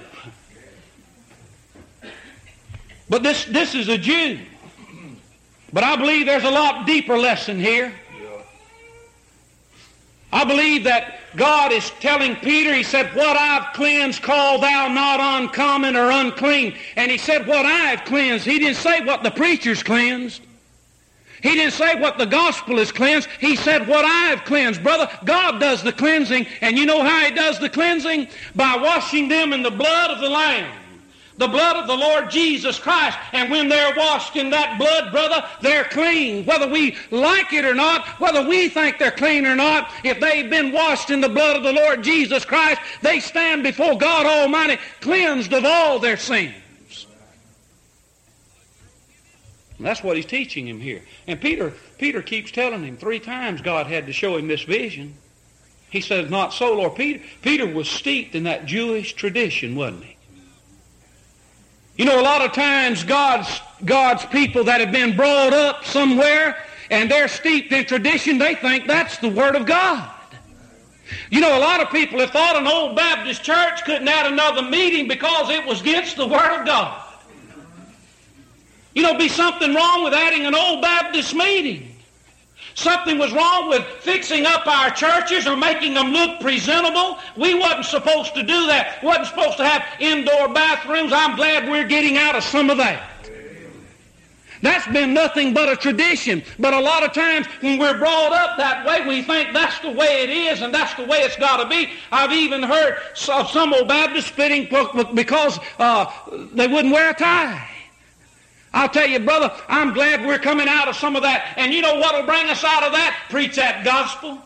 But 3.12 3.22
this, 3.22 3.44
this 3.44 3.74
is 3.74 3.90
a 3.90 3.98
Jew. 3.98 4.38
But 5.70 5.84
I 5.84 5.96
believe 5.96 6.24
there's 6.24 6.44
a 6.44 6.50
lot 6.50 6.86
deeper 6.86 7.18
lesson 7.18 7.60
here. 7.60 7.92
I 10.32 10.44
believe 10.44 10.84
that 10.84 11.18
God 11.36 11.72
is 11.72 11.90
telling 12.00 12.36
Peter, 12.36 12.72
he 12.72 12.82
said, 12.82 13.14
What 13.14 13.36
I've 13.36 13.74
cleansed, 13.74 14.22
call 14.22 14.62
thou 14.62 14.88
not 14.88 15.20
uncommon 15.20 15.94
or 15.94 16.10
unclean. 16.10 16.74
And 16.96 17.10
he 17.10 17.18
said, 17.18 17.46
What 17.46 17.66
I 17.66 17.90
have 17.90 18.06
cleansed. 18.06 18.46
He 18.46 18.58
didn't 18.58 18.78
say 18.78 19.02
what 19.02 19.22
the 19.22 19.30
preacher's 19.30 19.82
cleansed. 19.82 20.40
He 21.42 21.50
didn't 21.50 21.74
say 21.74 22.00
what 22.00 22.16
the 22.16 22.24
gospel 22.24 22.78
is 22.78 22.92
cleansed. 22.92 23.28
He 23.40 23.56
said, 23.56 23.86
What 23.86 24.06
I 24.06 24.30
have 24.30 24.46
cleansed. 24.46 24.82
Brother, 24.82 25.10
God 25.26 25.60
does 25.60 25.82
the 25.82 25.92
cleansing. 25.92 26.46
And 26.62 26.78
you 26.78 26.86
know 26.86 27.02
how 27.02 27.26
he 27.26 27.30
does 27.32 27.58
the 27.58 27.68
cleansing? 27.68 28.28
By 28.56 28.78
washing 28.78 29.28
them 29.28 29.52
in 29.52 29.62
the 29.62 29.70
blood 29.70 30.12
of 30.12 30.20
the 30.20 30.30
Lamb 30.30 30.78
the 31.42 31.48
blood 31.48 31.76
of 31.76 31.88
the 31.88 31.96
Lord 31.96 32.30
Jesus 32.30 32.78
Christ. 32.78 33.18
And 33.32 33.50
when 33.50 33.68
they're 33.68 33.94
washed 33.96 34.36
in 34.36 34.50
that 34.50 34.78
blood, 34.78 35.10
brother, 35.10 35.44
they're 35.60 35.84
clean. 35.84 36.44
Whether 36.44 36.68
we 36.68 36.96
like 37.10 37.52
it 37.52 37.64
or 37.64 37.74
not, 37.74 38.06
whether 38.20 38.46
we 38.46 38.68
think 38.68 38.98
they're 38.98 39.10
clean 39.10 39.44
or 39.44 39.56
not, 39.56 39.90
if 40.04 40.20
they've 40.20 40.48
been 40.48 40.70
washed 40.70 41.10
in 41.10 41.20
the 41.20 41.28
blood 41.28 41.56
of 41.56 41.64
the 41.64 41.72
Lord 41.72 42.04
Jesus 42.04 42.44
Christ, 42.44 42.80
they 43.02 43.18
stand 43.18 43.64
before 43.64 43.98
God 43.98 44.24
Almighty 44.24 44.78
cleansed 45.00 45.52
of 45.52 45.64
all 45.64 45.98
their 45.98 46.16
sins. 46.16 46.54
And 49.78 49.86
that's 49.86 50.04
what 50.04 50.14
he's 50.14 50.26
teaching 50.26 50.68
him 50.68 50.78
here. 50.78 51.02
And 51.26 51.40
Peter, 51.40 51.72
Peter 51.98 52.22
keeps 52.22 52.52
telling 52.52 52.84
him 52.84 52.96
three 52.96 53.18
times 53.18 53.60
God 53.60 53.88
had 53.88 54.06
to 54.06 54.12
show 54.12 54.36
him 54.36 54.46
this 54.46 54.62
vision. 54.62 55.14
He 55.90 56.00
says, 56.00 56.30
not 56.30 56.52
so, 56.52 56.74
Lord. 56.74 56.94
Peter, 56.94 57.20
Peter 57.42 57.66
was 57.66 57.88
steeped 57.88 58.36
in 58.36 58.44
that 58.44 58.64
Jewish 58.64 59.14
tradition, 59.14 59.74
wasn't 59.74 60.04
he? 60.04 60.16
You 61.96 62.06
know, 62.06 62.20
a 62.20 62.22
lot 62.22 62.42
of 62.42 62.52
times 62.52 63.04
God's, 63.04 63.60
God's 63.84 64.24
people 64.26 64.64
that 64.64 64.80
have 64.80 64.92
been 64.92 65.14
brought 65.14 65.52
up 65.52 65.84
somewhere 65.84 66.56
and 66.90 67.10
they're 67.10 67.28
steeped 67.28 67.72
in 67.72 67.84
tradition, 67.84 68.38
they 68.38 68.54
think 68.54 68.86
that's 68.86 69.18
the 69.18 69.28
Word 69.28 69.56
of 69.56 69.66
God. 69.66 70.10
You 71.30 71.40
know, 71.40 71.56
a 71.56 71.60
lot 71.60 71.80
of 71.80 71.90
people 71.90 72.18
have 72.20 72.30
thought 72.30 72.56
an 72.56 72.66
old 72.66 72.96
Baptist 72.96 73.42
church 73.42 73.84
couldn't 73.84 74.08
add 74.08 74.30
another 74.32 74.62
meeting 74.62 75.08
because 75.08 75.50
it 75.50 75.64
was 75.66 75.80
against 75.80 76.16
the 76.16 76.26
Word 76.26 76.60
of 76.60 76.66
God. 76.66 77.02
You 78.94 79.02
know, 79.02 79.16
be 79.16 79.28
something 79.28 79.74
wrong 79.74 80.04
with 80.04 80.14
adding 80.14 80.46
an 80.46 80.54
old 80.54 80.82
Baptist 80.82 81.34
meeting. 81.34 81.91
Something 82.74 83.18
was 83.18 83.32
wrong 83.32 83.68
with 83.68 83.84
fixing 84.00 84.46
up 84.46 84.66
our 84.66 84.90
churches 84.90 85.46
or 85.46 85.56
making 85.56 85.94
them 85.94 86.12
look 86.12 86.40
presentable. 86.40 87.18
We 87.36 87.54
wasn't 87.54 87.86
supposed 87.86 88.34
to 88.34 88.42
do 88.42 88.66
that. 88.66 89.02
wasn't 89.02 89.26
supposed 89.26 89.56
to 89.58 89.64
have 89.66 89.84
indoor 90.00 90.48
bathrooms. 90.48 91.12
I'm 91.12 91.36
glad 91.36 91.68
we're 91.68 91.86
getting 91.86 92.16
out 92.16 92.36
of 92.36 92.42
some 92.42 92.70
of 92.70 92.78
that. 92.78 93.08
That's 94.62 94.86
been 94.86 95.12
nothing 95.12 95.52
but 95.52 95.68
a 95.68 95.76
tradition. 95.76 96.42
But 96.58 96.72
a 96.72 96.80
lot 96.80 97.02
of 97.02 97.12
times 97.12 97.46
when 97.60 97.78
we're 97.78 97.98
brought 97.98 98.32
up 98.32 98.56
that 98.58 98.86
way, 98.86 99.06
we 99.06 99.22
think 99.22 99.52
that's 99.52 99.80
the 99.80 99.90
way 99.90 100.22
it 100.22 100.30
is 100.30 100.62
and 100.62 100.72
that's 100.72 100.94
the 100.94 101.04
way 101.04 101.18
it's 101.18 101.36
got 101.36 101.56
to 101.62 101.68
be. 101.68 101.90
I've 102.12 102.32
even 102.32 102.62
heard 102.62 102.98
of 103.28 103.50
some 103.50 103.74
old 103.74 103.88
Baptists 103.88 104.26
spitting 104.26 104.68
because 105.14 105.58
uh, 105.80 106.06
they 106.52 106.68
wouldn't 106.68 106.94
wear 106.94 107.10
a 107.10 107.14
tie. 107.14 107.68
I'll 108.74 108.88
tell 108.88 109.06
you, 109.06 109.20
brother, 109.20 109.52
I'm 109.68 109.92
glad 109.92 110.26
we're 110.26 110.38
coming 110.38 110.68
out 110.68 110.88
of 110.88 110.96
some 110.96 111.14
of 111.16 111.22
that. 111.22 111.54
And 111.56 111.74
you 111.74 111.82
know 111.82 111.96
what 111.96 112.14
will 112.14 112.26
bring 112.26 112.48
us 112.48 112.64
out 112.64 112.82
of 112.82 112.92
that? 112.92 113.26
Preach 113.28 113.56
that 113.56 113.84
gospel. 113.84 114.38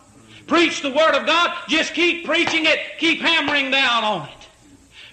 Preach 0.47 0.83
the 0.83 0.91
Word 0.91 1.14
of 1.14 1.27
God. 1.27 1.57
Just 1.68 1.95
keep 1.95 2.24
preaching 2.24 2.66
it. 2.66 2.79
Keep 2.99 3.20
hammering 3.20 3.70
down 3.70 4.05
on 4.05 4.29
it. 4.29 4.37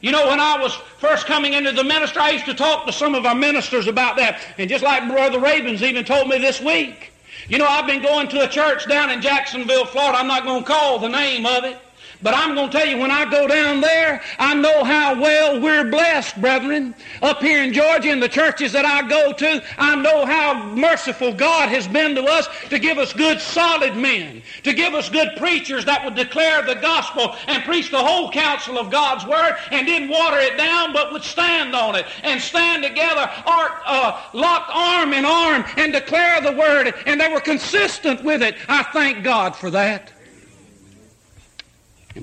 You 0.02 0.12
know, 0.12 0.28
when 0.28 0.40
I 0.40 0.60
was 0.60 0.74
first 0.98 1.28
coming 1.28 1.54
into 1.54 1.72
the 1.72 1.84
ministry, 1.84 2.22
I 2.22 2.30
used 2.32 2.46
to 2.46 2.54
talk 2.54 2.86
to 2.86 2.92
some 2.92 3.16
of 3.16 3.26
our 3.26 3.36
ministers 3.36 3.88
about 3.88 4.18
that. 4.18 4.42
And 4.58 4.70
just 4.70 4.84
like 4.84 5.08
Brother 5.08 5.40
Ravens 5.40 5.82
even 5.82 6.04
told 6.04 6.28
me 6.28 6.40
this 6.40 6.60
week. 6.60 7.12
You 7.48 7.58
know, 7.58 7.66
I've 7.66 7.88
been 7.88 8.02
going 8.02 8.28
to 8.30 8.44
a 8.44 8.48
church 8.48 8.88
down 8.88 9.10
in 9.12 9.22
Jacksonville, 9.22 9.86
Florida. 9.86 10.18
I'm 10.18 10.28
not 10.28 10.44
going 10.44 10.64
to 10.64 10.68
call 10.68 11.00
the 11.00 11.10
name 11.10 11.46
of 11.46 11.64
it. 11.64 11.78
But 12.24 12.34
I'm 12.36 12.56
going 12.56 12.70
to 12.70 12.78
tell 12.78 12.88
you, 12.88 12.98
when 12.98 13.12
I 13.12 13.30
go 13.30 13.48
down 13.48 13.82
there, 13.82 14.22
I 14.40 14.56
know 14.56 14.86
how 14.86 15.20
well 15.20 15.60
we're 15.60 15.84
blessed, 15.92 16.40
brethren. 16.40 16.96
Up 17.22 17.42
here 17.42 17.62
in 17.62 17.74
Georgia, 17.74 18.12
in 18.12 18.22
the 18.22 18.30
churches 18.30 18.72
that 18.72 18.86
I 18.86 19.08
go 19.08 19.34
to, 19.34 19.62
I 19.78 19.96
know 19.96 20.26
how 20.26 20.64
merciful 20.64 21.34
God 21.34 21.68
has 21.68 21.86
been 21.86 22.16
to 22.16 22.24
us 22.24 22.48
to 22.70 22.80
give 22.80 22.98
us 22.98 23.12
good, 23.12 23.42
solid 23.42 23.98
men, 23.98 24.42
to 24.64 24.72
give 24.72 24.94
us 24.94 25.10
good 25.10 25.36
preachers 25.36 25.84
that 25.84 26.06
would 26.06 26.16
declare 26.16 26.62
the 26.62 26.76
gospel 26.76 27.36
and 27.48 27.62
preach 27.66 27.92
the 27.92 27.98
whole 27.98 28.32
counsel 28.32 28.80
of 28.80 28.90
God's 28.90 29.26
word 29.26 29.58
and 29.72 29.86
didn't 29.86 30.08
water 30.08 30.40
it 30.40 30.56
down, 30.58 30.94
but 30.94 31.12
would 31.12 31.24
stand 31.24 31.76
on 31.76 31.96
it 31.96 32.06
and 32.24 32.42
stand 32.42 32.84
together, 32.84 33.30
art, 33.46 33.82
uh, 33.86 34.22
locked 34.32 34.72
arm 34.74 35.12
in 35.12 35.26
arm, 35.26 35.66
and 35.76 35.92
declare 35.92 36.40
the 36.40 36.54
word. 36.54 36.94
And 37.06 37.20
they 37.20 37.28
were 37.28 37.42
consistent 37.42 38.24
with 38.24 38.42
it. 38.42 38.56
I 38.70 38.84
thank 38.84 39.26
God 39.26 39.58
for 39.58 39.70
that. 39.72 40.14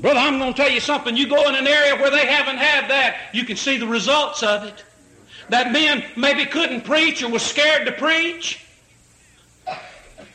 And 0.00 0.02
brother, 0.02 0.20
I'm 0.20 0.38
going 0.38 0.54
to 0.54 0.56
tell 0.56 0.70
you 0.70 0.80
something. 0.80 1.14
You 1.14 1.28
go 1.28 1.46
in 1.46 1.54
an 1.54 1.66
area 1.66 1.94
where 1.94 2.10
they 2.10 2.24
haven't 2.24 2.56
had 2.56 2.88
that, 2.88 3.18
you 3.34 3.44
can 3.44 3.54
see 3.54 3.76
the 3.76 3.86
results 3.86 4.42
of 4.42 4.64
it. 4.64 4.82
That 5.50 5.72
men 5.72 6.02
maybe 6.16 6.46
couldn't 6.46 6.86
preach 6.86 7.22
or 7.22 7.28
was 7.28 7.42
scared 7.42 7.84
to 7.84 7.92
preach. 7.92 8.64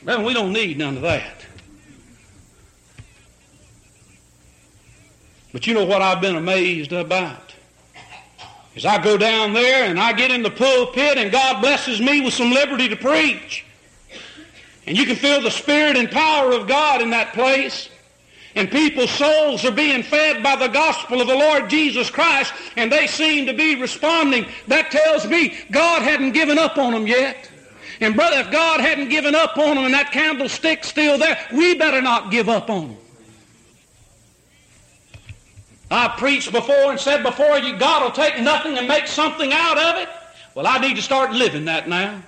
Brother, 0.03 0.23
we 0.23 0.35
don't 0.35 0.53
need 0.53 0.77
none 0.77 0.97
of 0.97 1.01
that. 1.01 1.47
But 5.51 5.65
you 5.65 5.73
know 5.73 5.85
what 5.85 6.03
I've 6.03 6.21
been 6.21 6.35
amazed 6.35 6.91
about? 6.91 7.55
Is 8.75 8.85
I 8.85 9.03
go 9.03 9.17
down 9.17 9.53
there 9.53 9.85
and 9.85 9.99
I 9.99 10.13
get 10.13 10.29
in 10.29 10.43
the 10.43 10.51
pulpit 10.51 11.17
and 11.17 11.31
God 11.31 11.61
blesses 11.61 11.99
me 11.99 12.21
with 12.21 12.35
some 12.35 12.51
liberty 12.51 12.87
to 12.89 12.95
preach. 12.95 13.65
And 14.85 14.95
you 14.95 15.07
can 15.07 15.15
feel 15.15 15.41
the 15.41 15.49
spirit 15.49 15.97
and 15.97 16.11
power 16.11 16.51
of 16.51 16.67
God 16.67 17.01
in 17.01 17.09
that 17.09 17.33
place 17.33 17.89
and 18.55 18.71
people's 18.71 19.11
souls 19.11 19.65
are 19.65 19.71
being 19.71 20.01
fed 20.01 20.41
by 20.41 20.55
the 20.55 20.67
gospel 20.67 21.21
of 21.21 21.27
the 21.27 21.35
Lord 21.35 21.69
Jesus 21.69 22.09
Christ, 22.09 22.53
and 22.77 22.91
they 22.91 23.05
seem 23.05 23.45
to 23.47 23.53
be 23.53 23.75
responding. 23.75 24.45
That 24.67 24.91
tells 24.91 25.27
me 25.27 25.57
God 25.71 26.01
hadn't 26.01 26.31
given 26.31 26.57
up 26.57 26.77
on 26.77 26.93
them 26.93 27.05
yet. 27.05 27.49
And 27.99 28.15
brother, 28.15 28.39
if 28.39 28.51
God 28.51 28.79
hadn't 28.79 29.09
given 29.09 29.35
up 29.35 29.57
on 29.57 29.75
them 29.75 29.85
and 29.85 29.93
that 29.93 30.11
candlestick's 30.11 30.87
still 30.87 31.17
there, 31.17 31.37
we 31.53 31.75
better 31.75 32.01
not 32.01 32.31
give 32.31 32.49
up 32.49 32.69
on 32.69 32.89
them. 32.89 32.97
I 35.91 36.07
preached 36.17 36.51
before 36.51 36.91
and 36.91 36.99
said 36.99 37.23
before 37.23 37.59
you, 37.59 37.77
God 37.77 38.03
will 38.03 38.11
take 38.11 38.39
nothing 38.41 38.77
and 38.77 38.87
make 38.87 39.07
something 39.07 39.51
out 39.53 39.77
of 39.77 40.01
it. 40.01 40.09
Well, 40.55 40.65
I 40.65 40.77
need 40.79 40.95
to 40.95 41.01
start 41.01 41.31
living 41.31 41.65
that 41.65 41.87
now. 41.87 42.21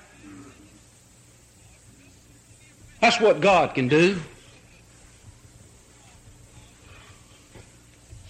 That's 3.01 3.19
what 3.19 3.41
God 3.41 3.73
can 3.73 3.87
do. 3.87 4.19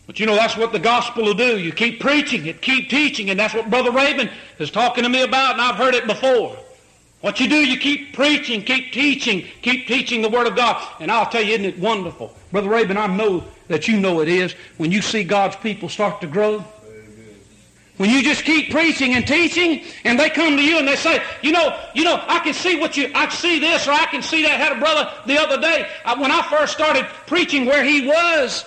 But 0.07 0.21
you 0.21 0.25
know, 0.25 0.35
that's 0.35 0.55
what 0.55 0.71
the 0.71 0.79
gospel 0.79 1.25
will 1.25 1.33
do. 1.33 1.59
You 1.59 1.73
keep 1.73 1.99
preaching 1.99 2.45
it, 2.45 2.61
keep 2.61 2.89
teaching, 2.89 3.29
and 3.29 3.37
that's 3.37 3.53
what 3.53 3.69
Brother 3.69 3.91
Raven 3.91 4.29
is 4.57 4.71
talking 4.71 5.03
to 5.03 5.09
me 5.09 5.21
about, 5.21 5.53
and 5.53 5.61
I've 5.61 5.75
heard 5.75 5.93
it 5.93 6.07
before. 6.07 6.57
What 7.21 7.39
you 7.39 7.49
do, 7.49 7.55
you 7.55 7.77
keep 7.77 8.13
preaching, 8.13 8.63
keep 8.63 8.93
teaching, 8.93 9.45
keep 9.61 9.85
teaching 9.85 10.21
the 10.21 10.29
Word 10.29 10.47
of 10.47 10.55
God. 10.55 10.81
And 11.01 11.11
I'll 11.11 11.25
tell 11.25 11.41
you, 11.41 11.55
isn't 11.55 11.65
it 11.65 11.79
wonderful? 11.79 12.33
Brother 12.51 12.69
Raven, 12.69 12.95
I 12.95 13.07
know 13.07 13.43
that 13.67 13.87
you 13.87 13.99
know 13.99 14.21
it 14.21 14.29
is 14.29 14.53
when 14.77 14.91
you 14.91 15.01
see 15.01 15.23
God's 15.23 15.57
people 15.57 15.89
start 15.89 16.21
to 16.21 16.27
grow. 16.27 16.63
When 17.97 18.11
you 18.11 18.21
just 18.21 18.43
keep 18.45 18.69
preaching 18.69 19.15
and 19.15 19.25
teaching, 19.25 19.83
and 20.05 20.19
they 20.19 20.29
come 20.29 20.55
to 20.55 20.63
you 20.63 20.77
and 20.77 20.87
they 20.87 20.95
say, 20.95 21.21
you 21.41 21.51
know, 21.51 21.77
you 21.95 22.03
know, 22.03 22.23
I 22.27 22.39
can 22.39 22.53
see 22.53 22.79
what 22.79 22.95
you, 22.95 23.11
I 23.15 23.27
see 23.29 23.57
this 23.57 23.87
or 23.87 23.91
I 23.91 24.05
can 24.05 24.21
see 24.21 24.43
that. 24.43 24.51
I 24.51 24.55
had 24.55 24.77
a 24.77 24.79
brother 24.79 25.11
the 25.25 25.37
other 25.41 25.59
day 25.59 25.89
uh, 26.05 26.15
when 26.17 26.31
I 26.31 26.43
first 26.43 26.73
started 26.73 27.05
preaching 27.25 27.65
where 27.65 27.83
he 27.83 28.07
was. 28.07 28.65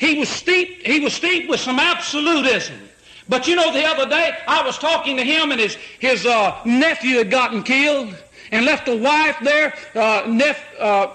He 0.00 0.18
was 0.18 0.30
steeped, 0.30 0.86
he 0.86 0.98
was 0.98 1.12
steeped 1.12 1.50
with 1.50 1.60
some 1.60 1.78
absolutism. 1.78 2.80
But 3.28 3.46
you 3.46 3.54
know, 3.54 3.70
the 3.70 3.84
other 3.84 4.08
day 4.08 4.32
I 4.48 4.64
was 4.64 4.78
talking 4.78 5.18
to 5.18 5.22
him 5.22 5.52
and 5.52 5.60
his, 5.60 5.74
his 5.98 6.24
uh, 6.24 6.58
nephew 6.64 7.18
had 7.18 7.30
gotten 7.30 7.62
killed. 7.62 8.16
and 8.50 8.64
left 8.64 8.88
a 8.88 8.96
wife 8.96 9.36
there. 9.42 9.74
Uh, 9.94 10.50
uh, 10.78 11.12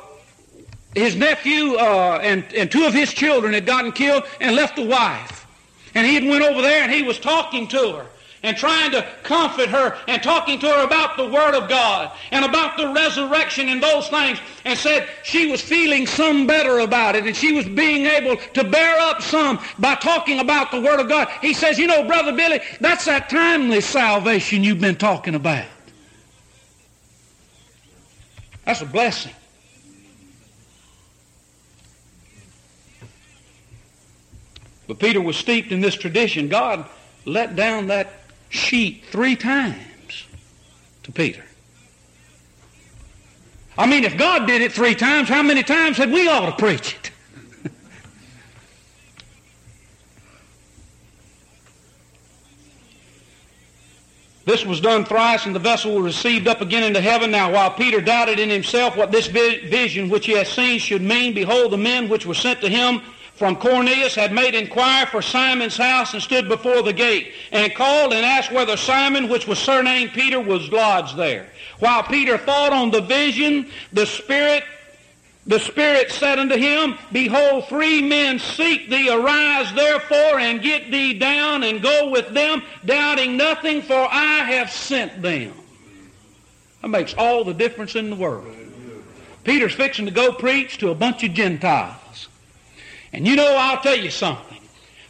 his 0.94 1.16
nephew 1.16 1.76
uh, 1.78 2.20
and, 2.22 2.46
and 2.54 2.72
two 2.72 2.86
of 2.86 2.94
his 2.94 3.12
children 3.12 3.56
had 3.56 3.66
gotten 3.66 3.92
killed 3.92 4.24
and 4.40 4.56
left 4.56 4.78
a 4.78 4.86
wife. 4.86 5.48
And 5.96 6.06
he 6.06 6.14
had 6.14 6.24
went 6.24 6.44
over 6.44 6.62
there 6.62 6.84
and 6.84 6.92
he 6.92 7.02
was 7.02 7.18
talking 7.18 7.68
to 7.70 7.94
her 7.94 8.06
and 8.46 8.56
trying 8.56 8.92
to 8.92 9.02
comfort 9.24 9.70
her 9.70 9.98
and 10.08 10.22
talking 10.22 10.60
to 10.60 10.68
her 10.68 10.84
about 10.86 11.18
the 11.18 11.28
Word 11.28 11.56
of 11.56 11.68
God 11.68 12.12
and 12.30 12.46
about 12.46 12.78
the 12.78 12.88
resurrection 12.90 13.70
and 13.70 13.82
those 13.82 14.08
things 14.08 14.40
and 14.64 14.78
said 14.78 15.10
she 15.24 15.50
was 15.50 15.60
feeling 15.60 16.06
some 16.06 16.46
better 16.46 16.80
about 16.80 17.16
it 17.16 17.26
and 17.26 17.36
she 17.36 17.54
was 17.54 17.66
being 17.66 18.06
able 18.06 18.38
to 18.54 18.64
bear 18.64 19.00
up 19.00 19.24
some 19.24 19.60
by 19.80 19.96
talking 19.96 20.40
about 20.40 20.70
the 20.70 20.80
Word 20.80 21.00
of 21.00 21.10
God. 21.10 21.28
He 21.42 21.56
says, 21.56 21.80
you 21.80 21.88
know, 21.88 22.06
Brother 22.06 22.34
Billy, 22.34 22.62
that's 22.80 23.06
that 23.06 23.30
timely 23.32 23.82
salvation 23.82 24.64
you've 24.64 24.80
been 24.80 24.96
talking 24.96 25.34
about. 25.34 25.66
That's 28.64 28.82
a 28.82 28.86
blessing. 28.86 29.34
But 34.88 35.00
Peter 35.00 35.20
was 35.20 35.36
steeped 35.36 35.72
in 35.72 35.82
this 35.82 35.96
tradition. 35.96 36.48
God 36.48 36.88
let 37.26 37.56
down 37.56 37.88
that 37.88 38.25
sheet 38.56 39.04
three 39.12 39.36
times 39.36 40.26
to 41.04 41.12
Peter. 41.12 41.44
I 43.78 43.86
mean, 43.86 44.04
if 44.04 44.18
God 44.18 44.48
did 44.48 44.62
it 44.62 44.72
three 44.72 44.96
times, 44.96 45.28
how 45.28 45.44
many 45.44 45.62
times 45.62 45.98
had 45.98 46.12
we 46.12 46.28
ought 46.28 46.46
to 46.46 46.52
preach 46.54 46.96
it? 46.96 47.12
This 54.46 54.64
was 54.64 54.80
done 54.80 55.06
thrice, 55.06 55.48
and 55.48 55.56
the 55.56 55.60
vessel 55.60 55.96
was 55.96 56.04
received 56.04 56.48
up 56.48 56.62
again 56.62 56.84
into 56.84 57.02
heaven. 57.02 57.32
Now, 57.32 57.52
while 57.52 57.72
Peter 57.72 58.00
doubted 58.00 58.38
in 58.38 58.48
himself 58.48 58.96
what 58.96 59.12
this 59.12 59.26
vision 59.26 60.08
which 60.08 60.28
he 60.28 60.34
had 60.34 60.46
seen 60.46 60.78
should 60.78 61.02
mean, 61.02 61.34
behold, 61.34 61.72
the 61.72 61.78
men 61.78 62.10
which 62.10 62.28
were 62.28 62.36
sent 62.36 62.62
to 62.62 62.70
him 62.70 63.02
from 63.36 63.58
Cornelius 63.58 64.16
had 64.16 64.32
made 64.32 64.56
inquiry 64.56 65.06
for 65.08 65.22
Simon's 65.22 65.78
house 65.78 66.14
and 66.14 66.24
stood 66.24 66.48
before 66.48 66.82
the 66.82 66.94
gate 66.94 67.34
and 67.52 67.74
called 67.76 68.14
and 68.14 68.26
asked 68.26 68.52
whether 68.52 68.78
Simon, 68.78 69.28
which 69.28 69.48
was 69.48 69.60
surnamed 69.60 70.14
Peter, 70.14 70.40
was 70.40 70.72
lodged 70.72 71.18
there. 71.18 71.48
While 71.80 72.04
Peter 72.04 72.38
thought 72.38 72.72
on 72.72 72.92
the 72.92 73.02
vision, 73.02 73.70
the 73.92 74.06
Spirit 74.06 74.64
the 75.48 75.60
Spirit 75.60 76.12
said 76.12 76.40
unto 76.40 76.56
him, 76.56 76.98
Behold, 77.12 77.68
three 77.68 78.02
men 78.02 78.40
seek 78.40 78.90
thee. 78.90 79.10
Arise 79.10 79.72
therefore 79.74 80.40
and 80.40 80.60
get 80.60 80.90
thee 80.90 81.14
down 81.14 81.62
and 81.62 81.84
go 81.84 82.10
with 82.10 82.30
them, 82.30 82.64
doubting 82.84 83.38
nothing, 83.38 83.84
for 83.84 84.08
I 84.12 84.44
have 84.54 84.72
sent 84.72 85.22
them. 85.22 85.54
That 86.82 86.88
makes 86.88 87.14
all 87.14 87.44
the 87.44 87.54
difference 87.54 87.96
in 87.96 88.10
the 88.10 88.16
world. 88.16 88.48
Peter's 89.44 89.74
fixing 89.74 90.06
to 90.06 90.12
go 90.12 90.32
preach 90.32 90.80
to 90.80 90.90
a 90.90 90.96
bunch 90.96 91.24
of 91.24 91.34
Gentiles. 91.34 91.96
And 93.16 93.26
you 93.26 93.38
know, 93.38 93.56
I'll 93.58 93.80
tell 93.80 93.96
you 93.96 94.12
something. 94.12 94.60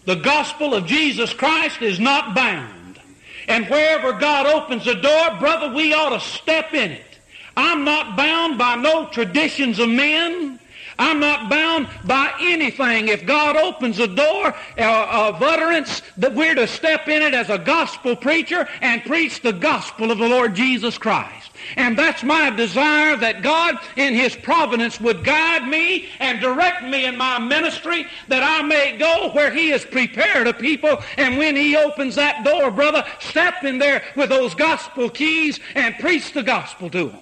The 0.05 0.13
gospel 0.13 0.75
of 0.75 0.85
Jesus 0.85 1.33
Christ 1.33 1.81
is 1.81 1.99
not 1.99 2.35
bound. 2.35 2.99
And 3.47 3.65
wherever 3.65 4.13
God 4.13 4.45
opens 4.45 4.85
a 4.85 4.93
door, 4.93 5.39
brother, 5.39 5.73
we 5.73 5.91
ought 5.91 6.11
to 6.11 6.19
step 6.19 6.75
in 6.75 6.91
it. 6.91 7.17
I'm 7.57 7.83
not 7.83 8.15
bound 8.15 8.59
by 8.59 8.75
no 8.75 9.07
traditions 9.07 9.79
of 9.79 9.89
men. 9.89 10.59
I'm 10.99 11.19
not 11.19 11.49
bound 11.49 11.87
by 12.03 12.31
anything. 12.39 13.07
If 13.07 13.25
God 13.25 13.57
opens 13.57 13.97
a 13.97 14.07
door 14.07 14.53
uh, 14.77 15.07
of 15.09 15.41
utterance, 15.41 16.03
that 16.17 16.35
we're 16.35 16.53
to 16.53 16.67
step 16.67 17.07
in 17.07 17.23
it 17.23 17.33
as 17.33 17.49
a 17.49 17.57
gospel 17.57 18.15
preacher 18.15 18.69
and 18.81 19.03
preach 19.03 19.41
the 19.41 19.51
gospel 19.51 20.11
of 20.11 20.19
the 20.19 20.29
Lord 20.29 20.53
Jesus 20.53 20.99
Christ. 20.99 21.49
And 21.77 21.97
that's 21.97 22.23
my 22.23 22.49
desire 22.49 23.15
that 23.17 23.41
God 23.41 23.77
in 23.95 24.13
His 24.13 24.35
providence 24.35 24.99
would 24.99 25.23
guide 25.23 25.67
me 25.67 26.07
and 26.19 26.39
direct 26.39 26.83
me 26.83 27.05
in 27.05 27.17
my 27.17 27.39
ministry 27.39 28.05
that 28.27 28.43
I 28.43 28.61
may 28.65 28.97
go 28.97 29.31
where 29.33 29.51
He 29.51 29.69
has 29.69 29.85
prepared 29.85 30.47
a 30.47 30.53
people. 30.53 31.01
And 31.17 31.37
when 31.37 31.55
He 31.55 31.75
opens 31.75 32.15
that 32.15 32.43
door, 32.43 32.71
brother, 32.71 33.03
step 33.19 33.63
in 33.63 33.77
there 33.77 34.03
with 34.15 34.29
those 34.29 34.55
gospel 34.55 35.09
keys 35.09 35.59
and 35.75 35.97
preach 35.99 36.33
the 36.33 36.43
gospel 36.43 36.89
to 36.91 37.09
them, 37.09 37.19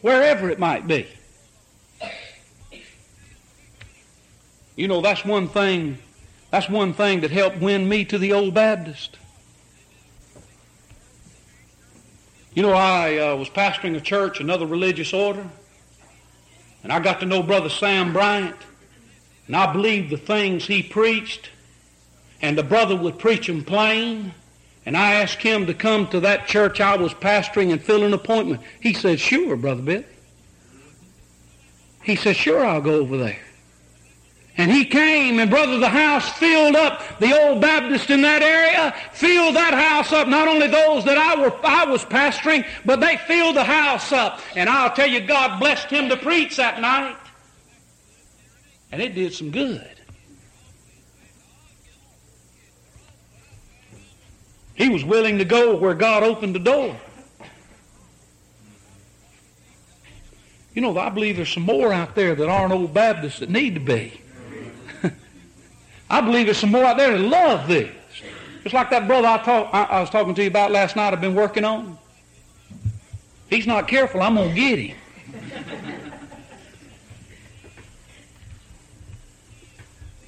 wherever 0.00 0.50
it 0.50 0.58
might 0.58 0.86
be. 0.86 1.06
You 4.76 4.88
know, 4.88 5.00
that's 5.00 5.24
one 5.24 5.48
thing, 5.48 5.98
that's 6.50 6.68
one 6.68 6.94
thing 6.94 7.20
that 7.20 7.30
helped 7.30 7.58
win 7.58 7.88
me 7.88 8.04
to 8.06 8.18
the 8.18 8.32
Old 8.32 8.54
Baptist. 8.54 9.18
You 12.54 12.62
know, 12.62 12.72
I 12.72 13.16
uh, 13.16 13.36
was 13.36 13.48
pastoring 13.48 13.96
a 13.96 14.00
church, 14.00 14.38
another 14.38 14.66
religious 14.66 15.14
order, 15.14 15.48
and 16.82 16.92
I 16.92 17.00
got 17.00 17.20
to 17.20 17.26
know 17.26 17.42
Brother 17.42 17.70
Sam 17.70 18.12
Bryant, 18.12 18.56
and 19.46 19.56
I 19.56 19.72
believed 19.72 20.10
the 20.10 20.18
things 20.18 20.66
he 20.66 20.82
preached, 20.82 21.48
and 22.42 22.58
the 22.58 22.62
brother 22.62 22.94
would 22.94 23.18
preach 23.18 23.46
them 23.46 23.64
plain, 23.64 24.34
and 24.84 24.98
I 24.98 25.14
asked 25.14 25.40
him 25.40 25.64
to 25.66 25.72
come 25.72 26.08
to 26.08 26.20
that 26.20 26.46
church 26.46 26.78
I 26.78 26.96
was 26.96 27.14
pastoring 27.14 27.72
and 27.72 27.82
fill 27.82 28.04
an 28.04 28.12
appointment. 28.12 28.60
He 28.80 28.92
said, 28.92 29.18
sure, 29.18 29.56
Brother 29.56 29.82
Bill. 29.82 30.04
He 32.02 32.16
said, 32.16 32.36
sure, 32.36 32.66
I'll 32.66 32.82
go 32.82 32.96
over 32.96 33.16
there. 33.16 33.40
And 34.58 34.70
he 34.70 34.84
came, 34.84 35.38
and 35.38 35.50
brother, 35.50 35.78
the 35.78 35.88
house 35.88 36.30
filled 36.38 36.76
up. 36.76 37.18
The 37.18 37.32
old 37.40 37.62
Baptist 37.62 38.10
in 38.10 38.20
that 38.20 38.42
area 38.42 38.94
filled 39.12 39.56
that 39.56 39.72
house 39.72 40.12
up. 40.12 40.28
Not 40.28 40.46
only 40.46 40.66
those 40.66 41.04
that 41.06 41.16
I, 41.16 41.40
were, 41.40 41.54
I 41.64 41.86
was 41.86 42.04
pastoring, 42.04 42.66
but 42.84 43.00
they 43.00 43.16
filled 43.16 43.56
the 43.56 43.64
house 43.64 44.12
up. 44.12 44.40
And 44.54 44.68
I'll 44.68 44.94
tell 44.94 45.06
you, 45.06 45.20
God 45.20 45.58
blessed 45.58 45.88
him 45.88 46.10
to 46.10 46.18
preach 46.18 46.56
that 46.56 46.80
night. 46.80 47.16
And 48.90 49.00
it 49.00 49.14
did 49.14 49.32
some 49.32 49.50
good. 49.50 49.88
He 54.74 54.90
was 54.90 55.02
willing 55.02 55.38
to 55.38 55.46
go 55.46 55.76
where 55.76 55.94
God 55.94 56.22
opened 56.22 56.54
the 56.54 56.58
door. 56.58 56.94
You 60.74 60.82
know, 60.82 60.96
I 60.98 61.08
believe 61.08 61.36
there's 61.36 61.52
some 61.52 61.64
more 61.64 61.92
out 61.92 62.14
there 62.14 62.34
that 62.34 62.48
aren't 62.48 62.72
old 62.72 62.92
Baptists 62.92 63.40
that 63.40 63.48
need 63.48 63.74
to 63.74 63.80
be. 63.80 64.21
I 66.12 66.20
believe 66.20 66.44
there's 66.44 66.58
some 66.58 66.70
more 66.70 66.84
out 66.84 66.98
there 66.98 67.16
that 67.16 67.24
love 67.24 67.66
this. 67.66 67.90
Just 68.62 68.74
like 68.74 68.90
that 68.90 69.08
brother 69.08 69.26
I, 69.26 69.38
talk, 69.38 69.70
I, 69.72 69.84
I 69.84 70.00
was 70.00 70.10
talking 70.10 70.34
to 70.34 70.42
you 70.42 70.48
about 70.48 70.70
last 70.70 70.94
night 70.94 71.14
I've 71.14 71.22
been 71.22 71.34
working 71.34 71.64
on. 71.64 71.96
He's 73.48 73.66
not 73.66 73.88
careful, 73.88 74.20
I'm 74.20 74.34
going 74.34 74.50
to 74.50 74.54
get 74.54 74.78
him. 74.78 74.96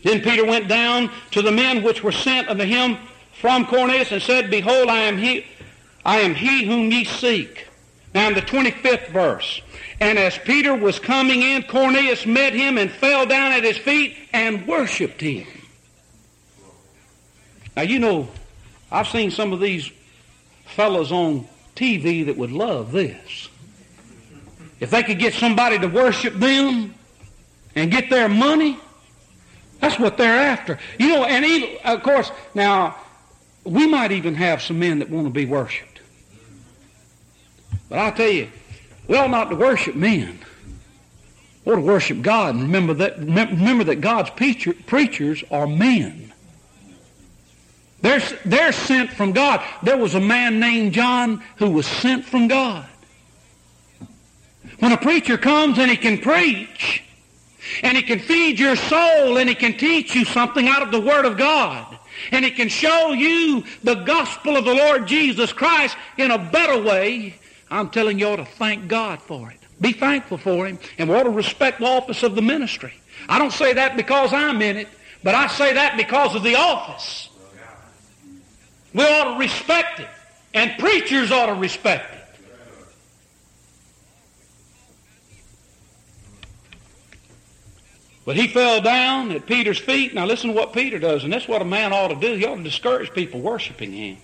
then 0.03 0.23
Peter 0.23 0.47
went 0.47 0.69
down 0.69 1.11
to 1.33 1.43
the 1.43 1.53
men 1.53 1.83
which 1.83 2.03
were 2.03 2.13
sent 2.13 2.49
unto 2.49 2.65
him 2.65 2.97
from 3.39 3.67
Cornelius 3.67 4.11
and 4.11 4.23
said, 4.23 4.51
Behold, 4.51 4.89
I 4.89 5.01
am 5.01 5.19
he, 5.19 5.45
I 6.03 6.21
am 6.21 6.35
he 6.35 6.65
whom 6.65 6.91
ye 6.91 7.05
seek. 7.05 7.69
Now 8.15 8.29
in 8.29 8.35
the 8.35 8.41
25th 8.41 9.09
verse, 9.09 9.61
and 10.01 10.19
as 10.19 10.39
Peter 10.39 10.75
was 10.75 10.99
coming 10.99 11.43
in, 11.43 11.63
Cornelius 11.65 12.25
met 12.25 12.55
him 12.55 12.79
and 12.79 12.91
fell 12.91 13.27
down 13.27 13.53
at 13.53 13.65
his 13.65 13.77
feet 13.77 14.17
and 14.33 14.67
worshiped 14.67 15.21
him. 15.21 15.47
Now, 17.77 17.83
you 17.83 17.99
know, 17.99 18.29
I've 18.91 19.09
seen 19.09 19.31
some 19.31 19.53
of 19.53 19.61
these 19.61 19.91
fellows 20.67 21.11
on 21.13 21.47
TV 21.75 22.27
that 22.27 22.37
would 22.37 22.53
love 22.53 22.93
this. 22.93 23.49
If 24.81 24.91
they 24.91 25.03
could 25.03 25.19
get 25.19 25.35
somebody 25.35 25.79
to 25.79 25.87
worship 25.87 26.35
them 26.35 26.95
and 27.75 27.91
get 27.91 28.11
their 28.11 28.29
money, 28.29 28.79
that's 29.81 29.99
what 29.99 30.17
they're 30.17 30.39
after. 30.39 30.79
You 30.99 31.09
know, 31.09 31.25
and 31.25 31.45
even, 31.45 31.79
of 31.85 32.03
course, 32.03 32.31
now, 32.55 32.97
we 33.65 33.87
might 33.87 34.13
even 34.13 34.35
have 34.35 34.63
some 34.63 34.79
men 34.79 34.99
that 34.99 35.11
want 35.11 35.27
to 35.27 35.33
be 35.33 35.47
worshiped. 35.47 36.01
But 37.89 37.99
I'll 37.99 38.13
tell 38.13 38.31
you, 38.31 38.51
we 39.09 39.17
ought 39.17 39.31
not 39.31 39.51
to 39.51 39.57
worship 39.57 39.95
men. 39.95 40.39
We 41.65 41.73
ought 41.73 41.77
to 41.77 41.83
worship 41.83 42.23
God 42.23 42.55
and 42.55 42.65
remember 42.65 42.95
that, 42.95 43.19
remember 43.19 43.85
that 43.85 44.01
God's 44.01 44.31
preacher, 44.31 44.75
preachers 44.87 45.43
are 45.51 45.67
men. 45.67 46.33
They're, 48.05 48.21
they're 48.45 48.73
sent 48.73 49.15
from 49.15 49.33
God. 49.33 49.65
There 49.83 49.97
was 49.97 50.15
a 50.15 50.21
man 50.21 50.61
named 50.61 50.93
John 50.93 51.43
who 51.57 51.71
was 51.71 51.87
sent 51.87 52.27
from 52.27 52.49
God. 52.49 52.85
When 54.79 54.93
a 54.93 54.99
preacher 54.99 55.39
comes 55.39 55.79
and 55.79 55.91
he 55.91 55.97
can 55.97 56.19
preach, 56.19 57.03
and 57.83 57.97
he 57.97 58.03
can 58.03 58.19
feed 58.19 58.59
your 58.59 58.77
soul, 58.77 59.39
and 59.39 59.49
he 59.49 59.55
can 59.55 59.79
teach 59.79 60.15
you 60.15 60.27
something 60.27 60.69
out 60.69 60.83
of 60.83 60.91
the 60.91 61.01
Word 61.01 61.25
of 61.25 61.39
God, 61.39 61.99
and 62.31 62.45
he 62.45 62.51
can 62.51 62.69
show 62.69 63.13
you 63.13 63.65
the 63.83 63.95
gospel 63.95 64.59
of 64.59 64.67
the 64.67 64.75
Lord 64.75 65.07
Jesus 65.07 65.55
Christ 65.55 65.97
in 66.19 66.31
a 66.31 66.37
better 66.37 66.83
way, 66.83 67.37
I'm 67.71 67.89
telling 67.89 68.19
you, 68.19 68.27
ought 68.27 68.37
to 68.37 68.45
thank 68.45 68.87
God 68.87 69.23
for 69.23 69.51
it. 69.51 69.57
Be 69.81 69.93
thankful 69.93 70.37
for 70.37 70.67
him, 70.67 70.79
and 70.99 71.09
we 71.09 71.15
ought 71.15 71.23
to 71.23 71.31
respect 71.31 71.81
the 71.81 71.87
office 71.87 72.23
of 72.23 72.35
the 72.35 72.43
ministry. 72.43 72.93
I 73.31 73.39
don't 73.39 73.51
say 73.51 73.73
that 73.73 73.97
because 73.97 74.35
I'm 74.35 74.61
in 74.61 74.77
it, 74.77 74.89
but 75.23 75.35
I 75.35 75.47
say 75.47 75.73
that 75.73 75.97
because 75.97 76.35
of 76.35 76.43
the 76.43 76.57
office. 76.57 77.31
We 78.95 79.03
ought 79.03 79.35
to 79.35 79.39
respect 79.39 80.01
it. 80.01 80.09
And 80.55 80.79
preachers 80.79 81.33
ought 81.33 81.47
to 81.47 81.55
respect 81.55 82.15
it. 82.15 82.21
But 88.25 88.37
he 88.37 88.49
fell 88.49 88.81
down 88.81 89.33
at 89.33 89.45
Peter's 89.47 89.79
feet. 89.79 90.15
Now 90.15 90.25
listen 90.25 90.51
to 90.51 90.57
what 90.57 90.73
Peter 90.73 90.99
does, 90.99 91.25
and 91.25 91.33
that's 91.33 91.47
what 91.47 91.61
a 91.61 91.65
man 91.65 91.93
ought 91.93 92.09
to 92.09 92.15
do. 92.15 92.35
He 92.37 92.47
ought 92.47 92.57
to 92.57 92.63
discourage 92.63 93.13
people 93.13 93.41
worshiping 93.41 93.93
him. 93.93 94.17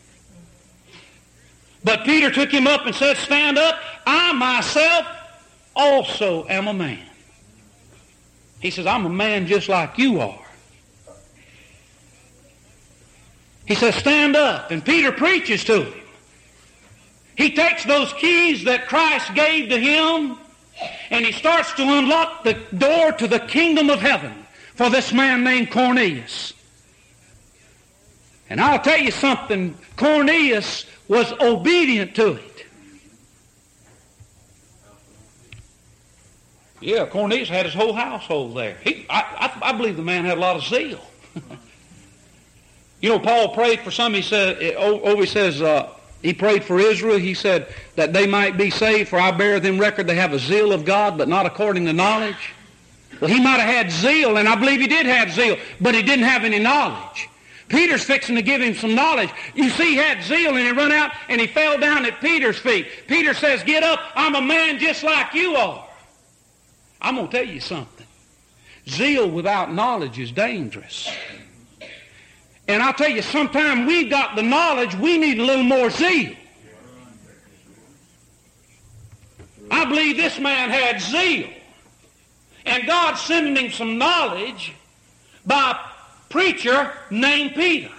But 1.84 2.04
Peter 2.04 2.30
took 2.30 2.50
him 2.50 2.66
up 2.66 2.86
and 2.86 2.94
said, 2.94 3.16
Stand 3.16 3.58
up, 3.58 3.78
I 4.06 4.32
myself 4.32 5.06
also 5.74 6.46
am 6.48 6.68
a 6.68 6.72
man. 6.72 7.06
He 8.60 8.70
says, 8.70 8.86
I'm 8.86 9.04
a 9.04 9.10
man 9.10 9.46
just 9.46 9.68
like 9.68 9.98
you 9.98 10.20
are. 10.20 10.46
He 13.70 13.76
says, 13.76 13.94
Stand 13.94 14.34
up. 14.34 14.72
And 14.72 14.84
Peter 14.84 15.12
preaches 15.12 15.62
to 15.64 15.84
him. 15.84 16.00
He 17.36 17.52
takes 17.52 17.84
those 17.84 18.12
keys 18.14 18.64
that 18.64 18.88
Christ 18.88 19.32
gave 19.32 19.68
to 19.68 19.78
him 19.78 20.36
and 21.10 21.24
he 21.24 21.30
starts 21.30 21.72
to 21.74 21.82
unlock 21.82 22.42
the 22.42 22.54
door 22.76 23.12
to 23.12 23.28
the 23.28 23.38
kingdom 23.38 23.88
of 23.88 24.00
heaven 24.00 24.34
for 24.74 24.90
this 24.90 25.12
man 25.12 25.44
named 25.44 25.70
Cornelius. 25.70 26.52
And 28.48 28.60
I'll 28.60 28.80
tell 28.80 28.98
you 28.98 29.12
something, 29.12 29.78
Cornelius 29.96 30.84
was 31.06 31.32
obedient 31.40 32.16
to 32.16 32.32
it. 32.32 32.66
Yeah, 36.80 37.06
Cornelius 37.06 37.48
had 37.48 37.66
his 37.66 37.74
whole 37.74 37.92
household 37.92 38.56
there. 38.56 38.78
He, 38.82 39.06
I, 39.08 39.52
I, 39.62 39.70
I 39.70 39.72
believe 39.74 39.96
the 39.96 40.02
man 40.02 40.24
had 40.24 40.38
a 40.38 40.40
lot 40.40 40.56
of 40.56 40.64
zeal. 40.64 41.04
you 43.01 43.09
know, 43.09 43.18
Paul 43.18 43.55
prayed 43.55 43.80
for 43.80 43.90
some. 43.90 44.14
He 44.14 44.22
said, 44.22 44.59
he 44.61 45.26
says, 45.26 45.62
uh, 45.62 45.90
he 46.22 46.34
prayed 46.34 46.64
for 46.64 46.78
Israel. 46.78 47.18
He 47.18 47.34
said 47.34 47.72
that 47.96 48.12
they 48.12 48.26
might 48.26 48.59
be 48.59 48.70
saved, 48.70 49.09
for 49.09 49.18
I 49.18 49.30
bear 49.30 49.59
them 49.59 49.78
record 49.78 50.07
they 50.07 50.16
have 50.16 50.32
a 50.32 50.38
zeal 50.38 50.72
of 50.72 50.84
God, 50.84 51.16
but 51.16 51.28
not 51.28 51.46
according 51.46 51.86
to 51.86 51.92
knowledge. 51.92 52.53
Well, 53.20 53.30
he 53.30 53.40
might 53.40 53.61
have 53.61 53.68
had 53.68 53.90
zeal, 53.90 54.36
and 54.36 54.48
I 54.48 54.55
believe 54.55 54.80
he 54.80 54.86
did 54.86 55.07
have 55.07 55.30
zeal, 55.30 55.57
but 55.80 55.94
he 55.94 56.03
didn't 56.03 56.24
have 56.24 56.44
any 56.44 56.59
knowledge. 56.59 57.28
Peter's 57.68 58.03
fixing 58.03 58.34
to 58.34 58.42
give 58.42 58.61
him 58.61 58.74
some 58.74 58.94
knowledge. 58.94 59.30
You 59.55 59.70
see, 59.70 59.90
he 59.90 59.96
had 59.96 60.22
zeal, 60.22 60.57
and 60.57 60.66
he 60.66 60.72
run 60.72 60.90
out, 60.90 61.12
and 61.28 61.40
he 61.40 61.46
fell 61.46 61.78
down 61.78 62.05
at 62.05 62.20
Peter's 62.20 62.59
feet. 62.59 62.88
Peter 63.07 63.32
says, 63.32 63.62
get 63.62 63.82
up, 63.82 64.01
I'm 64.14 64.34
a 64.34 64.42
man 64.42 64.78
just 64.78 65.03
like 65.03 65.34
you 65.34 65.55
are. 65.55 65.86
I'm 67.01 67.14
going 67.14 67.28
to 67.28 67.36
tell 67.36 67.46
you 67.46 67.61
something. 67.61 68.07
Zeal 68.88 69.30
without 69.30 69.72
knowledge 69.72 70.18
is 70.18 70.32
dangerous. 70.32 71.11
And 72.70 72.84
I'll 72.84 72.94
tell 72.94 73.10
you, 73.10 73.20
sometimes 73.20 73.88
we've 73.88 74.08
got 74.08 74.36
the 74.36 74.42
knowledge, 74.42 74.94
we 74.94 75.18
need 75.18 75.40
a 75.40 75.44
little 75.44 75.64
more 75.64 75.90
zeal. 75.90 76.36
I 79.68 79.84
believe 79.86 80.16
this 80.16 80.38
man 80.38 80.70
had 80.70 81.00
zeal. 81.00 81.48
And 82.64 82.86
God 82.86 83.16
sending 83.16 83.56
him 83.56 83.72
some 83.72 83.98
knowledge 83.98 84.72
by 85.44 85.72
a 85.72 86.32
preacher 86.32 86.92
named 87.10 87.56
Peter. 87.56 87.90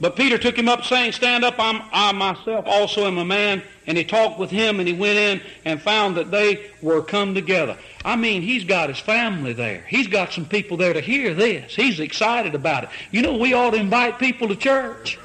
But 0.00 0.14
Peter 0.14 0.38
took 0.38 0.56
him 0.56 0.68
up 0.68 0.84
saying, 0.84 1.12
Stand 1.12 1.44
up, 1.44 1.56
I'm, 1.58 1.82
I 1.92 2.12
myself 2.12 2.66
also 2.66 3.06
am 3.06 3.18
a 3.18 3.24
man. 3.24 3.62
And 3.86 3.98
he 3.98 4.04
talked 4.04 4.38
with 4.38 4.50
him 4.50 4.78
and 4.78 4.88
he 4.88 4.94
went 4.94 5.18
in 5.18 5.40
and 5.64 5.80
found 5.80 6.16
that 6.16 6.30
they 6.30 6.70
were 6.82 7.02
come 7.02 7.34
together. 7.34 7.76
I 8.04 8.14
mean, 8.16 8.42
he's 8.42 8.64
got 8.64 8.90
his 8.90 8.98
family 8.98 9.52
there. 9.52 9.84
He's 9.88 10.06
got 10.06 10.32
some 10.32 10.44
people 10.44 10.76
there 10.76 10.92
to 10.92 11.00
hear 11.00 11.34
this. 11.34 11.74
He's 11.74 11.98
excited 11.98 12.54
about 12.54 12.84
it. 12.84 12.90
You 13.10 13.22
know, 13.22 13.36
we 13.36 13.54
ought 13.54 13.70
to 13.70 13.78
invite 13.78 14.18
people 14.18 14.46
to 14.48 14.56
church. 14.56 15.18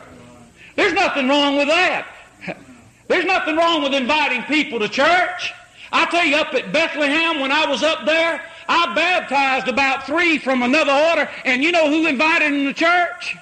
There's 0.75 0.93
nothing 0.93 1.27
wrong 1.27 1.57
with 1.57 1.67
that. 1.67 2.07
There's 3.07 3.25
nothing 3.25 3.57
wrong 3.57 3.83
with 3.83 3.93
inviting 3.93 4.41
people 4.43 4.79
to 4.79 4.89
church. 4.89 5.53
I 5.91 6.05
tell 6.05 6.25
you, 6.25 6.37
up 6.37 6.53
at 6.55 6.73
Bethlehem, 6.73 7.41
when 7.41 7.51
I 7.51 7.67
was 7.67 7.83
up 7.83 8.05
there, 8.05 8.41
I 8.67 8.95
baptized 8.95 9.67
about 9.67 10.05
three 10.05 10.39
from 10.39 10.63
another 10.63 10.91
order, 10.91 11.29
and 11.45 11.63
you 11.63 11.71
know 11.71 11.89
who 11.89 12.07
invited 12.07 12.51
them 12.51 12.65
to 12.65 12.73
church? 12.73 13.37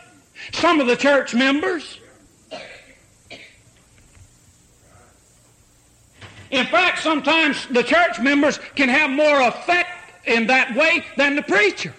Some 0.53 0.79
of 0.79 0.87
the 0.87 0.95
church 0.95 1.33
members. 1.33 1.99
In 6.49 6.65
fact, 6.65 6.99
sometimes 6.99 7.65
the 7.67 7.83
church 7.83 8.19
members 8.19 8.59
can 8.75 8.89
have 8.89 9.09
more 9.09 9.41
effect 9.41 9.89
in 10.25 10.47
that 10.47 10.75
way 10.75 11.05
than 11.15 11.35
the 11.35 11.41
preacher. 11.41 11.93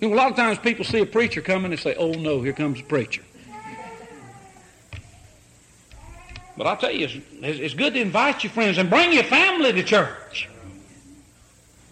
You 0.00 0.08
know, 0.08 0.14
a 0.14 0.16
lot 0.16 0.30
of 0.30 0.36
times 0.36 0.58
people 0.58 0.84
see 0.84 1.00
a 1.00 1.06
preacher 1.06 1.42
coming 1.42 1.70
and 1.70 1.80
say, 1.80 1.94
oh 1.96 2.12
no, 2.12 2.40
here 2.40 2.54
comes 2.54 2.78
the 2.78 2.84
preacher. 2.84 3.22
But 6.56 6.66
I'll 6.66 6.76
tell 6.76 6.92
you, 6.92 7.06
it's, 7.06 7.58
it's 7.58 7.74
good 7.74 7.94
to 7.94 8.00
invite 8.00 8.42
your 8.42 8.52
friends 8.52 8.78
and 8.78 8.88
bring 8.88 9.12
your 9.12 9.24
family 9.24 9.72
to 9.72 9.82
church. 9.82 10.48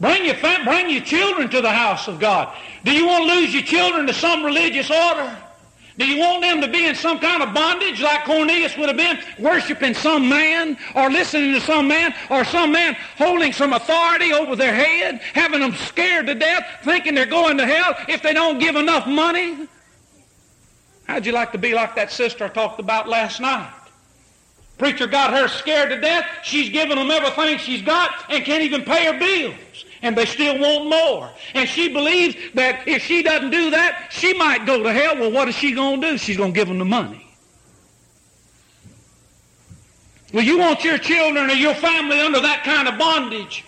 Bring 0.01 0.25
your, 0.25 0.37
bring 0.65 0.91
your 0.91 1.03
children 1.03 1.49
to 1.51 1.61
the 1.61 1.71
house 1.71 2.07
of 2.07 2.21
God. 2.21 2.57
Do 2.85 2.93
you 2.93 3.07
want 3.07 3.29
to 3.29 3.35
lose 3.35 3.53
your 3.53 3.65
children 3.65 4.07
to 4.07 4.15
some 4.15 4.45
religious 4.45 4.91
order? 4.91 5.37
Do 5.99 6.07
you 6.07 6.21
want 6.21 6.43
them 6.43 6.61
to 6.61 6.69
be 6.69 6.87
in 6.87 6.95
some 6.95 7.19
kind 7.19 7.43
of 7.43 7.53
bondage 7.53 8.01
like 8.01 8.25
Cornelius 8.25 8.77
would 8.77 8.89
have 8.89 8.97
been, 8.97 9.19
worshiping 9.41 9.95
some 9.95 10.29
man 10.29 10.79
or 10.95 11.11
listening 11.11 11.53
to 11.55 11.61
some 11.61 11.89
man 11.89 12.15
or 12.31 12.45
some 12.45 12.71
man 12.71 12.97
holding 13.17 13.53
some 13.53 13.73
authority 13.73 14.33
over 14.33 14.55
their 14.55 14.73
head, 14.73 15.21
having 15.35 15.59
them 15.59 15.75
scared 15.75 16.29
to 16.29 16.37
death, 16.37 16.65
thinking 16.85 17.17
they're 17.17 17.27
going 17.27 17.59
to 17.59 17.67
hell 17.67 17.97
if 18.09 18.23
they 18.23 18.33
don't 18.33 18.61
give 18.61 18.77
enough 18.77 19.09
money? 19.09 19.67
How'd 21.09 21.27
you 21.27 21.33
like 21.33 21.51
to 21.51 21.59
be 21.59 21.75
like 21.75 21.97
that 21.97 22.13
sister 22.13 22.45
I 22.45 22.49
talked 22.49 22.79
about 22.79 23.09
last 23.09 23.41
night? 23.41 23.73
Preacher 24.79 25.09
got 25.09 25.33
her 25.33 25.49
scared 25.49 25.91
to 25.91 26.01
death. 26.01 26.25
She's 26.45 26.71
given 26.71 26.97
them 26.97 27.11
everything 27.11 27.59
she's 27.59 27.83
got 27.83 28.13
and 28.31 28.45
can't 28.45 28.63
even 28.63 28.85
pay 28.85 29.07
her 29.07 29.19
bills 29.19 29.85
and 30.03 30.17
they 30.17 30.27
still 30.27 30.59
want 30.59 30.89
more. 30.89 31.31
And 31.55 31.69
she 31.69 31.89
believes 31.89 32.37
that 32.55 32.87
if 32.87 33.03
she 33.03 33.23
doesn't 33.23 33.51
do 33.51 33.71
that, 33.71 34.09
she 34.11 34.35
might 34.35 34.67
go 34.67 34.83
to 34.83 34.93
hell. 34.93 35.17
Well, 35.17 35.31
what 35.31 35.49
is 35.49 35.55
she 35.55 35.73
going 35.73 36.01
to 36.01 36.11
do? 36.11 36.19
She's 36.19 36.37
going 36.37 36.53
to 36.53 36.59
give 36.59 36.69
them 36.69 36.79
the 36.79 36.85
money. 36.85 37.25
Well, 40.33 40.45
you 40.45 40.59
want 40.59 40.85
your 40.85 40.99
children 40.99 41.51
or 41.51 41.55
your 41.55 41.75
family 41.75 42.21
under 42.21 42.41
that 42.41 42.63
kind 42.63 42.87
of 42.87 42.99
bondage? 42.99 43.65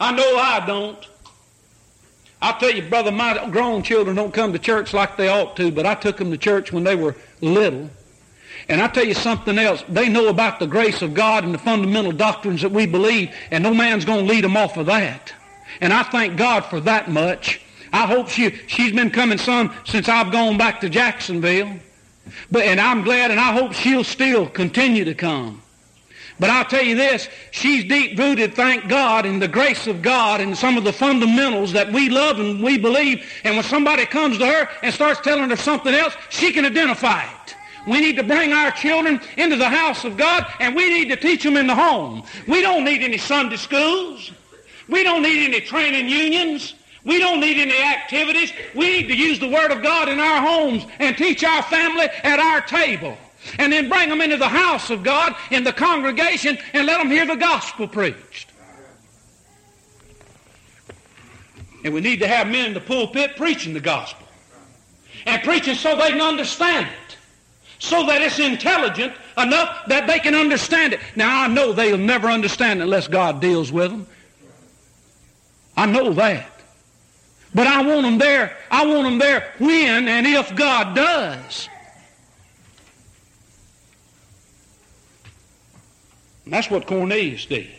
I 0.00 0.12
know 0.12 0.36
I 0.38 0.64
don't. 0.66 1.06
I'll 2.40 2.58
tell 2.58 2.70
you, 2.70 2.88
brother, 2.88 3.10
my 3.10 3.48
grown 3.50 3.82
children 3.82 4.14
don't 4.16 4.32
come 4.32 4.52
to 4.52 4.58
church 4.58 4.94
like 4.94 5.16
they 5.16 5.28
ought 5.28 5.56
to, 5.56 5.72
but 5.72 5.86
I 5.86 5.94
took 5.94 6.16
them 6.16 6.30
to 6.30 6.38
church 6.38 6.72
when 6.72 6.84
they 6.84 6.94
were 6.94 7.16
little. 7.40 7.90
And 8.68 8.80
I 8.80 8.88
tell 8.88 9.04
you 9.04 9.14
something 9.14 9.58
else. 9.58 9.82
They 9.88 10.08
know 10.08 10.28
about 10.28 10.60
the 10.60 10.66
grace 10.66 11.02
of 11.02 11.14
God 11.14 11.44
and 11.44 11.52
the 11.52 11.58
fundamental 11.58 12.12
doctrines 12.12 12.62
that 12.62 12.70
we 12.70 12.86
believe, 12.86 13.34
and 13.50 13.64
no 13.64 13.74
man's 13.74 14.04
going 14.04 14.26
to 14.26 14.32
lead 14.32 14.44
them 14.44 14.56
off 14.56 14.76
of 14.76 14.86
that. 14.86 15.32
And 15.80 15.92
I 15.92 16.02
thank 16.02 16.36
God 16.36 16.64
for 16.64 16.80
that 16.80 17.10
much. 17.10 17.60
I 17.92 18.06
hope 18.06 18.28
she, 18.28 18.50
she's 18.66 18.92
been 18.92 19.10
coming 19.10 19.38
some 19.38 19.72
since 19.84 20.08
I've 20.08 20.32
gone 20.32 20.58
back 20.58 20.80
to 20.82 20.88
Jacksonville. 20.88 21.74
But, 22.50 22.62
and 22.64 22.80
I'm 22.80 23.02
glad 23.02 23.30
and 23.30 23.40
I 23.40 23.52
hope 23.52 23.72
she'll 23.72 24.04
still 24.04 24.46
continue 24.46 25.04
to 25.04 25.14
come. 25.14 25.62
But 26.40 26.50
I'll 26.50 26.64
tell 26.64 26.84
you 26.84 26.94
this, 26.94 27.28
she's 27.50 27.84
deep 27.84 28.16
rooted, 28.16 28.54
thank 28.54 28.88
God, 28.88 29.26
in 29.26 29.40
the 29.40 29.48
grace 29.48 29.88
of 29.88 30.02
God 30.02 30.40
and 30.40 30.56
some 30.56 30.76
of 30.76 30.84
the 30.84 30.92
fundamentals 30.92 31.72
that 31.72 31.90
we 31.92 32.08
love 32.08 32.38
and 32.38 32.62
we 32.62 32.78
believe. 32.78 33.28
And 33.42 33.56
when 33.56 33.64
somebody 33.64 34.06
comes 34.06 34.38
to 34.38 34.46
her 34.46 34.68
and 34.82 34.94
starts 34.94 35.20
telling 35.20 35.50
her 35.50 35.56
something 35.56 35.92
else, 35.92 36.14
she 36.28 36.52
can 36.52 36.64
identify 36.64 37.24
it. 37.24 37.56
We 37.88 38.00
need 38.00 38.16
to 38.16 38.22
bring 38.22 38.52
our 38.52 38.70
children 38.70 39.20
into 39.36 39.56
the 39.56 39.68
house 39.68 40.04
of 40.04 40.16
God 40.16 40.46
and 40.60 40.76
we 40.76 40.88
need 40.90 41.08
to 41.08 41.16
teach 41.16 41.42
them 41.42 41.56
in 41.56 41.66
the 41.66 41.74
home. 41.74 42.22
We 42.46 42.60
don't 42.60 42.84
need 42.84 43.02
any 43.02 43.18
Sunday 43.18 43.56
schools. 43.56 44.30
We 44.88 45.02
don't 45.02 45.22
need 45.22 45.44
any 45.44 45.60
training 45.60 46.08
unions. 46.08 46.74
We 47.04 47.18
don't 47.18 47.40
need 47.40 47.58
any 47.58 47.80
activities. 47.80 48.52
We 48.74 48.90
need 48.90 49.08
to 49.08 49.16
use 49.16 49.38
the 49.38 49.48
Word 49.48 49.70
of 49.70 49.82
God 49.82 50.08
in 50.08 50.18
our 50.18 50.40
homes 50.40 50.84
and 50.98 51.16
teach 51.16 51.44
our 51.44 51.62
family 51.62 52.06
at 52.22 52.38
our 52.38 52.60
table. 52.62 53.16
And 53.58 53.72
then 53.72 53.88
bring 53.88 54.08
them 54.08 54.20
into 54.20 54.36
the 54.36 54.48
house 54.48 54.90
of 54.90 55.02
God 55.02 55.34
in 55.50 55.64
the 55.64 55.72
congregation 55.72 56.58
and 56.72 56.86
let 56.86 56.98
them 56.98 57.08
hear 57.08 57.24
the 57.24 57.36
gospel 57.36 57.86
preached. 57.86 58.50
And 61.84 61.94
we 61.94 62.00
need 62.00 62.20
to 62.20 62.28
have 62.28 62.48
men 62.48 62.66
in 62.66 62.74
the 62.74 62.80
pulpit 62.80 63.36
preaching 63.36 63.72
the 63.72 63.80
gospel. 63.80 64.26
And 65.24 65.42
preaching 65.42 65.74
so 65.74 65.96
they 65.96 66.10
can 66.10 66.20
understand 66.20 66.86
it. 66.86 67.16
So 67.78 68.04
that 68.06 68.20
it's 68.20 68.40
intelligent 68.40 69.12
enough 69.36 69.86
that 69.86 70.08
they 70.08 70.18
can 70.18 70.34
understand 70.34 70.94
it. 70.94 71.00
Now 71.14 71.44
I 71.44 71.46
know 71.46 71.72
they'll 71.72 71.96
never 71.96 72.28
understand 72.28 72.80
it 72.80 72.84
unless 72.84 73.06
God 73.06 73.40
deals 73.40 73.70
with 73.70 73.92
them. 73.92 74.06
I 75.78 75.86
know 75.86 76.12
that. 76.14 76.50
But 77.54 77.68
I 77.68 77.82
want 77.82 78.02
them 78.02 78.18
there. 78.18 78.56
I 78.68 78.84
want 78.84 79.04
them 79.04 79.18
there 79.20 79.54
when 79.60 80.08
and 80.08 80.26
if 80.26 80.54
God 80.56 80.96
does. 80.96 81.68
And 86.44 86.52
that's 86.52 86.68
what 86.68 86.88
Cornelius 86.88 87.46
did. 87.46 87.77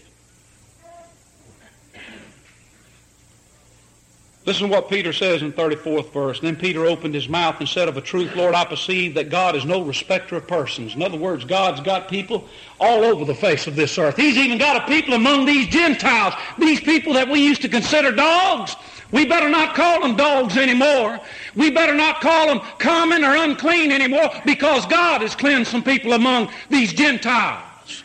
Listen 4.49 4.67
to 4.67 4.73
what 4.73 4.89
Peter 4.89 5.13
says 5.13 5.43
in 5.43 5.53
34th 5.53 6.11
verse. 6.11 6.39
Then 6.39 6.55
Peter 6.55 6.83
opened 6.87 7.13
his 7.13 7.29
mouth 7.29 7.59
and 7.59 7.69
said, 7.69 7.87
Of 7.87 7.97
a 7.97 8.01
truth, 8.01 8.35
Lord, 8.35 8.55
I 8.55 8.65
perceive 8.65 9.13
that 9.13 9.29
God 9.29 9.55
is 9.55 9.63
no 9.63 9.83
respecter 9.83 10.37
of 10.37 10.47
persons. 10.47 10.95
In 10.95 11.03
other 11.03 11.19
words, 11.19 11.45
God's 11.45 11.81
got 11.81 12.07
people 12.07 12.49
all 12.79 13.03
over 13.03 13.25
the 13.25 13.35
face 13.35 13.67
of 13.67 13.75
this 13.75 13.95
earth. 13.99 14.17
He's 14.17 14.37
even 14.37 14.57
got 14.57 14.75
a 14.75 14.87
people 14.87 15.13
among 15.13 15.45
these 15.45 15.67
Gentiles, 15.67 16.33
these 16.57 16.81
people 16.81 17.13
that 17.13 17.29
we 17.29 17.41
used 17.45 17.61
to 17.61 17.69
consider 17.69 18.11
dogs. 18.11 18.75
We 19.11 19.23
better 19.23 19.49
not 19.49 19.75
call 19.75 20.01
them 20.01 20.15
dogs 20.15 20.57
anymore. 20.57 21.19
We 21.55 21.69
better 21.69 21.93
not 21.93 22.19
call 22.19 22.47
them 22.47 22.61
common 22.79 23.23
or 23.23 23.35
unclean 23.35 23.91
anymore 23.91 24.31
because 24.47 24.83
God 24.87 25.21
has 25.21 25.35
cleansed 25.35 25.69
some 25.69 25.83
people 25.83 26.13
among 26.13 26.51
these 26.71 26.91
Gentiles. 26.91 28.03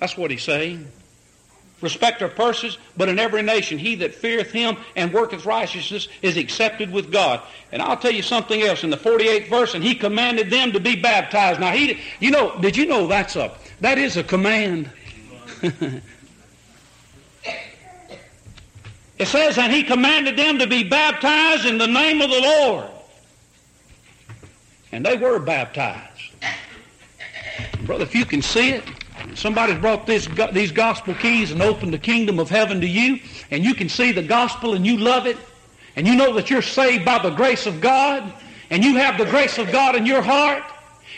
That's 0.00 0.16
what 0.16 0.30
he's 0.30 0.42
saying 0.42 0.90
respect 1.82 2.22
of 2.22 2.34
persons, 2.34 2.78
but 2.96 3.08
in 3.08 3.18
every 3.18 3.42
nation 3.42 3.78
he 3.78 3.96
that 3.96 4.14
feareth 4.14 4.50
him 4.50 4.76
and 4.96 5.12
worketh 5.12 5.44
righteousness 5.44 6.08
is 6.22 6.36
accepted 6.36 6.90
with 6.90 7.12
God. 7.12 7.40
And 7.72 7.82
I'll 7.82 7.96
tell 7.96 8.12
you 8.12 8.22
something 8.22 8.62
else 8.62 8.84
in 8.84 8.90
the 8.90 8.96
48th 8.96 9.48
verse, 9.48 9.74
and 9.74 9.82
he 9.82 9.94
commanded 9.94 10.50
them 10.50 10.72
to 10.72 10.80
be 10.80 10.96
baptized. 10.96 11.60
Now 11.60 11.72
he, 11.72 11.98
you 12.20 12.30
know, 12.30 12.58
did 12.60 12.76
you 12.76 12.86
know 12.86 13.06
that's 13.06 13.36
a 13.36 13.52
that 13.80 13.98
is 13.98 14.16
a 14.16 14.22
command. 14.22 14.90
it 15.62 16.02
says, 19.26 19.58
and 19.58 19.72
he 19.72 19.82
commanded 19.82 20.36
them 20.36 20.58
to 20.58 20.66
be 20.66 20.84
baptized 20.84 21.66
in 21.66 21.78
the 21.78 21.86
name 21.86 22.20
of 22.20 22.30
the 22.30 22.40
Lord. 22.40 22.86
And 24.92 25.04
they 25.04 25.16
were 25.16 25.38
baptized. 25.38 26.08
Brother, 27.84 28.04
if 28.04 28.14
you 28.14 28.24
can 28.24 28.42
see 28.42 28.70
it, 28.70 28.84
somebody's 29.36 29.78
brought 29.78 30.06
this, 30.06 30.28
these 30.52 30.72
gospel 30.72 31.14
keys 31.14 31.50
and 31.50 31.62
opened 31.62 31.92
the 31.92 31.98
kingdom 31.98 32.38
of 32.38 32.48
heaven 32.48 32.80
to 32.80 32.86
you, 32.86 33.18
and 33.50 33.64
you 33.64 33.74
can 33.74 33.88
see 33.88 34.12
the 34.12 34.22
gospel 34.22 34.74
and 34.74 34.86
you 34.86 34.96
love 34.96 35.26
it, 35.26 35.36
and 35.96 36.06
you 36.06 36.14
know 36.14 36.32
that 36.34 36.50
you're 36.50 36.62
saved 36.62 37.04
by 37.04 37.18
the 37.18 37.30
grace 37.30 37.66
of 37.66 37.80
God, 37.80 38.32
and 38.70 38.82
you 38.82 38.96
have 38.96 39.18
the 39.18 39.26
grace 39.26 39.58
of 39.58 39.70
God 39.70 39.94
in 39.96 40.06
your 40.06 40.22
heart, 40.22 40.64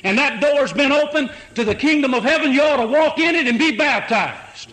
and 0.03 0.19
that 0.19 0.41
door's 0.41 0.73
been 0.73 0.93
opened 0.93 1.31
to 1.55 1.65
the 1.65 1.75
kingdom 1.75 2.15
of 2.15 2.23
heaven, 2.25 2.53
you 2.53 2.63
ought 2.63 2.77
to 2.77 2.87
walk 2.87 3.19
in 3.19 3.35
it 3.35 3.47
and 3.47 3.59
be 3.59 3.77
baptized. 3.77 4.73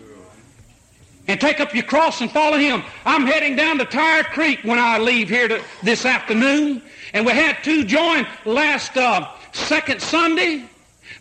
And 1.28 1.40
take 1.40 1.60
up 1.60 1.72
your 1.72 1.84
cross 1.84 2.20
and 2.20 2.30
follow 2.30 2.58
him. 2.58 2.82
I'm 3.06 3.26
heading 3.26 3.54
down 3.54 3.78
to 3.78 3.84
Tire 3.84 4.24
Creek 4.24 4.58
when 4.64 4.78
I 4.78 4.98
leave 4.98 5.28
here 5.28 5.46
to, 5.46 5.62
this 5.82 6.04
afternoon. 6.04 6.82
And 7.12 7.24
we 7.24 7.32
had 7.32 7.62
two 7.62 7.84
join 7.84 8.26
last 8.44 8.96
uh, 8.96 9.28
second 9.52 10.02
Sunday. 10.02 10.64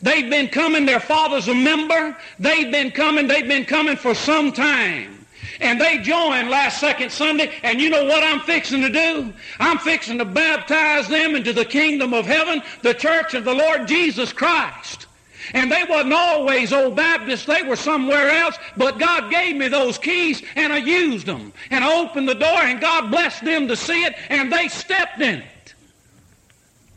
They've 0.02 0.30
been 0.30 0.48
coming, 0.48 0.86
their 0.86 1.00
father's 1.00 1.48
a 1.48 1.54
member. 1.54 2.18
They've 2.40 2.72
been 2.72 2.92
coming, 2.92 3.28
they've 3.28 3.48
been 3.48 3.66
coming 3.66 3.96
for 3.96 4.16
some 4.16 4.52
time. 4.52 5.26
And 5.60 5.80
they 5.80 6.00
joined 6.00 6.50
last 6.50 6.80
second 6.80 7.12
Sunday, 7.12 7.52
and 7.62 7.80
you 7.80 7.90
know 7.92 8.06
what 8.06 8.24
I'm 8.24 8.40
fixing 8.40 8.82
to 8.82 8.90
do? 8.90 9.32
I'm 9.60 9.78
fixing 9.78 10.18
to 10.18 10.26
baptize 10.26 11.08
them 11.08 11.36
into 11.36 11.54
the 11.54 11.66
kingdom 11.66 12.16
of 12.16 12.26
heaven, 12.26 12.64
the 12.82 12.96
church 12.96 13.36
of 13.36 13.46
the 13.46 13.54
Lord 13.54 13.88
Jesus 13.88 14.34
Christ. 14.34 15.06
And 15.54 15.72
they 15.72 15.84
wasn't 15.84 16.14
always 16.14 16.74
old 16.74 16.96
Baptists, 16.96 17.46
they 17.46 17.62
were 17.64 17.76
somewhere 17.76 18.30
else, 18.30 18.58
but 18.78 19.00
God 19.00 19.30
gave 19.32 19.56
me 19.56 19.68
those 19.68 19.98
keys 19.98 20.42
and 20.56 20.72
I 20.72 20.78
used 20.78 21.26
them. 21.26 21.52
And 21.70 21.84
I 21.84 22.02
opened 22.02 22.30
the 22.30 22.36
door 22.36 22.62
and 22.64 22.80
God 22.80 23.12
blessed 23.12 23.44
them 23.44 23.68
to 23.68 23.76
see 23.76 24.04
it 24.04 24.16
and 24.30 24.52
they 24.52 24.68
stepped 24.68 25.20
in 25.20 25.40
it. 25.40 25.46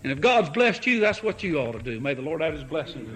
And 0.05 0.13
if 0.13 0.21
God's 0.21 0.51
blessed 0.51 0.87
you, 0.87 1.01
that's 1.01 1.23
what 1.23 1.43
you 1.43 1.59
ought 1.59 1.73
to 1.73 1.79
do. 1.79 1.99
May 1.99 2.13
the 2.13 2.23
Lord 2.23 2.43
have 2.43 2.53
his 2.53 2.63
blessings. 2.63 3.09